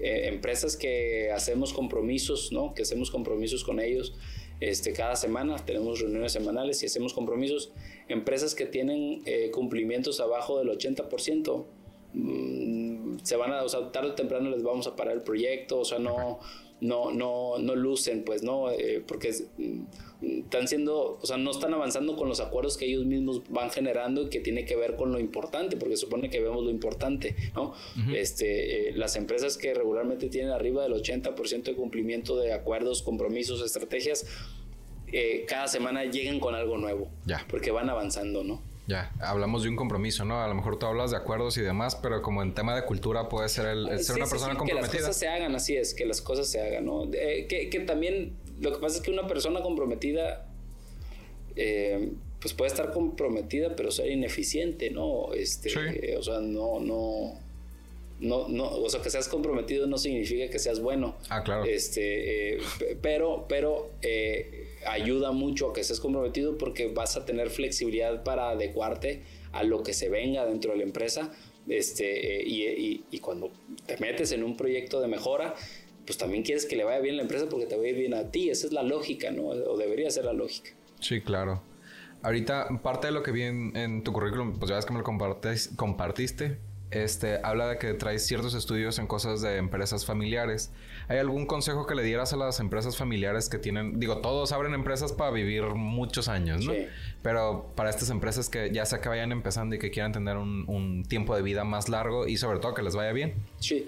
eh, 0.01 0.27
empresas 0.27 0.75
que 0.75 1.31
hacemos 1.31 1.71
compromisos, 1.73 2.51
¿no? 2.51 2.73
Que 2.73 2.81
hacemos 2.81 3.11
compromisos 3.11 3.63
con 3.63 3.79
ellos. 3.79 4.15
Este, 4.59 4.91
cada 4.91 5.15
semana 5.15 5.55
tenemos 5.57 5.99
reuniones 5.99 6.31
semanales 6.31 6.81
y 6.81 6.87
hacemos 6.87 7.13
compromisos. 7.13 7.71
Empresas 8.07 8.55
que 8.55 8.65
tienen 8.65 9.21
cumplimientos 9.51 10.19
abajo 10.19 10.57
del 10.57 10.69
80%, 10.69 11.65
mm, 12.13 13.17
se 13.21 13.35
van 13.35 13.51
a, 13.51 13.63
o 13.63 13.69
sea, 13.69 13.91
tarde 13.91 14.09
o 14.09 14.15
temprano 14.15 14.49
les 14.49 14.63
vamos 14.63 14.87
a 14.87 14.95
parar 14.95 15.13
el 15.13 15.21
proyecto, 15.21 15.79
o 15.79 15.85
sea, 15.85 15.99
no, 15.99 16.39
no, 16.79 17.11
no, 17.11 17.57
no 17.57 17.75
lucen, 17.75 18.23
pues, 18.23 18.43
¿no? 18.43 18.69
Eh, 18.71 19.03
porque 19.07 19.33
mm, 19.57 20.39
están 20.39 20.67
siendo, 20.67 21.19
o 21.21 21.25
sea, 21.25 21.37
no 21.37 21.51
están 21.51 21.73
avanzando 21.73 22.15
con 22.15 22.27
los 22.27 22.39
acuerdos 22.39 22.77
que 22.77 22.85
ellos 22.85 23.05
mismos 23.05 23.41
van 23.49 23.69
generando 23.69 24.23
y 24.23 24.29
que 24.29 24.39
tiene 24.39 24.65
que 24.65 24.75
ver 24.75 24.95
con 24.95 25.11
lo 25.11 25.19
importante, 25.19 25.77
porque 25.77 25.97
supone 25.97 26.29
que 26.29 26.39
vemos 26.39 26.63
lo 26.63 26.69
importante, 26.69 27.35
¿no? 27.55 27.73
este, 28.13 28.89
eh, 28.89 28.93
las 28.93 29.15
empresas 29.15 29.57
que 29.57 29.73
regularmente 29.73 30.29
tienen 30.29 30.51
arriba 30.51 30.83
del 30.83 30.93
80% 30.93 31.63
de 31.63 31.75
cumplimiento 31.75 32.37
de 32.37 32.53
acuerdos, 32.53 33.01
compromisos, 33.01 33.63
estrategias, 33.63 34.25
eh, 35.11 35.45
cada 35.47 35.67
semana 35.67 36.05
llegan 36.05 36.39
con 36.39 36.55
algo 36.55 36.77
nuevo, 36.77 37.09
ya. 37.25 37.45
porque 37.49 37.71
van 37.71 37.89
avanzando, 37.89 38.43
¿no? 38.43 38.61
Ya, 38.87 39.11
hablamos 39.19 39.63
de 39.63 39.69
un 39.69 39.75
compromiso, 39.75 40.23
¿no? 40.23 40.41
A 40.41 40.47
lo 40.47 40.55
mejor 40.55 40.79
tú 40.79 40.85
hablas 40.85 41.11
de 41.11 41.17
acuerdos 41.17 41.57
y 41.57 41.61
demás, 41.61 41.97
pero 41.97 42.21
como 42.21 42.41
en 42.41 42.53
tema 42.53 42.73
de 42.73 42.83
cultura 42.85 43.27
puede 43.27 43.49
ser 43.49 43.65
el, 43.67 44.01
ser 44.01 44.15
una 44.15 44.27
persona 44.27 44.55
comprometida. 44.55 44.89
Que 44.89 44.97
las 44.97 45.07
cosas 45.07 45.17
se 45.17 45.27
hagan, 45.27 45.55
así 45.55 45.75
es, 45.75 45.93
que 45.93 46.05
las 46.05 46.21
cosas 46.21 46.47
se 46.47 46.61
hagan, 46.61 46.85
¿no? 46.85 47.03
Eh, 47.13 47.47
que, 47.49 47.69
que, 47.69 47.81
también 47.81 48.37
lo 48.61 48.71
que 48.71 48.79
pasa 48.79 48.97
es 48.97 49.01
que 49.01 49.11
una 49.11 49.27
persona 49.27 49.61
comprometida, 49.61 50.47
eh, 51.57 52.13
pues 52.39 52.53
puede 52.53 52.71
estar 52.71 52.93
comprometida, 52.93 53.75
pero 53.75 53.91
ser 53.91 54.09
ineficiente, 54.09 54.89
¿no? 54.89 55.33
Este, 55.33 56.15
o 56.17 56.23
sea, 56.23 56.39
no, 56.39 56.79
no, 56.79 57.33
no, 58.21 58.47
no, 58.47 58.69
o 58.69 58.89
sea, 58.89 59.01
que 59.01 59.09
seas 59.09 59.27
comprometido 59.27 59.85
no 59.87 59.97
significa 59.97 60.49
que 60.49 60.59
seas 60.59 60.79
bueno. 60.79 61.17
Ah, 61.27 61.43
claro. 61.43 61.65
Este, 61.65 62.55
eh, 62.55 62.61
pero, 63.01 63.47
pero 63.49 63.91
ayuda 64.85 65.31
mucho 65.31 65.69
a 65.69 65.73
que 65.73 65.81
estés 65.81 65.99
comprometido 65.99 66.57
porque 66.57 66.87
vas 66.87 67.17
a 67.17 67.25
tener 67.25 67.49
flexibilidad 67.49 68.23
para 68.23 68.49
adecuarte 68.49 69.23
a 69.51 69.63
lo 69.63 69.83
que 69.83 69.93
se 69.93 70.09
venga 70.09 70.45
dentro 70.45 70.71
de 70.71 70.77
la 70.77 70.83
empresa. 70.83 71.31
Este, 71.67 72.43
y, 72.45 73.03
y, 73.11 73.19
cuando 73.19 73.51
te 73.85 73.97
metes 73.97 74.31
en 74.31 74.43
un 74.43 74.55
proyecto 74.55 75.01
de 75.01 75.07
mejora, 75.07 75.53
pues 76.05 76.17
también 76.17 76.43
quieres 76.43 76.65
que 76.65 76.77
le 76.77 76.85
vaya 76.85 76.99
bien 76.99 77.15
a 77.15 77.17
la 77.17 77.21
empresa 77.23 77.49
porque 77.49 77.65
te 77.65 77.75
va 77.75 77.83
a 77.83 77.87
ir 77.87 77.95
bien 77.95 78.13
a 78.13 78.31
ti. 78.31 78.49
Esa 78.49 78.67
es 78.67 78.73
la 78.73 78.83
lógica, 78.83 79.31
¿no? 79.31 79.47
O 79.47 79.77
debería 79.77 80.09
ser 80.09 80.25
la 80.25 80.33
lógica. 80.33 80.71
Sí, 81.01 81.21
claro. 81.21 81.61
Ahorita, 82.23 82.67
parte 82.81 83.07
de 83.07 83.13
lo 83.13 83.21
que 83.21 83.31
vi 83.31 83.43
en, 83.43 84.03
tu 84.03 84.11
currículum, 84.13 84.57
pues 84.57 84.69
ya 84.69 84.75
ves 84.75 84.85
que 84.85 84.93
me 84.93 84.99
lo 84.99 85.05
compartiste, 85.05 86.57
este, 86.89 87.39
habla 87.43 87.67
de 87.67 87.77
que 87.77 87.93
traes 87.93 88.25
ciertos 88.25 88.53
estudios 88.53 88.97
en 88.99 89.07
cosas 89.07 89.41
de 89.41 89.57
empresas 89.57 90.05
familiares. 90.05 90.71
¿Hay 91.09 91.17
algún 91.17 91.45
consejo 91.45 91.85
que 91.85 91.95
le 91.95 92.03
dieras 92.03 92.33
a 92.33 92.37
las 92.37 92.59
empresas 92.59 92.97
familiares 92.97 93.49
que 93.49 93.57
tienen, 93.57 93.99
digo, 93.99 94.19
todos 94.19 94.51
abren 94.51 94.73
empresas 94.73 95.11
para 95.11 95.31
vivir 95.31 95.63
muchos 95.63 96.27
años, 96.27 96.65
¿no? 96.65 96.73
Sí. 96.73 96.87
Pero 97.21 97.71
para 97.75 97.89
estas 97.89 98.09
empresas 98.09 98.49
que 98.49 98.71
ya 98.71 98.85
sea 98.85 99.01
que 99.01 99.09
vayan 99.09 99.31
empezando 99.31 99.75
y 99.75 99.79
que 99.79 99.91
quieran 99.91 100.13
tener 100.13 100.37
un, 100.37 101.05
tiempo 101.07 101.35
de 101.35 101.41
vida 101.41 101.63
más 101.63 101.89
largo 101.89 102.27
y 102.27 102.37
sobre 102.37 102.59
todo 102.59 102.73
que 102.73 102.81
les 102.81 102.95
vaya 102.95 103.11
bien. 103.11 103.35
Sí. 103.59 103.87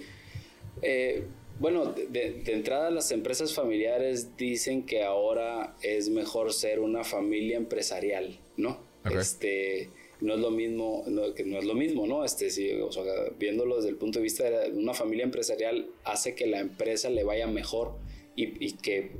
Eh, 0.82 1.26
bueno, 1.60 1.94
de, 1.94 2.44
entrada 2.48 2.90
las 2.90 3.12
empresas 3.12 3.54
familiares 3.54 4.38
dicen 4.38 4.86
que 4.86 5.04
ahora 5.04 5.76
es 5.82 6.10
mejor 6.10 6.54
ser 6.54 6.80
una 6.80 7.04
familia 7.04 7.58
empresarial, 7.58 8.40
¿no? 8.58 8.80
Este 9.06 9.90
no 10.21 10.34
es 10.34 10.39
lo 10.39 10.51
mismo, 10.51 11.03
no, 11.08 11.34
que 11.34 11.43
no 11.45 11.58
es 11.60 11.65
lo 11.65 11.73
mismo, 11.73 12.05
¿no? 12.05 12.25
Este, 12.25 12.49
si, 12.49 12.71
o 12.73 12.91
sea, 12.91 13.03
viéndolo 13.38 13.77
desde 13.77 13.89
el 13.89 13.95
punto 13.95 14.19
de 14.19 14.23
vista 14.23 14.49
de 14.49 14.71
una 14.71 14.93
familia 14.93 15.23
empresarial, 15.23 15.88
hace 16.03 16.36
que 16.36 16.47
la 16.47 16.60
empresa 16.60 17.10
le 17.10 17.23
vaya 17.23 17.47
mejor 17.47 17.97
y, 18.36 18.65
y 18.65 18.73
que 18.73 19.12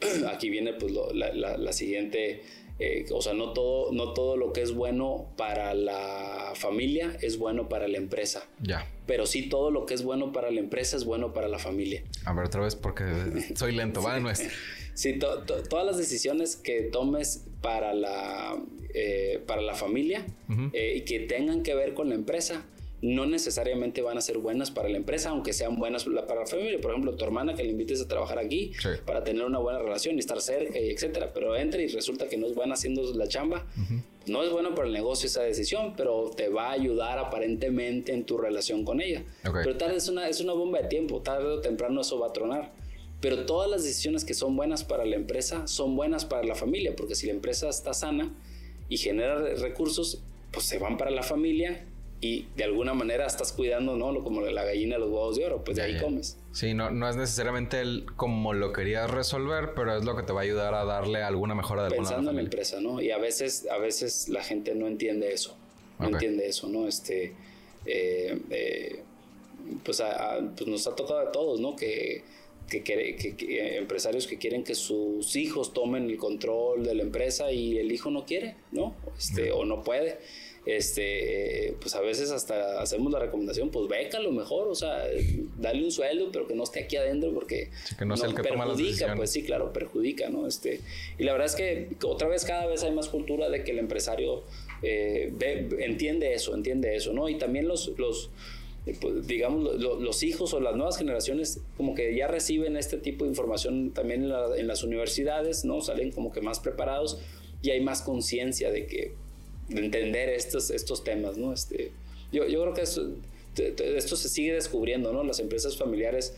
aquí 0.28 0.50
viene 0.50 0.72
pues 0.74 0.92
la, 0.92 1.32
la, 1.56 1.72
siguiente, 1.72 2.42
eh, 2.78 3.04
o 3.12 3.20
sea, 3.20 3.34
no 3.34 3.52
todo, 3.52 3.92
no 3.92 4.14
todo 4.14 4.36
lo 4.36 4.52
que 4.52 4.62
es 4.62 4.72
bueno 4.72 5.26
para 5.36 5.74
la 5.74 6.52
familia 6.54 7.16
es 7.20 7.38
bueno 7.38 7.68
para 7.68 7.88
la 7.88 7.98
empresa. 7.98 8.46
Ya. 8.60 8.90
Pero 9.06 9.26
sí 9.26 9.48
todo 9.48 9.70
lo 9.70 9.84
que 9.86 9.94
es 9.94 10.02
bueno 10.02 10.32
para 10.32 10.50
la 10.50 10.60
empresa 10.60 10.96
es 10.96 11.04
bueno 11.04 11.32
para 11.34 11.48
la 11.48 11.58
familia. 11.58 12.02
A 12.24 12.32
ver, 12.32 12.46
otra 12.46 12.62
vez 12.62 12.74
porque 12.74 13.04
soy 13.54 13.72
lento, 13.72 14.02
¿vale? 14.02 14.20
No 14.20 14.30
es... 14.30 14.42
Sí, 14.94 15.18
todas 15.18 15.86
las 15.86 15.96
decisiones 15.96 16.56
que 16.56 16.82
tomes 16.82 17.44
para 17.60 17.94
la, 17.94 18.56
eh, 18.94 19.42
para 19.46 19.60
la 19.62 19.74
familia 19.74 20.24
eh, 20.72 20.94
y 20.96 21.00
que 21.02 21.20
tengan 21.20 21.62
que 21.62 21.74
ver 21.74 21.94
con 21.94 22.08
la 22.08 22.14
empresa, 22.14 22.64
no 23.02 23.26
necesariamente 23.26 24.00
van 24.00 24.16
a 24.16 24.22
ser 24.22 24.38
buenas 24.38 24.70
para 24.70 24.88
la 24.88 24.96
empresa, 24.96 25.30
aunque 25.30 25.52
sean 25.52 25.76
buenas 25.76 26.04
para 26.04 26.40
la 26.40 26.46
familia. 26.46 26.80
Por 26.80 26.92
ejemplo, 26.92 27.14
tu 27.16 27.24
hermana 27.24 27.54
que 27.54 27.62
le 27.62 27.70
invites 27.70 28.00
a 28.00 28.08
trabajar 28.08 28.38
aquí 28.38 28.72
para 29.04 29.22
tener 29.22 29.44
una 29.44 29.58
buena 29.58 29.78
relación 29.78 30.16
y 30.16 30.20
estar 30.20 30.40
cerca, 30.40 30.78
y 30.78 30.90
etcétera. 30.90 31.32
Pero 31.34 31.54
entra 31.54 31.82
y 31.82 31.88
resulta 31.88 32.28
que 32.28 32.38
no 32.38 32.46
es 32.46 32.54
buena 32.54 32.74
haciendo 32.74 33.02
la 33.14 33.28
chamba. 33.28 33.66
No 34.26 34.42
es 34.42 34.50
bueno 34.50 34.74
para 34.74 34.86
el 34.86 34.94
negocio 34.94 35.26
esa 35.26 35.42
decisión, 35.42 35.92
pero 35.96 36.30
te 36.34 36.48
va 36.48 36.68
a 36.68 36.72
ayudar 36.72 37.18
aparentemente 37.18 38.12
en 38.12 38.24
tu 38.24 38.38
relación 38.38 38.84
con 38.84 39.02
ella. 39.02 39.22
Pero 39.42 39.76
tal 39.76 39.94
es 39.94 40.08
una, 40.08 40.28
es 40.28 40.40
una 40.40 40.54
bomba 40.54 40.80
de 40.80 40.88
tiempo. 40.88 41.20
Tarde 41.20 41.46
o 41.46 41.60
temprano 41.60 42.00
eso 42.00 42.18
va 42.18 42.28
a 42.28 42.32
tronar. 42.32 42.72
Pero 43.24 43.46
todas 43.46 43.70
las 43.70 43.82
decisiones 43.82 44.22
que 44.22 44.34
son 44.34 44.54
buenas 44.54 44.84
para 44.84 45.06
la 45.06 45.16
empresa 45.16 45.66
son 45.66 45.96
buenas 45.96 46.26
para 46.26 46.44
la 46.44 46.54
familia, 46.54 46.94
porque 46.94 47.14
si 47.14 47.26
la 47.26 47.32
empresa 47.32 47.70
está 47.70 47.94
sana 47.94 48.30
y 48.90 48.98
genera 48.98 49.38
recursos, 49.54 50.22
pues 50.52 50.66
se 50.66 50.78
van 50.78 50.98
para 50.98 51.10
la 51.10 51.22
familia 51.22 51.86
y 52.20 52.48
de 52.54 52.64
alguna 52.64 52.92
manera 52.92 53.24
estás 53.24 53.54
cuidando, 53.54 53.96
¿no? 53.96 54.22
Como 54.22 54.42
la 54.42 54.64
gallina 54.64 54.96
de 54.96 55.00
los 55.00 55.08
huevos 55.08 55.36
de 55.36 55.46
oro, 55.46 55.64
pues 55.64 55.78
de 55.78 55.84
ahí 55.84 55.98
comes. 55.98 56.36
Sí, 56.52 56.74
no, 56.74 56.90
no 56.90 57.08
es 57.08 57.16
necesariamente 57.16 57.80
el 57.80 58.04
como 58.14 58.52
lo 58.52 58.74
querías 58.74 59.10
resolver, 59.10 59.72
pero 59.74 59.96
es 59.96 60.04
lo 60.04 60.16
que 60.16 60.22
te 60.22 60.34
va 60.34 60.40
a 60.40 60.44
ayudar 60.44 60.74
a 60.74 60.84
darle 60.84 61.22
alguna 61.22 61.54
mejora 61.54 61.80
de 61.80 61.86
alguna 61.86 62.06
Pensando 62.06 62.28
en 62.28 62.36
la 62.36 62.42
empresa, 62.42 62.78
¿no? 62.82 63.00
Y 63.00 63.10
a 63.10 63.16
veces, 63.16 63.66
a 63.70 63.78
veces 63.78 64.28
la 64.28 64.44
gente 64.44 64.74
no 64.74 64.86
entiende 64.86 65.32
eso, 65.32 65.56
no 65.98 66.08
entiende 66.08 66.46
eso, 66.46 66.68
¿no? 66.68 66.86
Este, 66.86 67.32
eh, 67.86 68.38
eh, 68.50 69.02
pues, 69.82 70.02
pues 70.58 70.68
nos 70.68 70.86
ha 70.86 70.94
tocado 70.94 71.20
a 71.20 71.32
todos, 71.32 71.58
¿no? 71.58 71.74
Que 71.74 72.22
que, 72.68 72.82
que, 72.82 73.76
empresarios 73.78 74.26
que 74.26 74.38
quieren 74.38 74.64
que 74.64 74.74
sus 74.74 75.36
hijos 75.36 75.72
tomen 75.72 76.10
el 76.10 76.16
control 76.16 76.84
de 76.84 76.94
la 76.94 77.02
empresa 77.02 77.52
y 77.52 77.78
el 77.78 77.92
hijo 77.92 78.10
no 78.10 78.24
quiere, 78.24 78.56
¿no? 78.72 78.94
Este, 79.18 79.52
o 79.52 79.64
no 79.64 79.82
puede. 79.82 80.18
Este, 80.66 81.76
pues 81.78 81.94
a 81.94 82.00
veces 82.00 82.30
hasta 82.30 82.80
hacemos 82.80 83.12
la 83.12 83.18
recomendación, 83.18 83.68
pues 83.68 83.86
beca 83.86 84.18
lo 84.18 84.32
mejor, 84.32 84.68
o 84.68 84.74
sea, 84.74 85.04
dale 85.58 85.84
un 85.84 85.92
sueldo, 85.92 86.30
pero 86.32 86.46
que 86.46 86.54
no 86.54 86.62
esté 86.62 86.84
aquí 86.84 86.96
adentro 86.96 87.34
porque 87.34 87.68
que 87.98 88.04
no, 88.06 88.14
el 88.14 88.34
que 88.34 88.42
perjudica, 88.42 89.14
pues 89.14 89.30
sí, 89.30 89.42
claro, 89.42 89.74
perjudica, 89.74 90.30
¿no? 90.30 90.46
Este, 90.46 90.80
y 91.18 91.24
la 91.24 91.32
verdad 91.32 91.48
es 91.48 91.54
que 91.54 91.88
otra 92.06 92.28
vez 92.28 92.46
cada 92.46 92.64
vez 92.66 92.82
hay 92.82 92.92
más 92.92 93.08
cultura 93.08 93.50
de 93.50 93.62
que 93.62 93.72
el 93.72 93.78
empresario 93.78 94.44
eh, 94.80 95.34
entiende 95.80 96.32
eso, 96.32 96.54
entiende 96.54 96.96
eso, 96.96 97.12
¿no? 97.12 97.28
Y 97.28 97.36
también 97.36 97.68
los, 97.68 97.92
los 97.98 98.30
pues, 98.92 99.26
digamos, 99.26 99.80
los 99.80 100.22
hijos 100.22 100.52
o 100.52 100.60
las 100.60 100.76
nuevas 100.76 100.98
generaciones 100.98 101.60
como 101.76 101.94
que 101.94 102.14
ya 102.14 102.28
reciben 102.28 102.76
este 102.76 102.98
tipo 102.98 103.24
de 103.24 103.30
información 103.30 103.92
también 103.92 104.24
en, 104.24 104.66
las 104.66 104.82
universidades, 104.82 105.64
¿no? 105.64 105.80
Salen 105.80 106.12
como 106.12 106.32
que 106.32 106.42
más 106.42 106.60
preparados 106.60 107.18
y 107.62 107.70
hay 107.70 107.80
más 107.80 108.02
conciencia 108.02 108.70
de 108.70 108.86
que, 108.86 109.14
de 109.70 109.84
entender 109.84 110.28
estos, 110.28 110.70
estos 110.70 111.02
temas, 111.02 111.38
¿no? 111.38 111.54
Este, 111.54 111.92
yo, 112.30 112.46
yo 112.46 112.60
creo 112.60 112.74
que 112.74 112.82
esto 112.82 114.16
se 114.16 114.28
sigue 114.28 114.52
descubriendo, 114.52 115.14
¿no? 115.14 115.24
Las 115.24 115.40
empresas 115.40 115.78
familiares, 115.78 116.34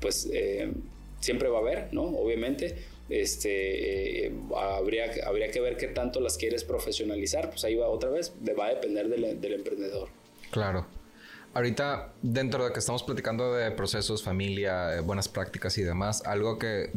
pues, 0.00 0.28
eh, 0.32 0.70
siempre 1.18 1.48
va 1.48 1.58
a 1.58 1.62
haber, 1.62 1.92
¿no? 1.92 2.04
Obviamente, 2.04 2.76
este, 3.08 4.26
eh, 4.26 4.32
habría, 4.54 5.10
habría 5.26 5.50
que 5.50 5.60
ver 5.60 5.76
qué 5.76 5.88
tanto 5.88 6.20
las 6.20 6.36
quieres 6.36 6.62
profesionalizar, 6.62 7.50
pues 7.50 7.64
ahí 7.64 7.74
va 7.74 7.88
otra 7.88 8.10
vez, 8.10 8.32
va 8.56 8.66
a 8.66 8.74
depender 8.74 9.08
del, 9.08 9.40
del 9.40 9.54
emprendedor. 9.54 10.10
Claro. 10.52 10.86
Ahorita, 11.54 12.12
dentro 12.22 12.64
de 12.64 12.72
que 12.72 12.78
estamos 12.78 13.02
platicando 13.02 13.54
de 13.54 13.70
procesos, 13.70 14.22
familia, 14.22 14.96
eh, 14.96 15.00
buenas 15.00 15.28
prácticas 15.28 15.76
y 15.78 15.82
demás, 15.82 16.22
algo 16.26 16.58
que 16.58 16.92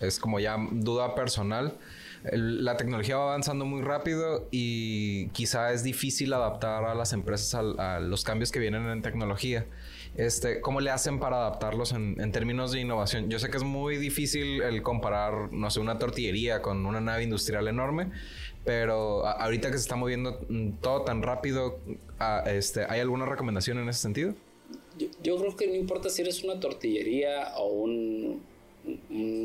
es 0.00 0.18
como 0.18 0.40
ya 0.40 0.56
duda 0.70 1.14
personal, 1.14 1.76
la 2.22 2.76
tecnología 2.76 3.16
va 3.16 3.24
avanzando 3.24 3.64
muy 3.64 3.82
rápido 3.82 4.46
y 4.50 5.28
quizá 5.28 5.72
es 5.72 5.82
difícil 5.82 6.32
adaptar 6.32 6.84
a 6.84 6.94
las 6.94 7.12
empresas 7.12 7.54
a, 7.54 8.00
los 8.00 8.24
cambios 8.24 8.52
que 8.52 8.58
vienen 8.58 8.86
en 8.88 9.02
tecnología. 9.02 9.66
Este, 10.16 10.60
¿Cómo 10.60 10.80
le 10.80 10.90
hacen 10.90 11.20
para 11.20 11.36
adaptarlos 11.36 11.92
en, 11.92 12.32
términos 12.32 12.72
de 12.72 12.80
innovación? 12.80 13.30
Yo 13.30 13.38
sé 13.38 13.48
que 13.50 13.56
es 13.56 13.62
muy 13.62 13.96
difícil 13.96 14.62
el 14.62 14.82
comparar, 14.82 15.52
no 15.52 15.70
sé, 15.70 15.80
una 15.80 15.98
tortillería 15.98 16.62
con 16.62 16.84
una 16.84 17.00
nave 17.00 17.22
industrial 17.22 17.68
enorme, 17.68 18.10
pero 18.64 19.26
ahorita 19.26 19.70
que 19.70 19.78
se 19.78 19.82
está 19.82 19.96
moviendo 19.96 20.40
mm, 20.48 20.72
todo 20.80 21.02
tan 21.02 21.22
rápido, 21.22 21.78
este, 22.46 22.84
¿hay 22.88 23.00
alguna 23.00 23.24
recomendación 23.24 23.78
en 23.78 23.88
ese 23.88 24.00
sentido? 24.00 24.34
Yo, 25.22 25.38
creo 25.38 25.56
que 25.56 25.66
no 25.66 25.74
importa 25.74 26.10
si 26.10 26.22
eres 26.22 26.42
una 26.42 26.58
tortillería 26.60 27.54
o 27.56 27.68
un, 27.68 28.50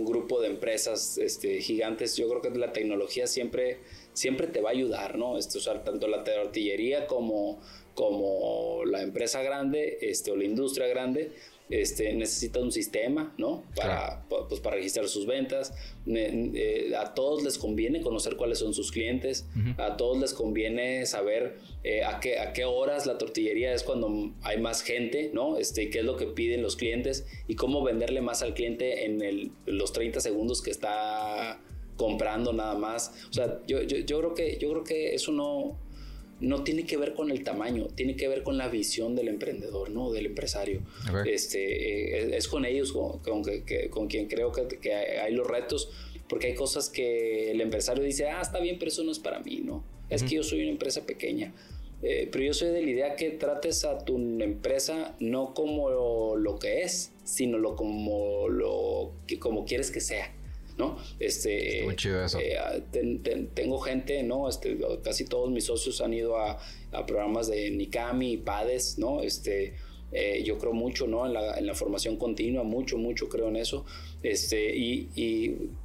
grupo 0.06 0.40
de 0.40 0.48
empresas 0.48 1.18
este, 1.18 1.60
gigantes, 1.62 2.16
yo 2.16 2.28
creo 2.30 2.42
que 2.42 2.58
la 2.58 2.72
tecnología 2.72 3.28
siempre, 3.28 3.80
siempre 4.14 4.48
te 4.48 4.62
va 4.62 4.70
a 4.70 4.72
ayudar, 4.72 5.18
¿no? 5.18 5.34
Usar 5.34 5.84
tanto 5.84 6.08
la 6.08 6.24
tortillería 6.24 7.06
como, 7.06 7.60
como 7.96 8.84
la 8.86 9.02
empresa 9.02 9.42
grande 9.42 9.98
este, 10.02 10.30
o 10.30 10.36
la 10.36 10.44
industria 10.44 10.88
grande 10.88 11.32
este, 11.70 12.14
necesita 12.14 12.60
un 12.60 12.72
sistema, 12.72 13.34
¿no? 13.40 13.64
Para, 13.76 14.24
pues, 14.28 14.60
para 14.60 14.76
registrar 14.76 15.08
sus 15.08 15.26
ventas. 15.26 15.74
Eh, 16.06 16.94
a 16.96 17.16
todos 17.16 17.44
les 17.44 17.58
conviene 17.58 18.02
conocer 18.02 18.36
cuáles 18.36 18.60
son 18.60 18.74
sus 18.74 18.92
clientes. 18.92 19.48
A 19.78 19.98
todos 19.98 20.20
les 20.20 20.34
conviene 20.34 21.06
saber 21.08 21.58
eh, 21.84 22.04
a, 22.04 22.20
qué, 22.20 22.38
a 22.40 22.54
qué 22.54 22.66
horas 22.66 23.08
la 23.08 23.18
tortillería 23.18 23.74
es 23.74 23.82
cuando 23.82 24.32
hay 24.44 24.60
más 24.60 24.84
gente, 24.84 25.32
¿no? 25.34 25.58
Este, 25.58 25.90
qué 25.90 26.00
es 26.00 26.06
lo 26.06 26.18
que 26.18 26.28
piden 26.28 26.62
los 26.62 26.76
clientes 26.76 27.26
y 27.48 27.56
cómo 27.56 27.84
venderle 27.84 28.22
más 28.22 28.44
al 28.44 28.54
cliente 28.54 29.06
en 29.06 29.24
el, 29.24 29.52
los 29.66 29.92
30 29.92 30.20
segundos 30.20 30.62
que 30.62 30.70
está 30.70 31.60
comprando 31.98 32.54
nada 32.54 32.76
más. 32.76 33.26
O 33.30 33.34
sea, 33.34 33.62
yo, 33.66 33.82
yo, 33.82 33.98
yo 34.00 34.20
creo 34.20 34.36
que 34.36 34.58
yo 34.60 34.70
creo 34.70 34.84
que 34.84 35.16
eso 35.16 35.32
no, 35.32 35.80
no 36.46 36.64
tiene 36.64 36.86
que 36.86 36.96
ver 36.96 37.14
con 37.16 37.32
el 37.32 37.44
tamaño, 37.44 37.88
tiene 37.88 38.16
que 38.16 38.28
ver 38.28 38.44
con 38.44 38.58
la 38.58 38.68
visión 38.68 39.16
del 39.16 39.30
emprendedor, 39.30 39.90
¿no? 39.90 40.12
Del 40.12 40.28
empresario. 40.28 40.82
Este, 41.26 42.20
eh, 42.20 42.38
es 42.38 42.48
con 42.48 42.66
ellos 42.66 42.94
con, 42.94 43.20
con, 43.20 44.08
quien 44.08 44.28
creo 44.28 44.52
que, 44.52 44.94
hay 44.94 45.34
los 45.34 45.48
retos, 45.48 45.90
porque 46.30 46.48
hay 46.48 46.56
cosas 46.56 46.90
que 46.90 47.50
el 47.50 47.62
empresario 47.62 48.04
dice, 48.04 48.30
ah, 48.30 48.42
está 48.42 48.60
bien, 48.60 48.78
pero 48.78 48.90
eso 48.90 49.04
no 49.04 49.12
es 49.12 49.18
para 49.18 49.40
mí, 49.40 49.62
¿no? 49.64 49.84
Es 50.08 50.22
que 50.22 50.36
yo 50.36 50.44
soy 50.44 50.62
una 50.62 50.72
empresa 50.72 51.06
pequeña. 51.06 51.52
Eh, 52.04 52.30
pero 52.32 52.44
yo 52.44 52.54
soy 52.54 52.70
de 52.70 52.84
la 52.84 52.90
idea 52.92 53.16
que 53.16 53.32
trates 53.32 53.84
a 53.84 54.06
tu 54.06 54.18
empresa 54.18 55.16
no 55.20 55.56
como 55.56 55.90
lo, 56.36 56.60
que 56.60 56.84
es, 56.84 57.12
sino 57.24 57.58
lo 57.58 57.76
como 57.76 58.50
lo 58.50 59.14
que 59.26 59.40
como 59.40 59.66
quieres 59.66 59.90
que 59.90 60.02
sea. 60.02 60.32
¿No? 60.78 60.98
Este, 61.20 61.84
muy 61.84 61.96
chido 61.96 62.24
eso. 62.24 62.40
Eh, 62.40 62.56
tengo 63.54 63.80
gente, 63.80 64.24
¿no? 64.24 64.50
Este, 64.50 64.78
casi 65.04 65.26
todos 65.26 65.50
mis 65.50 65.66
socios 65.66 66.02
han 66.02 66.14
ido 66.14 66.38
a, 66.38 66.60
programas 67.06 67.48
de 67.48 67.72
Nikami 67.72 68.34
y 68.34 68.38
PADES, 68.38 69.00
¿no? 69.00 69.22
Este, 69.22 69.74
eh, 70.14 70.44
yo 70.46 70.58
creo 70.58 70.72
mucho, 70.72 71.08
¿no? 71.08 71.26
En 71.26 71.34
la, 71.66 71.74
formación 71.74 72.16
continua, 72.18 72.64
mucho, 72.64 72.98
mucho 72.98 73.28
creo 73.28 73.50
en 73.50 73.58
eso. 73.58 73.86
Este, 74.24 74.76
y, 74.76 75.10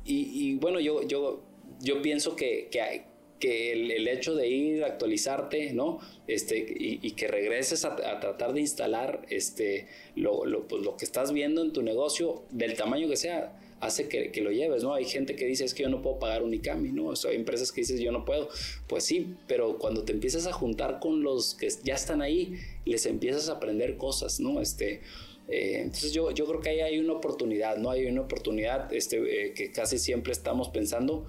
y, 0.05 0.55
bueno, 0.57 0.78
yo, 0.78 1.03
yo, 1.03 1.43
yo 1.80 2.01
pienso 2.01 2.36
que, 2.36 2.68
que, 2.70 3.03
que 3.41 3.72
el, 3.72 4.07
hecho 4.07 4.36
de 4.36 4.49
ir 4.49 4.84
a 4.84 4.88
actualizarte, 4.88 5.72
¿no? 5.72 5.99
Este, 6.28 6.64
y, 6.78 7.11
que 7.12 7.26
regreses 7.26 7.84
a, 7.84 7.97
tratar 7.97 8.53
de 8.53 8.61
instalar 8.61 9.26
este, 9.30 9.88
lo, 10.14 10.45
lo, 10.45 10.68
pues, 10.68 10.84
lo 10.84 10.97
que 10.97 11.05
estás 11.05 11.32
viendo 11.32 11.62
en 11.62 11.72
tu 11.72 11.82
negocio, 11.82 12.45
del 12.51 12.74
tamaño 12.74 13.09
que 13.09 13.16
sea, 13.16 13.59
hace 13.81 14.09
que, 14.09 14.31
que, 14.31 14.43
lo 14.43 14.51
lleves, 14.53 14.83
¿no? 14.83 14.95
Hay 14.95 15.07
gente 15.07 15.35
que 15.35 15.47
dice, 15.47 15.64
es 15.64 15.74
que 15.74 15.83
yo 15.83 15.89
no 15.89 16.03
puedo 16.03 16.18
pagar 16.18 16.43
un 16.43 16.53
ICAMI, 16.53 16.93
¿no? 16.93 17.07
O 17.07 17.16
sea, 17.16 17.31
hay 17.31 17.37
empresas 17.37 17.72
que 17.72 17.81
dices, 17.81 17.99
yo 17.99 18.12
no 18.12 18.24
puedo. 18.24 18.49
Pues 18.87 19.05
sí, 19.05 19.35
pero 19.47 19.78
cuando 19.78 20.05
te 20.05 20.12
empiezas 20.12 20.47
a 20.47 20.53
juntar 20.53 21.01
con 21.01 21.22
los 21.22 21.55
que 21.55 21.68
ya 21.83 21.95
están 21.95 22.20
ahí, 22.20 22.59
les 22.85 23.07
empiezas 23.07 23.49
a 23.49 23.53
aprender 23.53 23.97
cosas, 23.97 24.39
¿no? 24.39 24.61
Este, 24.61 25.01
eh, 25.49 25.81
entonces 25.81 26.12
yo, 26.12 26.31
yo 26.31 26.47
creo 26.47 26.61
que 26.61 26.68
ahí 26.68 26.81
hay 26.81 26.99
una 26.99 27.14
oportunidad, 27.14 27.78
¿no? 27.78 27.91
Hay 27.91 28.07
una 28.07 28.20
oportunidad 28.20 28.93
este, 28.93 29.47
eh, 29.47 29.55
que 29.55 29.72
casi 29.72 29.99
siempre 29.99 30.33
estamos 30.33 30.68
pensando 30.68 31.26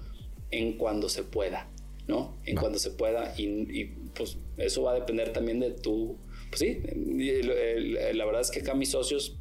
en 0.50 0.76
cuando 0.76 1.08
se 1.08 1.22
pueda, 1.22 1.70
¿no? 2.06 2.36
En 2.44 2.56
cuando 2.56 2.78
se 2.78 2.90
pueda 2.90 3.34
y, 3.38 3.44
y, 3.46 3.84
pues 4.14 4.36
eso 4.58 4.82
va 4.82 4.92
a 4.92 4.94
depender 4.94 5.32
también 5.32 5.58
de 5.58 5.70
tu... 5.70 6.18
Pues 6.50 6.60
sí, 6.60 6.82
la 8.12 8.26
verdad 8.26 8.42
es 8.42 8.50
que 8.50 8.60
acá 8.60 8.74
mis 8.74 8.90
socios 8.90 9.38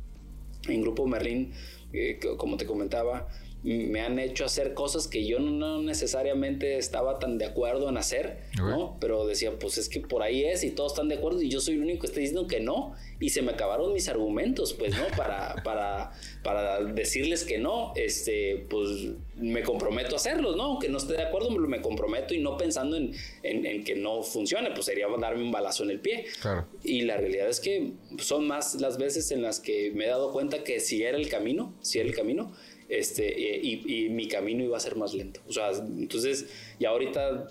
en 0.69 0.81
Grupo 0.81 1.05
Merlín 1.07 1.51
eh, 1.93 2.19
como 2.37 2.57
te 2.57 2.65
comentaba, 2.65 3.27
me 3.63 4.01
han 4.01 4.17
hecho 4.17 4.43
hacer 4.43 4.73
cosas 4.73 5.07
que 5.07 5.25
yo 5.25 5.39
no 5.39 5.81
necesariamente 5.81 6.77
estaba 6.77 7.19
tan 7.19 7.37
de 7.37 7.45
acuerdo 7.45 7.89
en 7.89 7.97
hacer, 7.97 8.39
¿no? 8.57 8.97
Pero 8.99 9.27
decía, 9.27 9.51
pues 9.59 9.77
es 9.77 9.87
que 9.87 9.99
por 9.99 10.23
ahí 10.23 10.45
es 10.45 10.63
y 10.63 10.71
todos 10.71 10.93
están 10.93 11.09
de 11.09 11.15
acuerdo 11.15 11.41
y 11.41 11.49
yo 11.49 11.59
soy 11.59 11.75
el 11.75 11.81
único 11.83 12.01
que 12.01 12.07
está 12.07 12.19
diciendo 12.19 12.47
que 12.47 12.59
no 12.59 12.95
y 13.19 13.29
se 13.29 13.43
me 13.43 13.51
acabaron 13.51 13.93
mis 13.93 14.09
argumentos, 14.09 14.73
pues, 14.73 14.97
¿no? 14.97 15.05
Para, 15.15 15.55
para, 15.63 16.11
para 16.43 16.83
decirles 16.83 17.43
que 17.43 17.59
no, 17.59 17.93
este, 17.95 18.65
pues 18.67 18.87
me 19.35 19.61
comprometo 19.61 20.15
a 20.15 20.17
hacerlos, 20.17 20.55
¿no? 20.55 20.63
Aunque 20.63 20.89
no 20.89 20.97
esté 20.97 21.13
de 21.13 21.23
acuerdo, 21.23 21.51
me 21.51 21.81
comprometo 21.81 22.33
y 22.33 22.39
no 22.39 22.57
pensando 22.57 22.97
en, 22.97 23.13
en, 23.43 23.83
que 23.83 23.95
no 23.95 24.23
funcione, 24.23 24.71
pues 24.71 24.85
sería 24.85 25.05
darme 25.19 25.43
un 25.43 25.51
balazo 25.51 25.83
en 25.83 25.91
el 25.91 25.99
pie. 25.99 26.25
Claro. 26.41 26.67
Y 26.83 27.01
la 27.01 27.17
realidad 27.17 27.47
es 27.47 27.59
que 27.59 27.93
son 28.17 28.47
más 28.47 28.81
las 28.81 28.97
veces 28.97 29.31
en 29.31 29.43
las 29.43 29.59
que 29.59 29.91
me 29.93 30.05
he 30.05 30.07
dado 30.07 30.31
cuenta 30.31 30.63
que 30.63 30.79
si 30.79 31.03
era 31.03 31.17
el 31.17 31.29
camino, 31.29 31.75
si 31.81 31.99
era 31.99 32.09
el 32.09 32.15
camino, 32.15 32.53
este, 32.91 33.25
y, 33.63 34.09
mi 34.09 34.27
camino 34.27 34.65
iba 34.65 34.75
a 34.75 34.79
ser 34.81 34.97
más 34.97 35.13
lento. 35.13 35.39
O 35.47 35.53
sea, 35.53 35.71
entonces, 35.71 36.47
y 36.77 36.83
ahorita 36.83 37.47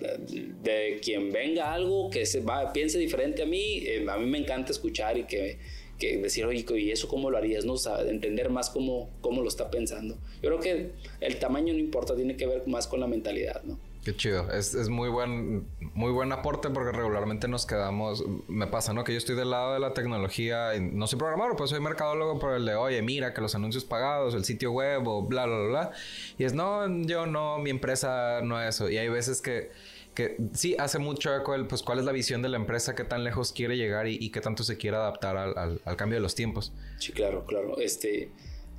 de, 0.62 1.00
quien 1.02 1.32
venga 1.32 1.72
algo 1.72 2.10
que 2.10 2.26
se 2.26 2.44
piense 2.74 2.98
diferente 2.98 3.42
a 3.42 3.46
mí, 3.46 3.78
eh, 3.86 4.04
a 4.06 4.18
mí 4.18 4.26
me 4.26 4.36
encanta 4.36 4.70
escuchar 4.70 5.16
y 5.16 5.24
que, 5.24 5.56
que 5.98 6.18
decir, 6.18 6.44
oye, 6.44 6.64
¿y 6.78 6.90
eso 6.90 7.08
cómo 7.08 7.30
lo 7.30 7.38
harías? 7.38 7.64
¿no? 7.64 7.72
O 7.72 8.00
entender 8.06 8.50
más 8.50 8.68
cómo, 8.68 9.08
cómo 9.22 9.40
lo 9.40 9.48
está 9.48 9.70
pensando. 9.70 10.18
Yo 10.42 10.50
creo 10.50 10.60
que 10.60 10.90
el 11.20 11.36
tamaño 11.38 11.72
no 11.72 11.78
importa, 11.78 12.14
tiene 12.14 12.36
que 12.36 12.46
ver 12.46 12.66
más 12.66 12.86
con 12.86 13.00
la 13.00 13.06
mentalidad, 13.06 13.62
¿no? 13.64 13.78
Qué 14.04 14.16
chido. 14.16 14.50
Es, 14.50 14.88
muy 14.88 15.10
buen, 15.10 15.66
muy 15.92 16.10
buen 16.10 16.32
aporte 16.32 16.70
porque 16.70 16.90
regularmente 16.96 17.48
nos 17.48 17.66
quedamos. 17.66 18.24
Me 18.48 18.66
pasa, 18.66 18.94
¿no? 18.94 19.04
Que 19.04 19.12
yo 19.12 19.18
estoy 19.18 19.36
del 19.36 19.50
lado 19.50 19.74
de 19.74 19.80
la 19.80 19.92
tecnología. 19.92 20.74
Y 20.74 20.80
no 20.80 21.06
soy 21.06 21.18
programador, 21.18 21.56
pues 21.56 21.68
soy 21.68 21.80
mercadólogo 21.80 22.38
por 22.38 22.54
el 22.54 22.64
de, 22.64 22.76
oye, 22.76 23.02
mira 23.02 23.34
que 23.34 23.42
los 23.42 23.54
anuncios 23.54 23.84
pagados, 23.84 24.34
el 24.34 24.44
sitio 24.44 24.72
web 24.72 25.06
o 25.06 25.22
bla, 25.22 25.44
bla, 25.44 25.58
bla. 25.66 25.90
Y 26.38 26.44
es, 26.44 26.54
no, 26.54 26.86
yo 27.04 27.26
no, 27.26 27.58
mi 27.58 27.68
empresa 27.68 28.40
no 28.42 28.60
es 28.60 28.76
eso. 28.76 28.88
Y 28.88 28.96
hay 28.96 29.10
veces 29.10 29.42
que, 29.42 29.70
que 30.14 30.38
sí 30.54 30.76
hace 30.78 30.98
mucho 30.98 31.36
eco 31.36 31.54
el, 31.54 31.66
pues, 31.66 31.82
cuál 31.82 31.98
es 31.98 32.06
la 32.06 32.12
visión 32.12 32.40
de 32.40 32.48
la 32.48 32.56
empresa, 32.56 32.94
qué 32.94 33.04
tan 33.04 33.22
lejos 33.22 33.52
quiere 33.52 33.76
llegar 33.76 34.06
y, 34.06 34.16
y 34.18 34.30
qué 34.30 34.40
tanto 34.40 34.62
se 34.62 34.78
quiere 34.78 34.96
adaptar 34.96 35.36
al, 35.36 35.58
al, 35.58 35.82
al 35.84 35.96
cambio 35.96 36.16
de 36.16 36.22
los 36.22 36.34
tiempos. 36.34 36.72
Sí, 36.98 37.12
claro, 37.12 37.44
claro. 37.44 37.76
Este. 37.78 38.30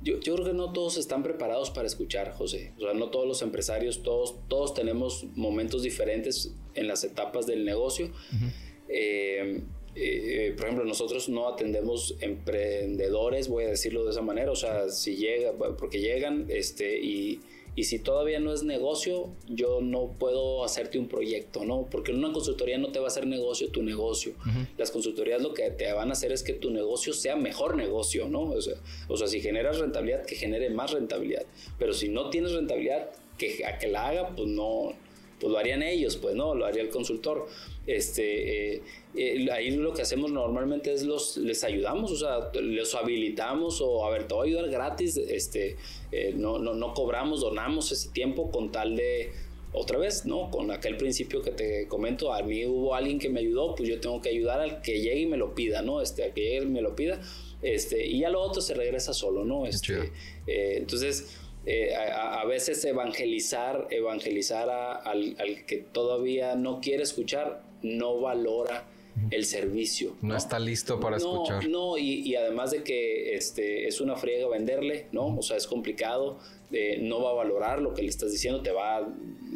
Yo, 0.02 0.18
yo, 0.20 0.34
creo 0.34 0.46
que 0.46 0.52
no 0.52 0.72
todos 0.72 0.96
están 0.96 1.22
preparados 1.22 1.70
para 1.70 1.86
escuchar, 1.86 2.32
José. 2.32 2.72
O 2.78 2.80
sea, 2.80 2.94
no 2.94 3.10
todos 3.10 3.26
los 3.26 3.42
empresarios, 3.42 4.02
todos, 4.02 4.36
todos 4.48 4.74
tenemos 4.74 5.24
momentos 5.34 5.82
diferentes 5.82 6.54
en 6.74 6.88
las 6.88 7.04
etapas 7.04 7.46
del 7.46 7.64
negocio. 7.64 8.10
Eh, 8.88 9.62
eh, 9.94 10.54
por 10.56 10.66
ejemplo, 10.66 10.84
nosotros 10.84 11.28
no 11.28 11.48
atendemos 11.48 12.16
emprendedores, 12.20 13.48
voy 13.48 13.64
a 13.64 13.68
decirlo 13.68 14.04
de 14.04 14.10
esa 14.10 14.22
manera. 14.22 14.50
O 14.50 14.56
sea, 14.56 14.88
si 14.88 15.16
llega, 15.16 15.52
porque 15.78 16.00
llegan 16.00 16.46
este, 16.48 17.00
y 17.00 17.40
y 17.74 17.84
si 17.84 17.98
todavía 17.98 18.38
no 18.38 18.52
es 18.52 18.64
negocio, 18.64 19.30
yo 19.48 19.80
no 19.80 20.14
puedo 20.18 20.64
hacerte 20.64 20.98
un 20.98 21.08
proyecto, 21.08 21.64
¿no? 21.64 21.86
Porque 21.90 22.12
en 22.12 22.18
una 22.18 22.32
consultoría 22.32 22.76
no 22.76 22.92
te 22.92 22.98
va 22.98 23.06
a 23.06 23.08
hacer 23.08 23.26
negocio 23.26 23.70
tu 23.70 23.82
negocio. 23.82 24.34
Las 24.76 24.90
consultorías 24.90 25.40
lo 25.40 25.54
que 25.54 25.70
te 25.70 25.90
van 25.92 26.10
a 26.10 26.12
hacer 26.12 26.32
es 26.32 26.42
que 26.42 26.52
tu 26.52 26.70
negocio 26.70 27.14
sea 27.14 27.36
mejor 27.36 27.76
negocio, 27.76 28.28
¿no? 28.28 28.42
O 28.42 28.60
sea, 28.60 28.74
o 29.08 29.16
sea 29.16 29.26
si 29.26 29.40
generas 29.40 29.78
rentabilidad, 29.78 30.26
que 30.26 30.34
genere 30.34 30.68
más 30.68 30.92
rentabilidad. 30.92 31.46
Pero 31.78 31.94
si 31.94 32.08
no 32.08 32.28
tienes 32.28 32.52
rentabilidad, 32.52 33.10
que 33.38 33.64
a 33.64 33.78
que 33.78 33.88
la 33.88 34.08
haga, 34.08 34.36
pues 34.36 34.48
no, 34.48 34.92
pues 35.42 35.52
lo 35.52 35.58
harían 35.58 35.82
ellos, 35.82 36.16
pues 36.18 36.36
no, 36.36 36.54
lo 36.54 36.64
haría 36.64 36.82
el 36.82 36.88
consultor. 36.88 37.48
Este, 37.88 38.74
eh, 38.76 38.82
eh, 39.16 39.48
ahí 39.50 39.72
lo 39.72 39.92
que 39.92 40.02
hacemos 40.02 40.30
normalmente 40.30 40.92
es 40.92 41.02
los, 41.02 41.36
les 41.36 41.64
ayudamos, 41.64 42.12
o 42.12 42.16
sea, 42.16 42.52
les 42.62 42.94
habilitamos 42.94 43.80
o 43.80 44.06
a 44.06 44.10
ver, 44.10 44.28
te 44.28 44.34
voy 44.34 44.46
a 44.46 44.50
ayudar 44.50 44.70
gratis, 44.70 45.16
este, 45.16 45.76
eh, 46.12 46.32
no, 46.36 46.60
no, 46.60 46.74
no 46.74 46.94
cobramos, 46.94 47.40
donamos 47.40 47.90
ese 47.90 48.10
tiempo 48.10 48.52
con 48.52 48.70
tal 48.70 48.94
de, 48.94 49.32
otra 49.72 49.98
vez, 49.98 50.26
¿no? 50.26 50.48
Con 50.48 50.70
aquel 50.70 50.96
principio 50.96 51.42
que 51.42 51.50
te 51.50 51.88
comento, 51.88 52.32
a 52.32 52.42
mí 52.42 52.64
hubo 52.64 52.94
alguien 52.94 53.18
que 53.18 53.28
me 53.28 53.40
ayudó, 53.40 53.74
pues 53.74 53.88
yo 53.88 53.98
tengo 53.98 54.20
que 54.20 54.28
ayudar 54.28 54.60
al 54.60 54.80
que 54.80 55.00
llegue 55.00 55.22
y 55.22 55.26
me 55.26 55.38
lo 55.38 55.56
pida, 55.56 55.82
¿no? 55.82 56.00
Este, 56.00 56.22
al 56.22 56.34
que 56.34 56.42
llegue 56.42 56.62
y 56.66 56.66
me 56.66 56.82
lo 56.82 56.94
pida, 56.94 57.20
este, 57.62 58.06
y 58.06 58.20
ya 58.20 58.30
lo 58.30 58.40
otro 58.42 58.62
se 58.62 58.74
regresa 58.74 59.12
solo, 59.12 59.44
¿no? 59.44 59.66
Este, 59.66 60.12
entonces, 60.46 61.36
eh, 61.64 61.94
a, 61.94 62.44
veces 62.44 62.84
evangelizar, 62.84 63.86
evangelizar 63.90 64.68
al, 64.68 65.36
que 65.66 65.78
todavía 65.78 66.56
no 66.56 66.80
quiere 66.80 67.04
escuchar, 67.04 67.62
no 67.82 68.20
valora 68.20 68.88
el 69.30 69.44
servicio. 69.44 70.16
No, 70.22 70.36
está 70.36 70.58
listo 70.58 70.98
para 70.98 71.18
escuchar. 71.18 71.68
No, 71.68 71.98
y, 71.98 72.34
además 72.34 72.72
de 72.72 72.82
que 72.82 73.34
este, 73.34 73.86
es 73.86 74.00
una 74.00 74.16
friega 74.16 74.48
venderle, 74.48 75.06
¿no? 75.12 75.36
O 75.36 75.42
sea, 75.42 75.56
es 75.56 75.66
complicado, 75.68 76.38
eh, 76.72 76.98
no 77.00 77.22
va 77.22 77.30
a 77.30 77.34
valorar 77.34 77.80
lo 77.80 77.94
que 77.94 78.02
le 78.02 78.08
estás 78.08 78.32
diciendo, 78.32 78.62
te 78.62 78.72
va, 78.72 79.06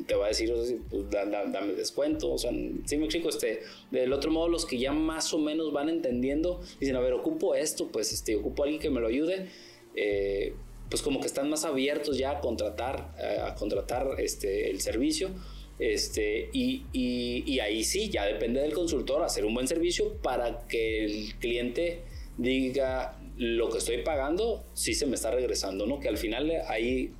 te 0.07 0.15
va 0.15 0.27
a 0.27 0.29
decir, 0.29 0.53
pues, 0.91 1.11
dame 1.11 1.73
descuento. 1.73 2.33
O 2.33 2.39
sea, 2.39 2.53
sí 2.85 2.97
me 2.99 3.07
explico, 3.07 3.31
este, 3.31 3.63
del 3.91 4.13
otro 4.13 4.31
modo, 4.31 4.49
los 4.49 4.65
que 4.65 4.79
ya 4.79 4.93
más 4.93 5.35
o 5.35 5.39
menos 5.39 5.73
van 5.73 5.89
entendiendo, 5.89 6.61
dicen, 6.79 6.95
a 6.95 7.01
ver, 7.01 7.15
ocupo 7.15 7.57
esto, 7.57 7.89
pues 7.89 8.13
este, 8.13 8.37
ocupo 8.37 8.63
a 8.63 8.67
alguien 8.67 8.81
que 8.81 8.91
me 8.91 9.01
lo 9.01 9.09
ayude. 9.09 9.49
Eh, 9.97 10.55
pues 10.89 11.03
como 11.03 11.21
que 11.21 11.27
están 11.27 11.51
más 11.51 11.65
abiertos 11.65 12.19
ya 12.19 12.33
a 12.33 12.41
contratar, 12.41 13.15
eh, 13.19 13.39
a 13.43 13.55
contratar 13.55 14.09
este, 14.19 14.71
el 14.71 14.81
servicio. 14.81 15.31
Este, 15.79 16.49
y, 16.55 16.85
y, 16.93 17.59
ahí 17.61 17.85
sí, 17.85 18.09
ya 18.09 18.25
depende 18.25 18.63
del 18.63 18.73
consultor 18.73 19.23
hacer 19.23 19.45
un 19.45 19.53
buen 19.53 19.69
servicio 19.69 20.15
para 20.23 20.67
que 20.69 21.05
el 21.05 21.35
cliente 21.39 22.01
diga 22.39 23.19
lo 23.37 23.69
que 23.69 23.79
estoy 23.79 23.99
pagando, 23.99 24.65
sí 24.73 24.95
se 24.95 25.05
me 25.05 25.17
está 25.17 25.31
regresando, 25.31 25.87
¿no? 25.87 26.01
Que 26.01 26.09
al 26.09 26.17
final 26.17 26.51
ahí 26.69 27.13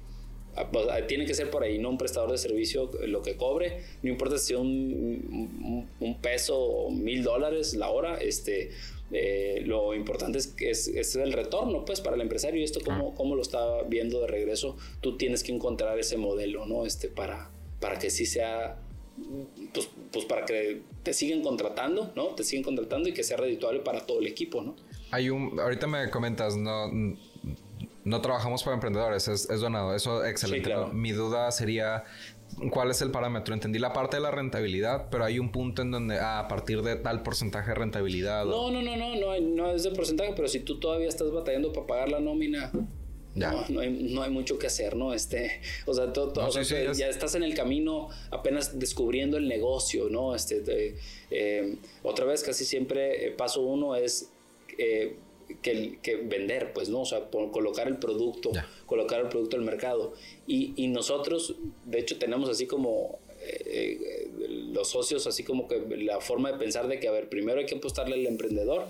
ah, 0.55 0.71
pues, 0.71 0.87
ah, 0.91 1.07
tiene 1.07 1.27
que 1.27 1.35
ser 1.35 1.51
por 1.51 1.63
ahí, 1.63 1.79
no 1.79 1.91
un 1.91 1.99
prestador 1.99 2.33
de 2.33 2.39
servicio 2.39 2.91
lo 3.07 3.21
que 3.21 3.37
cobre, 3.37 3.83
no 4.03 4.09
importa 4.09 4.39
si 4.39 4.55
es 4.55 4.59
un, 4.59 5.87
un, 6.01 6.21
peso 6.23 6.59
o 6.59 6.91
mil 6.91 7.23
dólares 7.23 7.75
la 7.75 7.91
hora, 7.91 8.17
este, 8.17 8.71
eh, 9.13 9.63
lo 9.65 9.95
importante 9.95 10.39
es 10.39 10.49
que 10.49 10.71
es, 10.71 11.17
el 11.17 11.33
retorno, 11.33 11.85
pues, 11.85 12.01
para 12.01 12.17
el 12.17 12.23
empresario. 12.23 12.61
Y 12.61 12.65
esto, 12.65 12.81
¿cómo, 12.85 13.15
cómo 13.15 13.37
lo 13.37 13.43
está 13.43 13.83
viendo 13.83 14.21
de 14.21 14.27
regreso? 14.27 14.77
Tú 15.01 15.17
tienes 15.17 15.43
que 15.43 15.53
encontrar 15.53 15.99
ese 15.99 16.17
modelo, 16.17 16.67
¿no? 16.67 16.87
Este, 16.87 17.09
para, 17.09 17.51
para 17.81 17.99
que 17.99 18.11
sí 18.11 18.27
sea, 18.27 18.79
pues, 19.73 19.89
pues 20.13 20.25
para 20.25 20.45
que 20.45 20.83
te 21.03 21.13
sigan 21.13 21.43
contratando, 21.43 22.13
¿no? 22.17 22.29
Te 22.35 22.45
siguen 22.45 22.65
contratando 22.65 23.09
y 23.09 23.15
que 23.15 23.23
sea 23.23 23.37
redituable 23.37 23.81
para 23.81 24.07
todo 24.07 24.21
el 24.21 24.27
equipo, 24.27 24.63
¿no? 24.63 24.77
Hay 25.13 25.31
un, 25.31 25.59
ahorita 25.61 25.87
me 25.87 26.11
comentas, 26.11 26.57
no, 26.57 26.91
no 28.07 28.21
trabajamos 28.21 28.63
para 28.63 28.75
emprendedores, 28.75 29.29
es, 29.29 29.49
donado, 29.61 29.95
eso 29.95 30.25
excelente. 30.25 30.75
Mi 30.93 31.13
duda 31.13 31.51
sería, 31.51 32.05
¿cuál 32.71 32.91
es 32.91 33.01
el 33.03 33.11
parámetro? 33.11 33.55
Entendí 33.55 33.79
la 33.79 33.93
parte 33.93 34.17
de 34.17 34.23
la 34.23 34.31
rentabilidad, 34.31 35.09
pero 35.11 35.25
hay 35.25 35.39
un 35.39 35.53
punto 35.53 35.83
en 35.83 35.91
donde 35.91 36.19
ah, 36.19 36.41
a 36.41 36.49
partir 36.49 36.83
de 36.83 36.97
tal 36.97 37.23
porcentaje 37.23 37.71
de 37.71 37.75
rentabilidad. 37.75 38.45
No, 38.45 38.71
no, 38.71 38.83
no, 38.83 38.97
no, 38.97 39.17
no, 39.17 39.41
no 39.41 39.71
es 39.71 39.83
de 39.83 39.91
porcentaje, 39.91 40.33
pero 40.35 40.49
si 40.49 40.61
tú 40.61 40.79
todavía 40.81 41.09
estás 41.09 41.31
batallando 41.31 41.73
para 41.73 41.87
pagar 41.87 42.09
la 42.11 42.21
nómina, 42.21 42.73
ya. 43.37 43.67
No, 43.69 43.81
hay, 43.81 43.91
no, 43.91 44.23
hay, 44.23 44.31
mucho 44.31 44.59
que 44.59 44.67
hacer, 44.67 44.97
¿no? 44.97 45.13
Este, 45.13 45.61
o 45.85 45.93
sea, 45.93 46.11
todo, 46.11 46.33
ya 46.95 47.09
estás 47.09 47.35
en 47.35 47.43
el 47.43 47.55
camino 47.55 48.09
apenas 48.31 48.79
descubriendo 48.79 49.37
el 49.37 49.47
negocio, 49.47 50.09
¿no? 50.09 50.35
Este, 50.35 50.97
eh, 51.31 51.77
otra 52.03 52.25
vez, 52.25 52.43
casi 52.43 52.65
siempre, 52.65 53.27
eh, 53.27 53.31
paso 53.33 53.61
uno 53.61 53.95
es 53.95 54.31
eh, 54.79 55.17
que, 55.63 55.99
que, 56.03 56.17
vender, 56.17 56.73
pues, 56.73 56.89
¿no? 56.89 57.03
O 57.03 57.07
sea, 57.07 57.29
colocar 57.31 57.89
el 57.89 57.99
producto, 57.99 58.53
colocar 58.87 59.21
el 59.21 59.29
producto 59.29 59.57
al 59.57 59.63
mercado. 59.63 60.15
Y, 60.47 60.73
y, 60.77 60.89
nosotros, 60.89 61.55
de 61.85 62.01
hecho, 62.01 62.19
tenemos 62.19 62.49
así 62.49 62.67
como 62.67 63.19
eh, 63.49 64.29
los 64.73 64.89
socios, 64.89 65.27
así 65.27 65.45
como 65.45 65.69
que 65.69 65.81
la 65.99 66.21
forma 66.21 66.53
de 66.53 66.59
pensar 66.59 66.89
de 66.89 66.99
que, 66.99 67.09
a 67.09 67.13
ver, 67.13 67.29
primero 67.29 67.61
hay 67.61 67.67
que 67.67 67.77
apostarle 67.77 68.15
al 68.15 68.27
emprendedor, 68.27 68.87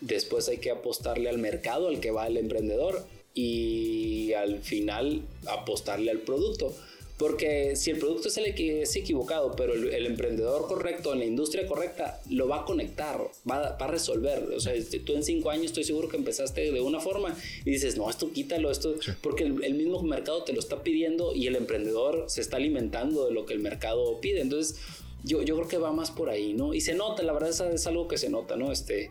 después 0.00 0.48
hay 0.48 0.58
que 0.58 0.70
apostarle 0.70 1.28
al 1.28 1.38
mercado 1.38 1.88
al 1.88 2.00
que 2.00 2.10
va 2.10 2.26
el 2.26 2.36
emprendedor 2.36 3.04
y 3.34 4.32
al 4.34 4.60
final 4.60 5.22
apostarle 5.46 6.10
al 6.10 6.20
producto. 6.20 6.74
Porque 7.18 7.76
si 7.76 7.90
el 7.90 7.98
producto 7.98 8.28
es 8.28 8.36
el 8.36 8.46
es 8.46 8.94
equivocado, 8.94 9.56
pero 9.56 9.72
el, 9.72 10.06
emprendedor 10.06 10.66
correcto 10.66 11.14
en 11.14 11.20
la 11.20 11.24
industria 11.24 11.66
correcta 11.66 12.20
lo 12.28 12.46
va 12.46 12.60
a 12.60 12.64
conectar, 12.66 13.18
va, 13.50 13.68
a 13.68 13.86
resolver. 13.86 14.42
O 14.54 14.60
sea, 14.60 14.74
este, 14.74 14.98
tú 15.00 15.14
en 15.14 15.22
cinco 15.22 15.48
años 15.48 15.66
estoy 15.66 15.84
seguro 15.84 16.08
que 16.08 16.18
empezaste 16.18 16.70
de 16.70 16.80
una 16.80 17.00
forma 17.00 17.34
y 17.64 17.70
dices, 17.70 17.96
no, 17.96 18.10
esto 18.10 18.30
quítalo, 18.32 18.70
esto, 18.70 18.94
porque 19.22 19.44
el, 19.44 19.64
el, 19.64 19.74
mismo 19.74 20.02
mercado 20.02 20.44
te 20.44 20.52
lo 20.52 20.60
está 20.60 20.82
pidiendo 20.82 21.34
y 21.34 21.46
el 21.46 21.56
emprendedor 21.56 22.26
se 22.28 22.42
está 22.42 22.58
alimentando 22.58 23.26
de 23.26 23.32
lo 23.32 23.46
que 23.46 23.54
el 23.54 23.60
mercado 23.60 24.20
pide. 24.20 24.42
Entonces, 24.42 24.76
yo, 25.24 25.42
yo 25.42 25.56
creo 25.56 25.68
que 25.68 25.78
va 25.78 25.92
más 25.92 26.10
por 26.10 26.28
ahí, 26.28 26.52
¿no? 26.52 26.72
Y 26.72 26.80
se 26.80 26.94
nota, 26.94 27.22
la 27.22 27.32
verdad 27.32 27.48
es, 27.50 27.60
es 27.60 27.86
algo 27.86 28.06
que 28.08 28.18
se 28.18 28.28
nota, 28.28 28.56
¿no? 28.56 28.70
Este, 28.70 29.08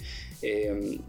eh, 0.48 1.00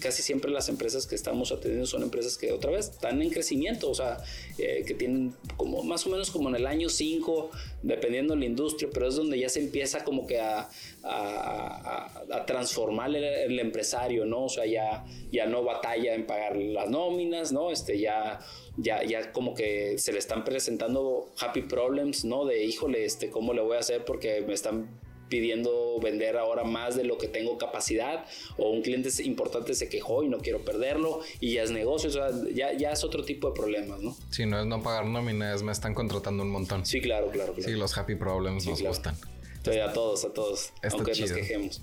casi 0.00 0.22
siempre 0.22 0.50
las 0.50 0.68
empresas 0.68 1.06
que 1.06 1.14
estamos 1.14 1.52
atendiendo 1.52 1.86
son 1.86 2.02
empresas 2.02 2.38
que 2.38 2.52
otra 2.52 2.70
vez 2.70 2.90
están 2.90 3.20
en 3.20 3.30
crecimiento, 3.30 3.90
o 3.90 3.94
sea, 3.94 4.18
eh, 4.58 4.84
que 4.86 4.94
tienen 4.94 5.34
como 5.56 5.82
más 5.82 6.06
o 6.06 6.10
menos 6.10 6.30
como 6.30 6.48
en 6.48 6.56
el 6.56 6.66
año 6.66 6.88
5, 6.88 7.50
dependiendo 7.82 8.34
de 8.34 8.40
la 8.40 8.46
industria, 8.46 8.88
pero 8.92 9.08
es 9.08 9.16
donde 9.16 9.38
ya 9.38 9.48
se 9.48 9.60
empieza 9.60 10.04
como 10.04 10.26
que 10.26 10.40
a, 10.40 10.68
transformar 12.46 13.14
el, 13.14 13.58
empresario, 13.58 14.24
¿no? 14.24 14.44
O 14.44 14.48
sea, 14.48 14.64
ya, 14.66 15.04
ya 15.30 15.46
no 15.46 15.62
batalla 15.62 16.14
en 16.14 16.26
pagar 16.26 16.56
las 16.56 16.88
nóminas, 16.88 17.52
¿no? 17.52 17.70
Este, 17.70 17.98
ya, 17.98 18.40
ya, 18.76 19.04
ya 19.04 19.32
como 19.32 19.54
que 19.54 19.98
se 19.98 20.12
le 20.12 20.18
están 20.18 20.44
presentando 20.44 21.32
happy 21.38 21.62
problems, 21.62 22.24
¿no? 22.24 22.44
De, 22.44 22.64
híjole, 22.64 23.04
este, 23.04 23.30
¿cómo 23.30 23.52
le 23.52 23.60
voy 23.60 23.76
a 23.76 23.80
hacer? 23.80 24.04
Porque 24.04 24.42
me 24.46 24.54
están 24.54 24.88
pidiendo 25.32 25.98
vender 25.98 26.36
ahora 26.36 26.62
más 26.62 26.94
de 26.94 27.04
lo 27.04 27.16
que 27.16 27.26
tengo 27.26 27.56
capacidad 27.56 28.26
o 28.58 28.68
un 28.68 28.82
cliente 28.82 29.08
importante 29.22 29.72
se 29.72 29.88
quejó 29.88 30.22
y 30.22 30.28
no 30.28 30.40
quiero 30.40 30.62
perderlo 30.62 31.20
y 31.40 31.54
ya 31.54 31.62
es 31.62 31.70
negocio, 31.70 32.10
o 32.10 32.12
sea, 32.12 32.28
ya, 32.52 32.74
ya 32.74 32.90
es 32.90 33.02
otro 33.02 33.24
tipo 33.24 33.48
de 33.48 33.54
problemas, 33.54 34.02
¿no? 34.02 34.14
Sí, 34.30 34.44
no 34.44 34.60
es 34.60 34.66
no 34.66 34.82
pagar 34.82 35.06
nóminas, 35.06 35.62
me 35.62 35.72
están 35.72 35.94
contratando 35.94 36.42
un 36.42 36.50
montón. 36.50 36.84
Sí, 36.84 37.00
claro, 37.00 37.30
claro. 37.30 37.54
Sí, 37.58 37.70
los 37.70 37.96
happy 37.96 38.14
problems 38.14 38.66
nos 38.66 38.82
gustan. 38.82 39.14
a 39.14 39.92
todos, 39.94 40.26
a 40.26 40.34
todos, 40.34 40.74
aunque 40.82 41.18
nos 41.18 41.32
quejemos. 41.32 41.80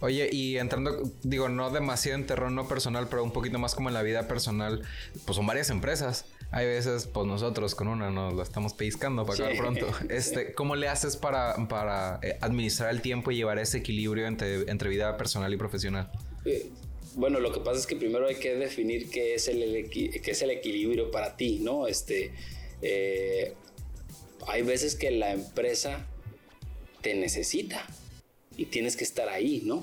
Oye, 0.00 0.28
y 0.30 0.58
entrando, 0.58 1.02
digo, 1.24 1.48
no 1.48 1.70
demasiado 1.70 2.18
en 2.20 2.26
terreno 2.28 2.68
personal, 2.68 3.08
pero 3.10 3.24
un 3.24 3.32
poquito 3.32 3.58
más 3.58 3.74
como 3.74 3.88
en 3.88 3.94
la 3.94 4.02
vida 4.02 4.28
personal, 4.28 4.82
pues 5.24 5.34
son 5.34 5.46
varias 5.46 5.70
empresas 5.70 6.24
hay 6.52 6.66
veces, 6.66 7.06
pues 7.06 7.26
nosotros 7.26 7.74
con 7.74 7.88
una 7.88 8.10
nos 8.10 8.34
la 8.34 8.42
estamos 8.42 8.74
pellizcando 8.74 9.24
para 9.24 9.36
acabar 9.36 9.56
pronto. 9.56 9.86
Este, 10.10 10.52
¿Cómo 10.52 10.76
le 10.76 10.86
haces 10.86 11.16
para, 11.16 11.56
para 11.66 12.20
eh, 12.22 12.36
administrar 12.42 12.90
el 12.90 13.00
tiempo 13.00 13.30
y 13.30 13.36
llevar 13.36 13.58
ese 13.58 13.78
equilibrio 13.78 14.26
entre, 14.26 14.70
entre 14.70 14.90
vida 14.90 15.16
personal 15.16 15.52
y 15.52 15.56
profesional? 15.56 16.10
Eh, 16.44 16.68
bueno, 17.14 17.40
lo 17.40 17.52
que 17.52 17.60
pasa 17.60 17.80
es 17.80 17.86
que 17.86 17.96
primero 17.96 18.26
hay 18.26 18.34
que 18.36 18.54
definir 18.54 19.08
qué 19.08 19.34
es 19.34 19.48
el, 19.48 19.88
qué 19.90 20.30
es 20.30 20.42
el 20.42 20.50
equilibrio 20.50 21.10
para 21.10 21.38
ti, 21.38 21.58
¿no? 21.62 21.86
Este, 21.86 22.32
eh, 22.82 23.54
hay 24.46 24.62
veces 24.62 24.94
que 24.94 25.10
la 25.10 25.32
empresa 25.32 26.06
te 27.00 27.14
necesita 27.14 27.86
y 28.58 28.66
tienes 28.66 28.96
que 28.96 29.04
estar 29.04 29.30
ahí, 29.30 29.62
¿no? 29.64 29.82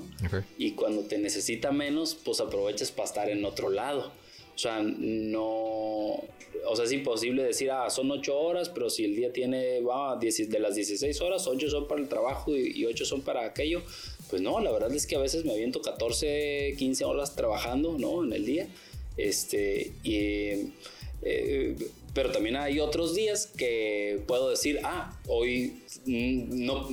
Y 0.56 0.72
cuando 0.72 1.02
te 1.02 1.18
necesita 1.18 1.72
menos, 1.72 2.14
pues 2.14 2.40
aprovechas 2.40 2.92
para 2.92 3.08
estar 3.08 3.28
en 3.28 3.44
otro 3.44 3.70
lado. 3.70 4.12
O 4.60 4.62
sea, 4.62 4.82
no, 4.82 6.22
o 6.66 6.76
sea, 6.76 6.84
es 6.84 6.92
imposible 6.92 7.42
decir, 7.42 7.70
ah, 7.70 7.88
son 7.88 8.10
ocho 8.10 8.38
horas, 8.38 8.68
pero 8.68 8.90
si 8.90 9.06
el 9.06 9.16
día 9.16 9.32
tiene, 9.32 9.80
va, 9.80 10.16
de 10.16 10.58
las 10.58 10.74
16 10.74 11.18
horas, 11.22 11.46
ocho 11.46 11.70
son 11.70 11.88
para 11.88 12.02
el 12.02 12.08
trabajo 12.08 12.54
y, 12.54 12.84
ocho 12.84 13.06
son 13.06 13.22
para 13.22 13.46
aquello. 13.46 13.80
Pues 14.28 14.42
no, 14.42 14.60
la 14.60 14.70
verdad 14.70 14.94
es 14.94 15.06
que 15.06 15.16
a 15.16 15.18
veces 15.18 15.46
me 15.46 15.52
aviento 15.52 15.80
14, 15.80 16.74
15 16.76 17.04
horas 17.06 17.34
trabajando, 17.34 17.96
¿no? 17.98 18.22
En 18.22 18.34
el 18.34 18.44
día. 18.44 18.68
Este, 19.16 19.92
y, 20.04 20.74
eh, 21.22 21.76
pero 22.12 22.32
también 22.32 22.56
hay 22.56 22.80
otros 22.80 23.14
días 23.14 23.46
que 23.46 24.20
puedo 24.26 24.50
decir, 24.50 24.80
ah, 24.82 25.16
hoy 25.28 25.80
mm, 26.06 26.64
no, 26.64 26.88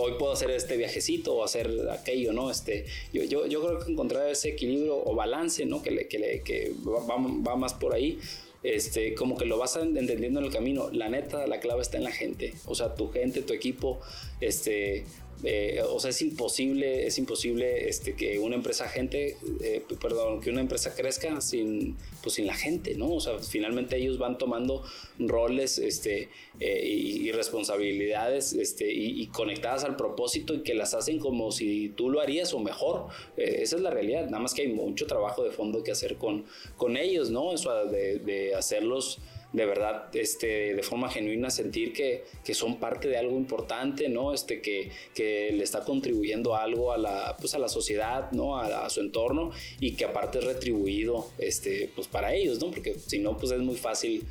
hoy 0.00 0.12
puedo 0.18 0.32
hacer 0.32 0.50
este 0.50 0.76
viajecito 0.76 1.36
o 1.36 1.44
hacer 1.44 1.88
aquello, 1.90 2.32
¿no? 2.32 2.50
Este, 2.50 2.84
yo, 3.12 3.22
yo, 3.22 3.46
yo 3.46 3.62
creo 3.64 3.78
que 3.78 3.92
encontrar 3.92 4.28
ese 4.28 4.50
equilibrio 4.50 4.96
o 4.96 5.14
balance, 5.14 5.64
¿no? 5.66 5.82
Que, 5.82 5.92
le, 5.92 6.08
que, 6.08 6.18
le, 6.18 6.40
que 6.40 6.72
va, 6.84 7.16
va, 7.16 7.56
más 7.56 7.74
por 7.74 7.94
ahí 7.94 8.18
este, 8.62 9.14
como 9.14 9.36
que 9.36 9.44
lo 9.44 9.58
vas 9.58 9.76
entendiendo 9.76 10.40
en 10.40 10.46
el 10.46 10.52
camino. 10.52 10.90
La 10.90 11.08
neta, 11.08 11.46
la 11.46 11.60
clave 11.60 11.82
está 11.82 11.98
en 11.98 12.04
la 12.04 12.10
gente. 12.10 12.54
O 12.66 12.74
sea, 12.74 12.94
tu 12.94 13.10
gente, 13.10 13.42
tu 13.42 13.52
equipo, 13.52 14.00
este, 14.40 15.04
eh, 15.44 15.82
o 15.86 16.00
sea, 16.00 16.10
es 16.10 16.22
imposible, 16.22 17.06
es 17.06 17.18
imposible 17.18 17.88
este, 17.88 18.14
que 18.14 18.38
una 18.38 18.56
empresa 18.56 18.88
gente, 18.88 19.36
eh, 19.60 19.82
perdón, 20.00 20.40
que 20.40 20.50
una 20.50 20.62
empresa 20.62 20.94
crezca 20.94 21.40
sin, 21.40 21.96
pues, 22.22 22.36
sin 22.36 22.46
la 22.46 22.54
gente, 22.54 22.94
¿no? 22.94 23.12
O 23.12 23.20
sea, 23.20 23.38
finalmente 23.38 23.96
ellos 23.96 24.18
van 24.18 24.38
tomando 24.38 24.82
roles 25.18 25.78
este, 25.78 26.30
eh, 26.58 26.86
y, 26.86 27.30
responsabilidades 27.32 28.54
este, 28.54 28.90
y, 28.90 29.26
conectadas 29.26 29.84
al 29.84 29.96
propósito 29.96 30.54
y 30.54 30.62
que 30.62 30.74
las 30.74 30.94
hacen 30.94 31.18
como 31.18 31.52
si 31.52 31.90
tú 31.90 32.08
lo 32.08 32.20
harías 32.20 32.54
o 32.54 32.58
mejor. 32.58 33.08
esa 33.36 33.76
es 33.76 33.82
la 33.82 33.90
realidad, 33.90 34.24
nada 34.26 34.40
más 34.40 34.54
que 34.54 34.62
hay 34.62 34.68
mucho 34.68 35.06
trabajo 35.06 35.44
de 35.44 35.50
fondo 35.50 35.82
que 35.82 35.90
hacer 35.90 36.16
con, 36.16 36.44
con 36.76 36.96
ellos, 36.96 37.30
¿no? 37.30 37.52
Eso 37.52 37.70
de 37.84 38.54
hacerlos 38.54 39.18
de 39.56 39.64
verdad, 39.64 40.14
este, 40.14 40.74
de 40.74 40.82
forma 40.82 41.10
genuina, 41.10 41.48
sentir 41.48 41.94
que, 41.94 42.24
que 42.44 42.52
son 42.52 42.78
parte 42.78 43.08
de 43.08 43.16
algo 43.16 43.38
importante, 43.38 44.06
¿no? 44.10 44.34
Este, 44.34 44.60
que, 44.60 44.90
que 45.14 45.50
le 45.50 45.64
está 45.64 45.82
contribuyendo 45.82 46.54
algo 46.54 46.92
a 46.92 46.98
la, 46.98 47.34
pues 47.40 47.54
a 47.54 47.58
la 47.58 47.70
sociedad, 47.70 48.30
¿no? 48.32 48.58
A, 48.58 48.90
su 48.90 49.00
entorno 49.00 49.52
y 49.80 49.92
que 49.92 50.04
aparte 50.04 50.40
es 50.40 50.44
retribuido, 50.44 51.30
este, 51.38 51.90
pues 51.94 52.06
para 52.06 52.34
ellos, 52.34 52.60
¿no? 52.60 52.70
Porque 52.70 52.96
si 53.06 53.18
no, 53.18 53.38
pues 53.38 53.50
es 53.50 53.60
muy 53.60 53.76
fácil, 53.76 54.24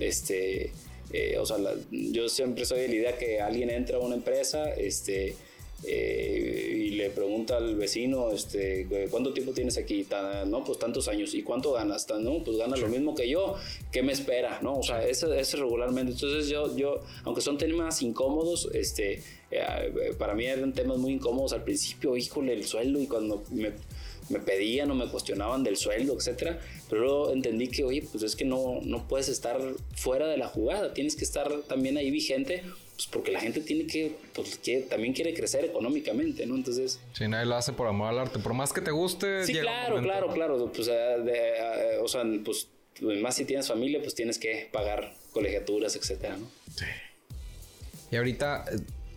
este, 0.00 0.72
eh, 1.12 1.38
o 1.38 1.46
sea, 1.46 1.58
yo 1.92 2.28
siempre 2.28 2.64
soy 2.64 2.80
de 2.80 2.88
la 2.88 2.94
idea 2.96 3.18
que 3.18 3.40
alguien 3.40 3.70
entra 3.70 3.98
a 3.98 4.00
una 4.00 4.16
empresa, 4.16 4.68
este, 4.74 5.36
eh, 5.84 6.86
y 6.86 6.90
le 6.90 7.10
pregunta 7.10 7.56
al 7.56 7.74
vecino, 7.76 8.30
este, 8.30 8.86
¿cuánto 9.10 9.32
tiempo 9.32 9.52
tienes 9.52 9.76
aquí? 9.78 10.06
no, 10.46 10.64
pues 10.64 10.78
tantos 10.78 11.08
años. 11.08 11.34
¿Y 11.34 11.42
cuánto 11.42 11.72
ganas? 11.72 12.06
no, 12.20 12.42
pues 12.44 12.56
gana 12.56 12.76
lo 12.76 12.88
mismo 12.88 13.14
que 13.14 13.28
yo. 13.28 13.56
¿Qué 13.90 14.02
me 14.02 14.12
espera? 14.12 14.60
¿No? 14.62 14.78
O 14.78 14.82
sea, 14.82 15.06
eso 15.06 15.32
es 15.32 15.58
regularmente. 15.58 16.12
Entonces 16.12 16.48
yo, 16.48 16.76
yo, 16.76 17.00
aunque 17.24 17.40
son 17.40 17.58
temas 17.58 18.02
incómodos, 18.02 18.68
este, 18.72 19.22
eh, 19.50 20.14
para 20.18 20.34
mí 20.34 20.46
eran 20.46 20.72
temas 20.72 20.98
muy 20.98 21.12
incómodos 21.12 21.52
al 21.52 21.64
principio, 21.64 22.16
híjole, 22.16 22.52
el 22.52 22.64
sueldo 22.64 23.00
y 23.00 23.06
cuando 23.06 23.42
me 23.50 23.72
me 24.28 24.40
pedían 24.40 24.90
o 24.90 24.94
me 24.94 25.08
cuestionaban 25.08 25.62
del 25.62 25.76
sueldo, 25.76 26.14
etcétera, 26.14 26.60
pero 26.88 27.02
luego 27.02 27.32
entendí 27.32 27.68
que, 27.68 27.84
oye, 27.84 28.04
pues 28.10 28.24
es 28.24 28.36
que 28.36 28.44
no, 28.44 28.80
no 28.82 29.06
puedes 29.08 29.28
estar 29.28 29.60
fuera 29.94 30.26
de 30.26 30.36
la 30.36 30.48
jugada, 30.48 30.94
tienes 30.94 31.16
que 31.16 31.24
estar 31.24 31.50
también 31.62 31.96
ahí 31.96 32.10
vigente, 32.10 32.62
pues 33.02 33.08
porque 33.12 33.32
la 33.32 33.40
gente 33.40 33.60
tiene 33.60 33.86
que, 33.86 34.14
pues 34.32 34.58
que 34.58 34.80
también 34.82 35.12
quiere 35.12 35.34
crecer 35.34 35.64
económicamente, 35.64 36.46
¿no? 36.46 36.54
Entonces... 36.54 37.00
Sí, 37.12 37.26
nadie 37.26 37.46
lo 37.46 37.56
hace 37.56 37.72
por 37.72 37.88
amor 37.88 38.08
al 38.08 38.18
arte, 38.20 38.38
por 38.38 38.54
más 38.54 38.72
que 38.72 38.80
te 38.80 38.92
guste. 38.92 39.44
Sí, 39.44 39.54
claro, 39.54 40.00
claro, 40.02 40.32
claro, 40.32 40.72
pues, 40.72 40.88
eh, 40.88 41.98
o 42.00 42.06
sea, 42.06 42.22
pues 42.44 42.68
más 43.00 43.34
si 43.34 43.44
tienes 43.44 43.66
familia, 43.66 44.00
pues 44.00 44.14
tienes 44.14 44.38
que 44.38 44.68
pagar 44.70 45.14
colegiaturas, 45.32 45.96
etcétera, 45.96 46.36
¿no? 46.36 46.48
Sí. 46.76 46.84
Y 48.12 48.16
ahorita 48.16 48.66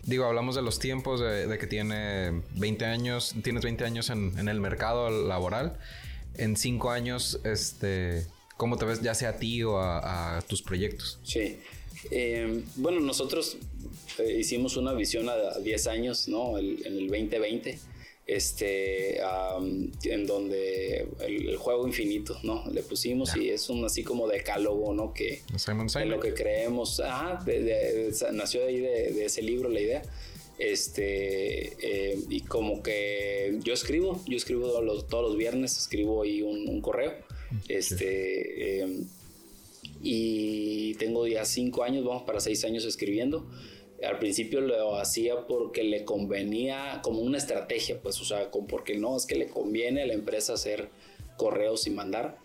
digo, 0.06 0.24
hablamos 0.24 0.54
de 0.54 0.62
los 0.62 0.78
tiempos, 0.78 1.20
de, 1.20 1.56
que 1.58 1.66
tiene 1.66 2.42
20 2.54 2.84
años, 2.86 3.34
tienes 3.42 3.62
20 3.62 3.84
años 3.84 4.10
en, 4.10 4.48
el 4.48 4.60
mercado 4.60 5.10
laboral. 5.10 5.78
En 6.34 6.56
5 6.56 6.90
años, 6.90 7.40
este, 7.44 8.26
¿cómo 8.56 8.78
te 8.78 8.84
ves 8.84 9.02
ya 9.02 9.14
sea 9.14 9.30
a 9.30 9.36
ti 9.36 9.62
o 9.62 9.78
a, 9.78 10.42
tus 10.48 10.62
proyectos? 10.62 11.20
Sí. 11.22 11.60
Eh, 12.10 12.62
bueno, 12.76 13.00
nosotros 13.00 13.56
eh, 14.18 14.36
hicimos 14.38 14.76
una 14.76 14.92
visión 14.92 15.28
a 15.28 15.58
10 15.58 15.86
años, 15.86 16.28
¿no? 16.28 16.58
en 16.58 16.78
el 16.84 17.08
2020 17.08 17.78
este, 18.26 19.20
en 19.20 20.26
donde 20.26 21.06
el, 21.20 21.56
juego 21.56 21.86
infinito, 21.86 22.36
¿no? 22.42 22.64
Le 22.72 22.82
pusimos 22.82 23.36
y 23.36 23.50
es 23.50 23.70
un 23.70 23.84
así 23.84 24.02
como 24.02 24.26
decálogo, 24.26 24.92
¿no? 24.92 25.14
Que 25.14 25.42
en 26.00 26.10
lo 26.10 26.18
que 26.20 26.34
creemos, 26.34 26.98
ajá, 27.00 27.44
nació 28.32 28.62
de 28.62 28.66
ahí 28.66 28.80
de, 28.80 29.24
ese 29.24 29.42
libro 29.42 29.68
la 29.68 29.80
idea. 29.80 30.02
Este, 30.58 31.74
eh, 31.80 32.18
y 32.30 32.40
como 32.40 32.82
que 32.82 33.58
yo 33.62 33.74
escribo, 33.74 34.20
yo 34.26 34.36
escribo 34.36 34.70
todos 35.08 35.30
los, 35.30 35.36
viernes, 35.36 35.78
escribo 35.78 36.22
ahí 36.22 36.42
un, 36.42 36.80
correo. 36.80 37.14
Este, 37.68 38.80
em, 38.80 39.06
y 40.02 40.94
tengo 40.94 41.26
ya 41.26 41.44
cinco 41.44 41.82
años, 41.82 42.04
vamos 42.04 42.22
para 42.22 42.40
seis 42.40 42.64
años 42.64 42.84
escribiendo 42.84 43.46
al 44.04 44.18
principio 44.18 44.60
lo 44.60 44.96
hacía 44.96 45.46
porque 45.46 45.82
le 45.82 46.04
convenía 46.04 47.00
como 47.02 47.20
una 47.20 47.38
estrategia, 47.38 48.00
pues, 48.02 48.20
o 48.20 48.24
sea, 48.24 48.50
porque 48.50 48.96
no, 48.96 49.16
es 49.16 49.26
que 49.26 49.36
le 49.36 49.48
conviene 49.48 50.02
a 50.02 50.06
la 50.06 50.12
empresa 50.12 50.54
hacer 50.54 50.90
correos 51.36 51.86
y 51.86 51.90
mandar. 51.90 52.38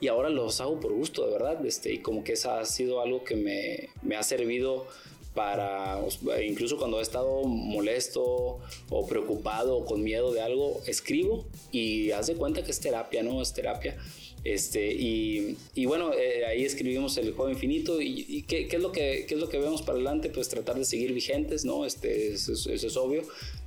Y 0.00 0.08
ahora 0.08 0.28
los 0.28 0.60
hago 0.60 0.80
por 0.80 0.92
gusto, 0.92 1.26
de 1.26 1.32
verdad, 1.32 1.64
este, 1.64 1.92
y 1.92 1.98
como 1.98 2.24
que 2.24 2.32
eso 2.32 2.52
ha 2.52 2.64
sido 2.64 3.00
algo 3.00 3.24
que 3.24 3.36
me, 3.36 3.90
me 4.02 4.16
ha 4.16 4.22
servido 4.22 4.86
para, 5.34 6.00
incluso 6.46 6.78
cuando 6.78 7.00
he 7.00 7.02
estado 7.02 7.42
molesto 7.44 8.60
o 8.90 9.06
preocupado 9.06 9.76
o 9.76 9.84
con 9.84 10.02
miedo 10.02 10.32
de 10.32 10.40
algo, 10.40 10.80
escribo 10.86 11.44
y 11.72 12.12
haz 12.12 12.28
de 12.28 12.34
cuenta 12.34 12.62
que 12.62 12.70
es 12.70 12.80
terapia, 12.80 13.22
¿no? 13.22 13.42
Es 13.42 13.52
terapia. 13.52 13.96
Este, 14.44 14.92
y, 14.92 15.56
y 15.74 15.86
bueno, 15.86 16.12
eh, 16.12 16.44
ahí 16.44 16.64
escribimos 16.64 17.16
el 17.16 17.32
juego 17.32 17.50
infinito 17.50 18.00
y, 18.02 18.44
¿qué, 18.46 18.68
¿qué, 18.68 18.76
es 18.76 18.82
lo 18.82 18.92
que, 18.92 19.24
¿qué 19.26 19.34
es 19.34 19.40
lo 19.40 19.48
que 19.48 19.58
vemos 19.58 19.80
para 19.80 19.94
adelante? 19.94 20.28
Pues 20.28 20.50
tratar 20.50 20.76
de 20.76 20.84
seguir 20.84 21.14
vigentes, 21.14 21.64
¿no? 21.64 21.86
Este, 21.86 22.34
eso, 22.34 22.52
es 22.70 22.96
obvio. 22.96 23.22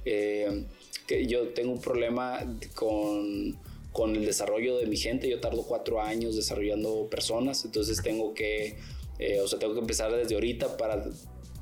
Eh, 0.05 0.65
que 1.07 1.25
yo 1.25 1.47
tengo 1.49 1.71
un 1.71 1.81
problema 1.81 2.59
con, 2.75 3.57
con 3.91 4.15
el 4.15 4.25
desarrollo 4.25 4.77
de 4.77 4.85
mi 4.85 4.97
gente, 4.97 5.27
yo 5.27 5.39
tardo 5.39 5.63
cuatro 5.63 6.01
años 6.01 6.35
desarrollando 6.35 7.07
personas, 7.09 7.65
entonces 7.65 8.03
tengo 8.03 8.33
que, 8.33 8.77
eh, 9.17 9.39
o 9.39 9.47
sea, 9.47 9.57
tengo 9.57 9.73
que 9.73 9.79
empezar 9.79 10.15
desde 10.15 10.35
ahorita 10.35 10.77
para 10.77 11.09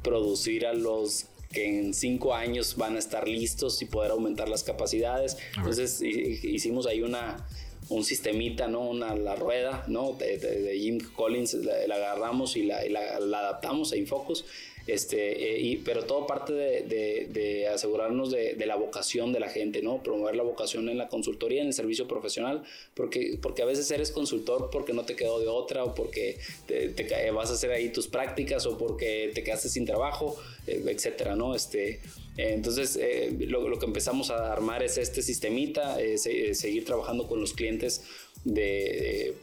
producir 0.03 0.66
a 0.66 0.74
los 0.74 1.28
que 1.53 1.80
en 1.80 1.93
cinco 1.93 2.34
años 2.34 2.76
van 2.76 2.97
a 2.97 2.99
estar 2.99 3.28
listos 3.28 3.82
y 3.82 3.86
poder 3.86 4.11
aumentar 4.11 4.49
las 4.49 4.63
capacidades. 4.63 5.38
Entonces 5.55 6.01
hicimos 6.01 6.86
ahí 6.86 7.01
una, 7.01 7.47
un 7.90 8.04
sistemita, 8.04 8.68
¿no? 8.68 8.82
Una, 8.82 9.16
la 9.16 9.36
rueda, 9.36 9.84
¿no? 9.88 10.14
De, 10.14 10.78
Jim 10.80 11.00
Collins, 11.16 11.54
la, 11.56 11.96
agarramos 11.96 12.56
y 12.56 12.64
la, 12.64 12.80
adaptamos 12.80 13.92
a 13.92 13.98
Infocus. 13.98 14.46
Este, 14.88 15.56
eh, 15.56 15.60
y, 15.60 15.78
pero 15.78 16.04
todo 16.04 16.28
parte 16.28 16.54
de, 16.54 17.68
asegurarnos 17.74 18.32
de, 18.32 18.56
la 18.66 18.76
vocación 18.76 19.34
de 19.34 19.40
la 19.40 19.50
gente, 19.50 19.82
¿no? 19.82 20.04
Promover 20.04 20.36
la 20.36 20.44
vocación 20.44 20.90
en 20.90 20.98
la 20.98 21.08
consultoría, 21.08 21.62
en 21.62 21.68
el 21.68 21.74
servicio 21.74 22.08
profesional, 22.08 22.64
porque, 22.94 23.38
porque 23.42 23.64
a 23.64 23.66
veces 23.66 23.90
eres 23.92 24.12
consultor 24.12 24.70
porque 24.72 24.94
no 24.94 25.04
te 25.04 25.16
quedó 25.16 25.40
de 25.40 25.48
otra 25.48 25.84
o 25.84 25.96
porque 25.96 26.38
te, 26.68 27.32
vas 27.32 27.50
a 27.50 27.54
hacer 27.54 27.72
ahí 27.72 27.90
tus 27.90 28.08
prácticas 28.08 28.66
o 28.66 28.78
porque 28.78 29.32
te 29.34 29.44
quedaste 29.44 29.70
sin 29.70 29.86
trabajo, 29.86 30.38
eh, 30.68 30.84
etcétera, 30.88 31.36
¿no? 31.36 31.56
Este, 31.56 32.00
entonces, 32.38 32.98
eh, 33.02 33.34
lo, 33.48 33.80
que 33.80 33.86
empezamos 33.86 34.30
a 34.30 34.52
armar 34.52 34.84
es 34.84 34.98
este 34.98 35.22
sistemita, 35.22 36.02
eh, 36.02 36.18
seguir 36.18 36.86
trabajando 36.86 37.28
con 37.28 37.40
los 37.40 37.54
clientes. 37.54 38.04
De, 38.44 39.34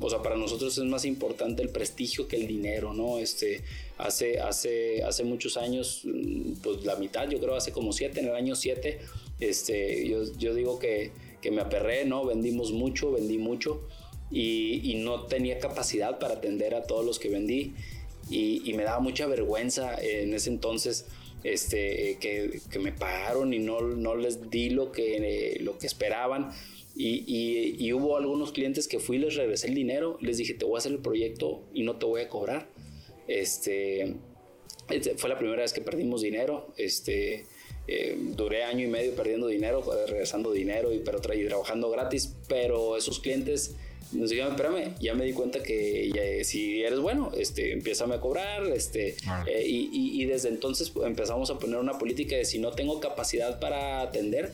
o 0.00 0.08
sea, 0.08 0.22
para 0.22 0.36
nosotros 0.36 0.78
es 0.78 0.84
más 0.84 1.04
importante 1.04 1.62
el 1.62 1.70
prestigio 1.70 2.28
que 2.28 2.36
el 2.36 2.46
dinero, 2.46 2.94
¿no? 2.94 3.18
Este, 3.18 3.62
hace, 3.98 4.40
hace, 4.40 5.02
hace 5.02 5.24
muchos 5.24 5.56
años, 5.56 6.02
mm, 6.04 6.54
pues 6.62 6.84
la 6.84 6.96
mitad, 6.96 7.28
yo 7.28 7.38
creo, 7.40 7.54
hace 7.54 7.72
como 7.72 7.92
siete, 7.92 8.20
en 8.20 8.26
el 8.28 8.34
año 8.34 8.54
siete, 8.54 9.00
este, 9.40 10.08
yo, 10.08 10.22
yo 10.38 10.54
digo 10.54 10.78
que, 10.78 11.12
que 11.40 11.50
me 11.50 11.60
aperré, 11.60 12.04
¿no? 12.04 12.24
Vendimos 12.24 12.72
mucho, 12.72 13.12
vendí 13.12 13.38
mucho 13.38 13.82
y, 14.30 14.80
y, 14.90 14.94
no 14.96 15.24
tenía 15.24 15.58
capacidad 15.58 16.18
para 16.18 16.34
atender 16.34 16.74
a 16.74 16.84
todos 16.84 17.04
los 17.04 17.18
que 17.18 17.28
vendí 17.28 17.74
y, 18.30 18.62
y 18.68 18.74
me 18.74 18.84
daba 18.84 19.00
mucha 19.00 19.26
vergüenza 19.26 20.00
en 20.00 20.32
ese 20.32 20.50
entonces 20.50 21.06
este, 21.44 22.18
que, 22.20 22.60
que, 22.70 22.78
me 22.78 22.92
pagaron 22.92 23.52
y 23.52 23.58
no, 23.58 23.80
no 23.80 24.14
les 24.16 24.50
di 24.50 24.70
lo 24.70 24.92
que, 24.92 25.58
lo 25.60 25.78
que 25.78 25.86
esperaban. 25.86 26.50
Y, 26.94 27.24
y, 27.78 27.92
hubo 27.94 28.18
algunos 28.18 28.52
clientes 28.52 28.86
que 28.86 28.98
fui 28.98 29.16
y 29.16 29.20
les 29.20 29.34
regresé 29.34 29.68
el 29.68 29.74
dinero, 29.74 30.18
les 30.20 30.36
dije, 30.36 30.54
te 30.54 30.66
voy 30.66 30.74
a 30.74 30.78
hacer 30.78 30.92
el 30.92 30.98
proyecto 30.98 31.62
y 31.72 31.84
no 31.84 31.96
te 31.96 32.06
voy 32.06 32.20
a 32.20 32.28
cobrar. 32.28 32.68
Este, 33.40 34.14
este 34.90 35.14
fue 35.16 35.30
la 35.30 35.38
primera 35.38 35.62
vez 35.62 35.72
que 35.72 35.80
perdimos 35.80 36.22
dinero. 36.22 36.72
Este, 36.76 37.46
eh, 37.88 38.16
duré 38.18 38.64
año 38.64 38.84
y 38.84 38.88
medio 38.88 39.14
perdiendo 39.14 39.46
dinero, 39.48 39.84
regresando 40.06 40.52
dinero 40.52 40.92
y, 40.92 40.98
pero, 40.98 41.18
y 41.34 41.46
trabajando 41.46 41.90
gratis, 41.90 42.34
pero 42.48 42.96
esos 42.96 43.20
clientes 43.20 43.74
nos 44.12 44.30
dijeron, 44.30 44.52
espérame, 44.52 44.94
ya 45.00 45.14
me 45.14 45.24
di 45.24 45.32
cuenta 45.32 45.62
que 45.62 46.42
si 46.44 46.82
eres 46.82 47.00
bueno, 47.00 47.32
este, 47.36 47.72
empieza 47.72 48.04
a 48.04 48.20
cobrar, 48.20 48.66
este, 48.66 49.16
eh, 49.46 49.64
y, 49.66 50.22
y, 50.22 50.24
desde 50.26 50.50
entonces 50.50 50.92
empezamos 51.04 51.50
a 51.50 51.58
poner 51.58 51.78
una 51.78 51.98
política 51.98 52.36
de 52.36 52.44
si 52.44 52.58
no 52.58 52.72
tengo 52.72 53.00
capacidad 53.00 53.58
para 53.58 54.02
atender, 54.02 54.52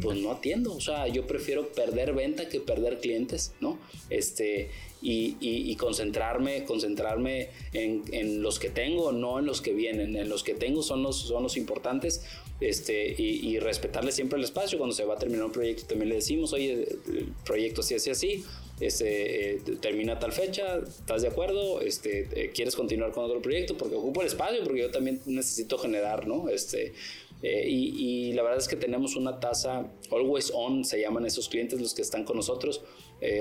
pues 0.00 0.18
no 0.18 0.30
atiendo, 0.30 0.74
o 0.74 0.80
sea, 0.80 1.08
yo 1.08 1.26
prefiero 1.26 1.72
perder 1.72 2.12
venta 2.12 2.48
que 2.48 2.60
perder 2.60 2.98
clientes, 3.00 3.52
¿no? 3.60 3.78
Este, 4.08 4.70
y, 5.00 5.74
concentrarme, 5.76 6.64
concentrarme 6.64 7.50
en, 7.72 8.02
en, 8.12 8.42
los 8.42 8.58
que 8.58 8.68
tengo, 8.68 9.12
no 9.12 9.38
en 9.38 9.46
los 9.46 9.60
que 9.60 9.72
vienen. 9.72 10.16
En 10.16 10.28
los 10.28 10.42
que 10.42 10.54
tengo 10.54 10.82
son 10.82 11.02
los, 11.02 11.16
son 11.16 11.42
los 11.42 11.56
importantes 11.56 12.22
este, 12.60 13.14
y, 13.16 13.48
y 13.48 13.58
respetarle 13.58 14.12
siempre 14.12 14.38
el 14.38 14.44
espacio. 14.44 14.78
Cuando 14.78 14.94
se 14.94 15.04
va 15.04 15.14
a 15.14 15.18
terminar 15.18 15.44
un 15.44 15.52
proyecto 15.52 15.84
también 15.86 16.08
le 16.08 16.16
decimos, 16.16 16.52
oye, 16.52 16.88
el 17.06 17.32
proyecto 17.44 17.80
así, 17.80 17.94
así, 17.94 18.10
así, 18.10 18.44
este, 18.80 19.54
eh, 19.54 19.60
termina 19.80 20.18
tal 20.18 20.32
fecha, 20.32 20.78
¿estás 20.78 21.22
de 21.22 21.28
acuerdo? 21.28 21.80
Este, 21.80 22.28
eh, 22.32 22.50
¿Quieres 22.54 22.76
continuar 22.76 23.10
con 23.12 23.24
otro 23.24 23.42
proyecto? 23.42 23.76
Porque 23.76 23.96
ocupo 23.96 24.20
el 24.20 24.28
espacio, 24.28 24.62
porque 24.62 24.80
yo 24.82 24.90
también 24.90 25.20
necesito 25.26 25.78
generar, 25.78 26.26
¿no? 26.28 26.48
Este, 26.48 26.92
eh, 27.42 27.68
y, 27.68 28.32
la 28.32 28.42
verdad 28.42 28.58
es 28.58 28.68
que 28.68 28.76
tenemos 28.76 29.16
una 29.16 29.40
tasa 29.40 29.90
always 30.10 30.52
on, 30.54 30.84
se 30.84 31.00
llaman 31.00 31.26
esos 31.26 31.48
clientes 31.48 31.80
los 31.80 31.94
que 31.94 32.02
están 32.02 32.24
con 32.24 32.36
nosotros. 32.36 32.82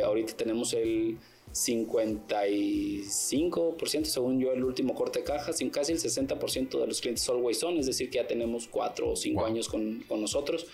ahorita 0.04 0.36
tenemos 0.36 0.74
el 0.74 1.18
55%, 1.52 4.06
según 4.06 4.39
yo, 4.39 4.54
el 4.54 4.64
último 4.64 4.95
corte 4.95 5.20
de 5.20 5.26
caja, 5.26 5.52
casi 5.72 5.93
el 5.93 6.00
60% 6.00 6.80
de 6.80 6.88
los 6.88 7.02
clientes 7.02 7.28
always 7.30 7.64
on, 7.64 7.78
es 7.78 7.86
decir, 7.88 8.10
que 8.10 8.18
ya 8.18 8.28
tenemos 8.28 8.68
4 8.68 9.12
o 9.12 9.16
5 9.16 9.45
años 9.45 9.70
con, 9.70 10.04
con 10.08 10.20
nosotros. 10.22 10.68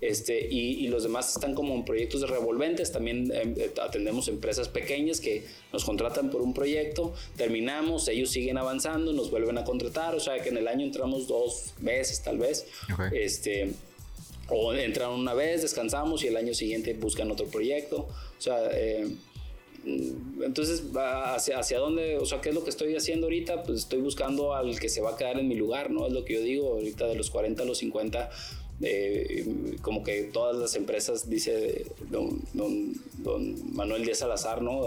Este, 0.00 0.48
y, 0.50 0.88
los 0.88 1.02
demás 1.02 1.34
están 1.34 1.54
como 1.54 1.74
en 1.74 1.84
proyectos 1.84 2.22
de 2.22 2.26
revolventes. 2.26 2.90
También 2.90 3.30
em, 3.32 3.54
eh, 3.58 3.70
atendemos 3.82 4.28
empresas 4.28 4.68
pequeñas 4.68 5.20
que 5.20 5.44
nos 5.72 5.84
contratan 5.84 6.30
por 6.30 6.40
un 6.40 6.54
proyecto, 6.54 7.12
terminamos, 7.36 8.08
ellos 8.08 8.30
siguen 8.30 8.58
avanzando, 8.58 9.12
nos 9.12 9.30
vuelven 9.30 9.58
a 9.58 9.64
contratar. 9.64 10.14
O 10.14 10.20
sea 10.20 10.40
que 10.42 10.48
en 10.48 10.56
el 10.56 10.68
año 10.68 10.86
entramos 10.86 11.28
dos 11.28 11.74
veces, 11.78 12.22
tal 12.22 12.38
vez. 12.38 12.66
Este, 13.12 13.72
o 14.48 14.72
entran 14.74 15.10
una 15.10 15.34
vez, 15.34 15.62
descansamos 15.62 16.24
y 16.24 16.28
el 16.28 16.36
año 16.36 16.54
siguiente 16.54 16.94
buscan 16.94 17.30
otro 17.30 17.46
proyecto. 17.46 18.08
O 18.38 18.40
sea, 18.40 18.58
eh, 18.72 19.06
entonces, 19.84 20.82
hacia, 20.94 21.58
hacia 21.58 21.78
dónde, 21.78 22.18
o 22.18 22.26
sea, 22.26 22.40
¿qué 22.40 22.50
es 22.50 22.54
lo 22.54 22.64
que 22.64 22.70
estoy 22.70 22.94
haciendo 22.96 23.26
ahorita? 23.26 23.62
Pues 23.62 23.80
estoy 23.80 24.00
buscando 24.00 24.54
al 24.54 24.78
que 24.78 24.88
se 24.88 25.00
va 25.00 25.10
a 25.10 25.16
quedar 25.16 25.38
en 25.38 25.48
mi 25.48 25.54
lugar, 25.54 25.90
¿no? 25.90 26.06
Es 26.06 26.12
lo 26.12 26.24
que 26.24 26.34
yo 26.34 26.40
digo, 26.42 26.68
ahorita 26.68 27.06
de 27.06 27.14
los 27.14 27.30
40 27.30 27.62
a 27.62 27.66
los 27.66 27.78
50 27.78 28.30
como 29.82 30.02
que 30.02 30.22
todas 30.24 30.56
las 30.56 30.74
empresas, 30.74 31.28
dice 31.28 31.86
don, 32.10 32.40
don, 32.54 33.74
Manuel 33.74 34.04
Díaz 34.04 34.18
Salazar, 34.18 34.62
¿no? 34.62 34.86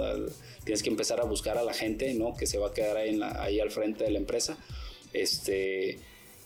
tienes 0.63 0.81
que 0.81 0.89
empezar 0.89 1.19
a 1.19 1.25
buscar 1.25 1.57
a 1.57 1.63
la 1.63 1.73
gente, 1.73 2.13
¿no? 2.13 2.35
Que 2.35 2.47
se 2.47 2.57
va 2.57 2.69
a 2.69 2.73
quedar 2.73 2.97
ahí, 2.97 3.19
ahí 3.37 3.59
al 3.59 3.71
frente 3.71 4.03
de 4.05 4.11
la 4.11 4.19
empresa. 4.19 4.57
Este, 5.11 5.99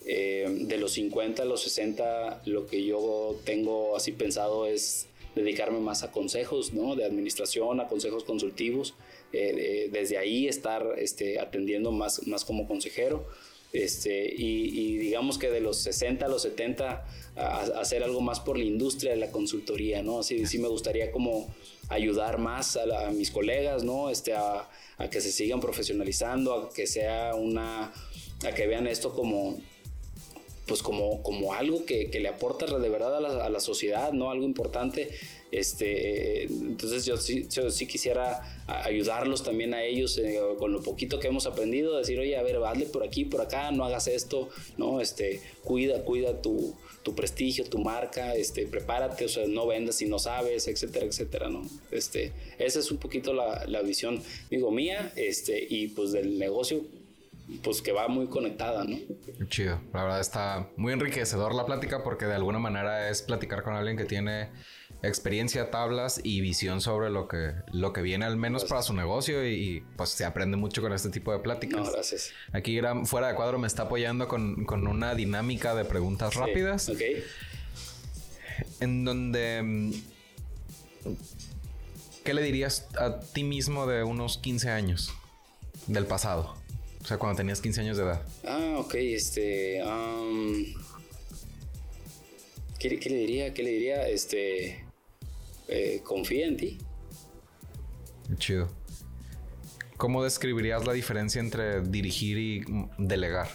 eh, 0.06 0.46
de 0.48 0.78
los 0.78 0.92
50 0.92 1.42
a 1.42 1.46
los 1.46 1.62
60, 1.62 2.42
lo 2.46 2.66
que 2.66 2.84
yo 2.84 3.36
tengo 3.44 3.96
así 3.96 4.12
pensado 4.12 4.66
es 4.66 5.06
dedicarme 5.34 5.80
más 5.80 6.02
a 6.02 6.10
consejos, 6.10 6.72
¿no? 6.72 6.96
De 6.96 7.04
administración, 7.04 7.80
a 7.80 7.88
consejos 7.88 8.24
consultivos. 8.24 8.94
Eh, 9.32 9.88
desde 9.92 10.18
ahí 10.18 10.48
estar 10.48 10.94
este, 10.96 11.38
atendiendo 11.38 11.92
más, 11.92 12.26
más 12.26 12.44
como 12.44 12.66
consejero. 12.66 13.26
Este, 13.72 14.32
y, 14.34 14.96
digamos 14.96 15.36
que 15.38 15.50
de 15.50 15.60
los 15.60 15.78
60 15.78 16.24
a 16.24 16.28
los 16.28 16.42
70 16.42 17.04
hacer 17.76 18.02
algo 18.02 18.20
más 18.20 18.40
por 18.40 18.58
la 18.58 18.64
industria 18.64 19.12
de 19.12 19.18
la 19.18 19.30
consultoría, 19.30 20.02
¿no? 20.02 20.22
Sí, 20.22 20.42
me 20.58 20.68
gustaría 20.68 21.12
como 21.12 21.54
ayudar 21.88 22.38
más 22.38 22.76
a, 22.76 23.10
mis 23.10 23.30
colegas, 23.30 23.84
¿no? 23.84 24.10
Este, 24.10 24.34
a, 24.34 24.68
que 25.10 25.20
se 25.20 25.30
sigan 25.30 25.60
profesionalizando, 25.60 26.54
a 26.54 26.72
que 26.72 26.86
sea 26.86 27.34
una, 27.34 27.92
a 28.44 28.54
que 28.54 28.66
vean 28.66 28.86
esto 28.86 29.14
como, 29.14 29.60
pues 30.66 30.82
como, 30.82 31.52
algo 31.52 31.84
que, 31.84 32.10
que 32.10 32.20
le 32.20 32.28
aporta 32.28 32.66
de 32.66 32.88
verdad 32.88 33.16
a 33.16 33.20
la, 33.20 33.44
a 33.44 33.50
la, 33.50 33.60
sociedad, 33.60 34.12
¿no? 34.12 34.30
Algo 34.30 34.44
importante. 34.44 35.10
Este, 35.50 36.44
entonces 36.44 37.06
yo 37.06 37.16
sí, 37.16 37.86
quisiera 37.86 38.64
ayudarlos 38.66 39.42
también 39.42 39.72
a 39.72 39.82
ellos 39.82 40.18
eh, 40.18 40.38
con 40.58 40.72
lo 40.72 40.82
poquito 40.82 41.18
que 41.18 41.28
hemos 41.28 41.46
aprendido, 41.46 41.96
decir, 41.96 42.18
oye, 42.18 42.36
a 42.36 42.42
ver, 42.42 42.56
hazle 42.56 42.84
por 42.86 43.02
aquí, 43.02 43.24
por 43.24 43.40
acá, 43.40 43.70
no 43.70 43.84
hagas 43.84 44.08
esto, 44.08 44.50
¿no? 44.76 45.00
Este, 45.00 45.40
cuida, 45.64 46.04
cuida 46.04 46.42
tu, 46.42 46.76
tu 47.02 47.14
prestigio, 47.14 47.64
tu 47.64 47.78
marca, 47.78 48.34
este, 48.34 48.66
prepárate, 48.66 49.24
o 49.24 49.28
sea, 49.28 49.46
no 49.46 49.66
vendas 49.66 49.96
si 49.96 50.06
no 50.06 50.18
sabes, 50.18 50.68
etcétera, 50.68 51.06
etcétera, 51.06 51.48
¿no? 51.48 51.62
Este, 51.90 52.32
esa 52.58 52.80
es 52.80 52.90
un 52.90 52.98
poquito 52.98 53.32
la, 53.32 53.64
la 53.66 53.80
visión, 53.80 54.22
digo, 54.50 54.70
mía, 54.70 55.12
este, 55.16 55.66
y 55.68 55.88
pues 55.88 56.12
del 56.12 56.38
negocio 56.38 56.84
pues 57.62 57.80
que 57.80 57.92
va 57.92 58.08
muy 58.08 58.26
conectada, 58.26 58.84
¿no? 58.84 58.98
Chido. 59.48 59.80
La 59.94 60.02
verdad 60.02 60.20
está 60.20 60.68
muy 60.76 60.92
enriquecedor 60.92 61.54
la 61.54 61.64
plática 61.64 62.02
porque 62.04 62.26
de 62.26 62.34
alguna 62.34 62.58
manera 62.58 63.08
es 63.08 63.22
platicar 63.22 63.62
con 63.62 63.74
alguien 63.74 63.96
que 63.96 64.04
tiene 64.04 64.50
experiencia, 65.02 65.70
tablas 65.70 66.20
y 66.22 66.40
visión 66.40 66.80
sobre 66.80 67.10
lo 67.10 67.28
que, 67.28 67.52
lo 67.72 67.92
que 67.92 68.02
viene 68.02 68.24
al 68.24 68.36
menos 68.36 68.64
para 68.64 68.82
su 68.82 68.94
negocio 68.94 69.46
y, 69.46 69.84
pues 69.96 70.10
se 70.10 70.24
aprende 70.24 70.56
mucho 70.56 70.82
con 70.82 70.92
este 70.92 71.10
tipo 71.10 71.32
de 71.32 71.38
pláticas. 71.38 71.86
No, 71.86 71.92
gracias. 71.92 72.32
Aquí 72.52 72.80
fuera 73.04 73.28
de 73.28 73.34
cuadro 73.34 73.58
me 73.58 73.66
está 73.66 73.84
apoyando 73.84 74.28
con, 74.28 74.66
una 74.88 75.14
dinámica 75.14 75.74
de 75.74 75.84
preguntas 75.84 76.34
rápidas. 76.34 76.88
Ok. 76.88 77.00
En 78.80 79.04
donde... 79.04 79.92
¿Qué 82.24 82.34
le 82.34 82.42
dirías 82.42 82.86
a 82.98 83.20
ti 83.20 83.42
mismo 83.42 83.86
de 83.86 84.02
unos 84.02 84.36
15 84.38 84.68
años 84.68 85.14
del 85.86 86.04
pasado? 86.04 86.56
O 87.02 87.06
sea, 87.06 87.16
cuando 87.16 87.38
tenías 87.38 87.62
15 87.62 87.80
años 87.80 87.96
de 87.96 88.02
edad. 88.02 88.22
Ah, 88.44 88.74
ok, 88.80 88.94
este. 88.96 89.82
¿qué, 92.78 93.00
le 93.08 93.16
diría? 93.16 93.54
¿Qué 93.54 93.62
le 93.62 93.70
diría? 93.70 94.06
Este. 94.08 94.84
Eh, 95.68 96.00
confía 96.04 96.46
en 96.46 96.56
ti. 96.56 96.78
Chido. 98.38 98.68
¿Cómo 99.96 100.22
describirías 100.22 100.86
la 100.86 100.92
diferencia 100.92 101.40
entre 101.40 101.82
dirigir 101.82 102.38
y 102.38 102.64
delegar? 102.98 103.48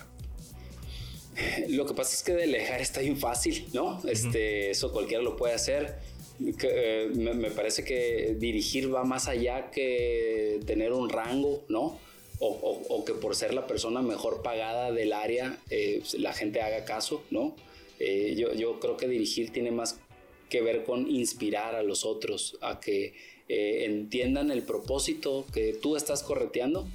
Lo 1.70 1.86
que 1.86 1.94
pasa 1.94 2.14
es 2.14 2.24
que 2.24 2.34
delegar 2.34 2.82
está 2.82 3.02
bien 3.02 3.18
fácil, 3.18 3.68
¿no? 3.74 4.02
Este, 4.08 4.70
eso 4.70 4.92
cualquiera 4.92 5.24
lo 5.24 5.36
puede 5.36 5.54
hacer. 5.54 5.98
Eh, 6.64 7.12
me, 7.16 7.50
parece 7.52 7.84
que 7.84 8.36
dirigir 8.38 8.94
va 8.94 9.04
más 9.04 9.28
allá 9.28 9.72
que 9.72 10.60
tener 10.66 10.92
un 10.92 11.10
rango, 11.10 11.64
¿no? 11.70 12.00
o, 12.46 13.06
que 13.06 13.14
por 13.14 13.36
ser 13.36 13.54
la 13.54 13.68
persona 13.68 14.02
mejor 14.02 14.42
pagada 14.42 14.92
del 14.92 15.14
área 15.14 15.58
eh, 15.70 16.02
la 16.18 16.34
gente 16.34 16.62
haga 16.62 16.84
caso, 16.86 17.24
¿no? 17.32 17.56
Eh, 18.00 18.36
yo, 18.38 18.54
yo, 18.54 18.80
creo 18.80 18.98
que 18.98 19.08
dirigir 19.08 19.52
tiene 19.52 19.72
más 19.72 20.00
que 20.54 20.62
ver 20.62 20.84
con 20.84 21.10
inspirar 21.10 21.74
a 21.74 21.82
los 21.82 22.06
otros, 22.06 22.60
a 22.62 22.80
que 22.80 23.16
eh, 23.50 23.86
entiendan 23.86 24.52
el 24.52 24.62
propósito 24.62 25.48
que 25.52 25.74
tú 25.74 25.98
estás 25.98 26.22
correteando, 26.22 26.88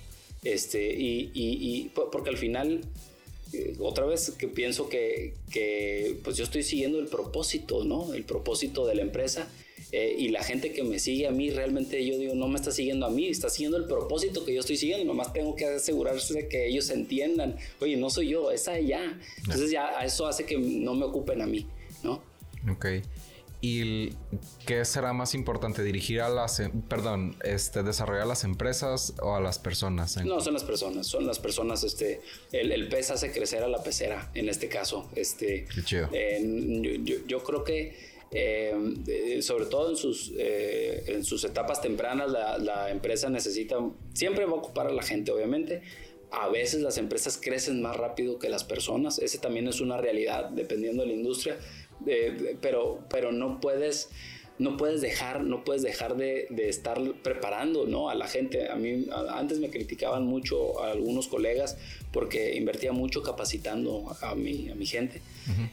este, 0.45 0.95
y, 0.95 1.33
y, 1.35 1.91
porque 2.13 2.31
al 2.31 2.37
final 2.37 2.83
otra 3.81 4.07
vez 4.07 4.31
que 4.39 4.47
pienso 4.47 4.89
que, 4.89 5.35
que, 5.51 6.17
pues 6.23 6.37
yo 6.37 6.45
estoy 6.45 6.63
siguiendo 6.63 7.01
el 7.01 7.07
propósito, 7.07 7.83
¿no? 7.83 8.15
El 8.15 8.23
propósito 8.23 8.87
de 8.87 8.95
la 8.95 9.03
empresa 9.03 9.51
eh, 9.91 10.15
y 10.17 10.29
la 10.29 10.45
gente 10.45 10.73
que 10.73 10.85
me 10.85 11.01
sigue 11.01 11.27
a 11.27 11.33
mí, 11.33 11.51
realmente 11.51 12.07
yo 12.07 12.17
digo, 12.17 12.35
no 12.37 12.47
me 12.47 12.57
está 12.57 12.71
siguiendo 12.71 13.07
a 13.07 13.11
mí, 13.11 13.27
está 13.27 13.51
siguiendo 13.51 13.77
el 13.77 13.87
propósito 13.87 14.45
que 14.45 14.55
yo 14.55 14.61
estoy 14.61 14.77
siguiendo, 14.77 15.05
nomás 15.05 15.33
tengo 15.33 15.57
que 15.57 15.65
asegurarse 15.65 16.35
de 16.35 16.49
que 16.49 16.69
ellos 16.69 16.91
entiendan, 16.91 17.57
oye, 17.81 17.97
no 17.97 18.09
soy 18.09 18.29
yo, 18.29 18.53
es 18.53 18.69
allá. 18.69 19.19
Entonces 19.39 19.73
ya 19.73 20.01
eso 20.05 20.29
hace 20.29 20.45
que 20.45 20.57
no 20.59 20.95
me 20.95 21.07
ocupen 21.07 21.41
a 21.41 21.47
mí, 21.47 21.67
¿no? 22.05 22.23
Ok. 22.71 22.87
¿Y 23.61 24.11
qué 24.67 24.85
será 24.85 25.13
más 25.13 25.35
importante? 25.35 25.83
¿Dirigir 25.83 26.21
a 26.21 26.29
las, 26.29 26.61
em, 26.61 26.81
perdón, 26.83 27.37
este, 27.43 27.83
desarrollar 27.83 28.23
a 28.23 28.27
las 28.27 28.45
empresas 28.45 29.15
o 29.21 29.35
a 29.35 29.41
las 29.41 29.59
personas? 29.59 30.17
No, 30.25 30.41
son 30.41 30.55
las 30.55 30.63
personas, 30.63 31.07
son 31.09 31.27
las 31.27 31.41
personas, 31.41 31.83
este, 31.83 32.21
el, 32.53 32.71
el, 32.71 32.89
pez 32.89 33.11
hace 33.11 33.33
crecer 33.33 33.65
a 33.65 33.69
la 33.69 33.83
pecera, 33.83 34.31
en 34.35 34.49
este 34.49 34.69
caso. 34.69 35.11
Este, 35.17 35.67
Qué 35.75 35.83
chido. 35.83 36.09
yo, 36.13 37.15
yo, 37.27 37.43
creo 37.43 37.65
que 37.65 37.97
eh, 38.31 39.39
sobre 39.43 39.67
todo 39.67 39.91
en 39.91 39.97
sus, 39.97 40.33
eh, 40.37 41.05
en 41.07 41.25
sus 41.25 41.45
etapas 41.45 41.81
tempranas, 41.81 42.31
la, 42.31 42.91
empresa 42.91 43.31
necesita, 43.31 43.77
siempre 44.13 44.45
va 44.45 44.53
a 44.53 44.57
ocupar 44.57 44.87
a 44.87 44.93
la 44.93 45.03
gente, 45.03 45.33
obviamente. 45.33 45.83
A 46.31 46.49
veces 46.49 46.83
las 46.83 46.99
empresas 46.99 47.39
crecen 47.43 47.81
más 47.81 47.97
rápido 47.97 48.39
que 48.39 48.51
las 48.51 48.63
personas, 48.63 49.19
ese 49.19 49.39
también 49.39 49.67
es 49.67 49.81
una 49.81 49.97
realidad, 49.97 50.51
dependiendo 50.51 51.03
de 51.03 51.09
la 51.09 51.15
industria, 51.15 51.59
pero, 52.61 53.01
pero 53.09 53.33
no 53.33 53.61
puedes 53.61 54.11
no 54.59 54.77
puedes 54.77 55.01
dejar, 55.01 55.45
no 55.45 55.65
puedes 55.65 55.83
dejar 55.83 56.17
de, 56.17 56.49
estar 56.69 57.01
preparando 57.23 57.87
¿no? 57.87 58.11
a 58.11 58.15
la 58.15 58.27
gente. 58.27 58.69
A 58.69 58.75
mí 58.75 59.07
antes 59.31 59.61
me 59.61 59.71
criticaban 59.71 60.27
mucho 60.27 60.83
a 60.83 60.91
algunos 60.91 61.29
colegas 61.29 61.77
porque 62.13 62.57
invertía 62.57 62.93
mucho 62.93 63.23
capacitando 63.23 64.17
a 64.21 64.35
mi, 64.35 64.69
a 64.69 64.75
mi 64.75 64.87
gente. 64.87 65.21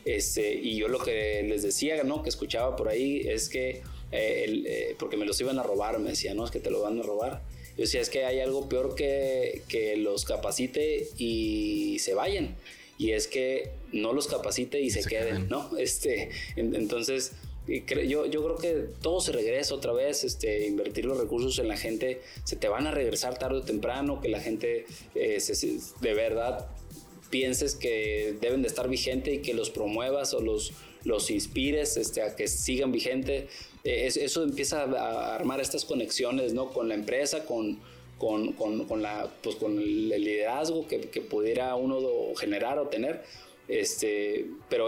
este, 0.05 0.53
y 0.53 0.77
yo 0.77 0.87
lo 0.87 0.99
que 0.99 1.43
les 1.43 1.63
decía, 1.63 2.03
¿no? 2.03 2.21
que 2.21 2.29
escuchaba 2.29 2.75
por 2.75 2.87
ahí, 2.87 3.21
es 3.27 3.49
que, 3.49 3.81
eh, 4.11 4.63
eh, 4.65 4.95
porque 4.99 5.17
me 5.17 5.25
los 5.25 5.39
iban 5.41 5.57
a 5.57 5.63
robar, 5.63 5.97
me 5.99 6.11
decían, 6.11 6.37
no, 6.37 6.45
es 6.45 6.51
que 6.51 6.59
te 6.59 6.69
lo 6.69 6.81
van 6.81 6.99
a 6.99 7.03
robar. 7.03 7.41
Yo 7.75 7.81
decía, 7.81 7.99
es 8.01 8.09
que 8.09 8.23
hay 8.23 8.39
algo 8.39 8.69
peor 8.69 8.95
que, 8.95 9.63
que 9.67 9.97
los 9.97 10.23
capacite 10.25 11.09
y 11.17 11.97
se 11.99 12.13
vayan. 12.13 12.55
Y 12.97 13.11
es 13.11 13.27
que 13.27 13.71
no 13.91 14.13
los 14.13 14.27
capacite 14.27 14.79
y, 14.79 14.89
se, 14.89 15.03
queden, 15.03 15.49
¿no? 15.49 15.69
Este, 15.77 16.29
entonces, 16.55 17.33
yo, 17.67 18.25
yo 18.25 18.43
creo 18.43 18.55
que 18.57 18.73
todo 19.01 19.19
se 19.21 19.31
regresa 19.31 19.75
otra 19.75 19.91
vez, 19.91 20.23
este, 20.23 20.67
invertir 20.67 21.05
los 21.05 21.17
recursos 21.17 21.59
en 21.59 21.67
la 21.67 21.77
gente, 21.77 22.21
se 22.43 22.55
te 22.55 22.67
van 22.67 22.87
a 22.87 22.91
regresar 22.91 23.37
tarde 23.37 23.57
o 23.57 23.61
temprano, 23.63 24.21
que 24.21 24.29
la 24.29 24.39
gente 24.39 24.85
eh, 25.15 25.39
de 26.01 26.13
verdad 26.13 26.67
pienses 27.29 27.75
que 27.75 28.35
deben 28.39 28.61
de 28.61 28.67
estar 28.67 28.87
vigentes 28.87 29.33
y 29.33 29.37
que 29.39 29.53
los 29.53 29.69
promuevas 29.69 30.33
o 30.33 30.41
los, 30.41 30.73
los 31.03 31.31
inspires 31.31 31.97
este, 31.97 32.21
a 32.21 32.35
que 32.35 32.47
sigan 32.47 32.91
vigentes. 32.91 33.49
Eh, 33.83 34.07
eso 34.07 34.43
empieza 34.43 34.83
a 34.83 35.35
armar 35.35 35.59
estas 35.59 35.85
conexiones 35.85 36.53
¿no? 36.53 36.71
con 36.71 36.87
la 36.87 36.95
empresa, 36.95 37.45
con, 37.45 37.79
con, 38.17 38.53
con, 38.53 38.85
con 38.85 39.01
la, 39.01 39.29
pues, 39.41 39.55
con 39.55 39.77
el 39.77 40.09
liderazgo 40.09 40.87
que, 40.87 41.01
que 41.01 41.21
pudiera 41.21 41.75
uno 41.75 41.99
generar 42.35 42.79
o 42.79 42.87
tener 42.87 43.23
este, 43.67 44.45
pero, 44.69 44.87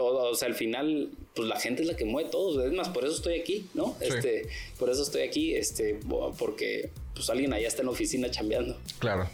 o, 0.00 0.34
sea, 0.34 0.48
al 0.48 0.54
final, 0.54 1.10
pues 1.34 1.46
la 1.46 1.60
gente 1.60 1.82
es 1.82 1.88
la 1.88 1.96
que 1.96 2.04
mueve 2.04 2.28
todo. 2.30 2.64
Es 2.64 2.72
más, 2.72 2.88
por 2.88 3.04
eso 3.04 3.14
estoy 3.14 3.38
aquí, 3.38 3.68
¿no? 3.74 3.96
Este, 4.00 4.48
por 4.78 4.90
eso 4.90 5.02
estoy 5.02 5.22
aquí, 5.22 5.54
este, 5.54 6.00
porque 6.38 6.90
pues 7.14 7.30
alguien 7.30 7.52
allá 7.52 7.68
está 7.68 7.82
en 7.82 7.86
la 7.86 7.92
oficina 7.92 8.30
chambeando. 8.30 8.76
Claro. 8.98 9.28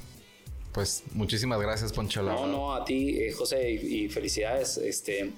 Pues 0.75 1.05
muchísimas 1.13 1.59
gracias, 1.61 1.93
Poncho. 1.93 2.23
No, 2.23 2.47
no, 2.47 2.75
a 2.75 2.85
ti, 2.85 3.19
eh, 3.19 3.33
José, 3.33 3.71
y, 3.71 4.09
felicidades, 4.09 4.77
este, 4.77 5.33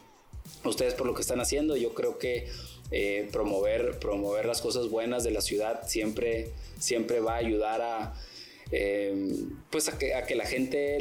ustedes 0.64 0.94
por 0.94 1.06
lo 1.06 1.14
que 1.14 1.20
están 1.20 1.40
haciendo. 1.40 1.76
Yo 1.76 1.94
creo 1.94 2.18
que 2.18 2.48
eh, 2.90 3.28
promover, 3.32 3.98
promover 3.98 4.46
las 4.46 4.60
cosas 4.60 4.88
buenas 4.88 5.24
de 5.24 5.30
la 5.30 5.40
ciudad 5.40 5.86
siempre, 5.86 6.50
siempre 6.78 7.20
va 7.20 7.34
a 7.34 7.38
ayudar 7.38 7.80
a 7.82 8.14
eh, 8.70 9.34
pues 9.70 9.88
a 9.88 9.98
que, 9.98 10.14
a 10.14 10.26
que, 10.26 10.34
la 10.34 10.44
gente 10.44 10.98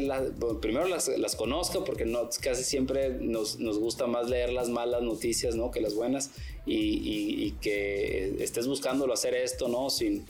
primero 0.61 0.87
las, 0.87 1.09
las, 1.09 1.35
conozca, 1.35 1.83
porque 1.83 2.05
no, 2.05 2.29
casi 2.41 2.63
siempre 2.63 3.09
nos, 3.09 3.59
nos, 3.59 3.77
gusta 3.77 4.07
más 4.07 4.29
leer 4.29 4.53
las 4.53 4.69
malas 4.69 5.01
noticias 5.01 5.55
¿no? 5.55 5.69
que 5.69 5.81
las 5.81 5.93
buenas, 5.93 6.31
y, 6.65 7.45
y, 7.45 7.51
que 7.59 8.41
estés 8.41 8.67
buscándolo 8.67 9.13
hacer 9.13 9.35
esto, 9.35 9.67
¿no? 9.67 9.89
Sin, 9.89 10.25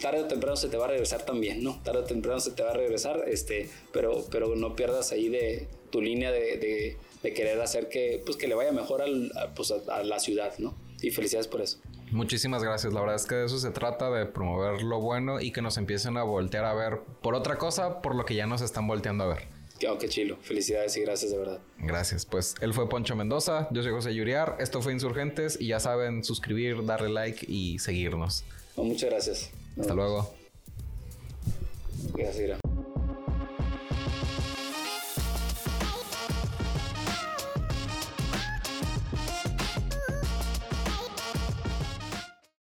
tarde 0.00 0.20
o 0.20 0.26
temprano 0.26 0.56
se 0.56 0.68
te 0.68 0.76
va 0.76 0.84
a 0.84 0.88
regresar 0.88 1.24
también, 1.24 1.62
¿no? 1.62 1.80
Tarde 1.82 2.00
o 2.00 2.04
temprano 2.04 2.40
se 2.40 2.50
te 2.50 2.62
va 2.62 2.70
a 2.70 2.74
regresar, 2.74 3.24
este, 3.26 3.68
pero, 3.92 4.26
pero 4.30 4.54
no 4.56 4.76
pierdas 4.76 5.12
ahí 5.12 5.28
de 5.28 5.66
tu 5.90 6.00
línea 6.02 6.30
de, 6.30 6.56
de, 6.56 6.96
de 7.22 7.32
querer 7.34 7.60
hacer 7.60 7.88
que, 7.88 8.22
pues, 8.24 8.36
que 8.36 8.48
le 8.48 8.54
vaya 8.54 8.72
mejor 8.72 9.02
al, 9.02 9.32
pues, 9.54 9.72
a 9.72 10.02
la 10.02 10.18
ciudad, 10.18 10.52
¿no? 10.58 10.74
Y 11.02 11.10
felicidades 11.10 11.48
por 11.48 11.60
eso. 11.60 11.78
Muchísimas 12.10 12.62
gracias. 12.62 12.92
La 12.92 13.00
verdad 13.00 13.16
es 13.16 13.26
que 13.26 13.36
de 13.36 13.46
eso 13.46 13.58
se 13.58 13.70
trata, 13.70 14.10
de 14.10 14.26
promover 14.26 14.82
lo 14.82 15.00
bueno 15.00 15.40
y 15.40 15.52
que 15.52 15.62
nos 15.62 15.76
empiecen 15.76 16.16
a 16.16 16.24
voltear 16.24 16.64
a 16.64 16.74
ver 16.74 17.00
por 17.22 17.34
otra 17.34 17.56
cosa, 17.56 18.02
por 18.02 18.14
lo 18.14 18.24
que 18.24 18.34
ya 18.34 18.46
nos 18.46 18.62
están 18.62 18.86
volteando 18.86 19.24
a 19.24 19.28
ver. 19.28 19.60
Oh, 19.88 19.96
qué 19.96 20.08
chilo. 20.08 20.36
Felicidades 20.42 20.96
y 20.96 21.00
gracias 21.00 21.30
de 21.30 21.38
verdad. 21.38 21.60
Gracias. 21.78 22.26
Pues 22.26 22.54
él 22.60 22.74
fue 22.74 22.88
Poncho 22.88 23.16
Mendoza, 23.16 23.68
yo 23.70 23.82
soy 23.82 23.92
José 23.92 24.14
Yuriar, 24.14 24.56
esto 24.60 24.82
fue 24.82 24.92
Insurgentes 24.92 25.58
y 25.58 25.68
ya 25.68 25.80
saben 25.80 26.22
suscribir, 26.24 26.84
darle 26.84 27.08
like 27.08 27.46
y 27.48 27.78
seguirnos. 27.78 28.44
muchas 28.76 29.08
gracias. 29.08 29.50
Hasta 29.78 29.94
luego. 29.94 30.34
Gracias. 32.14 32.60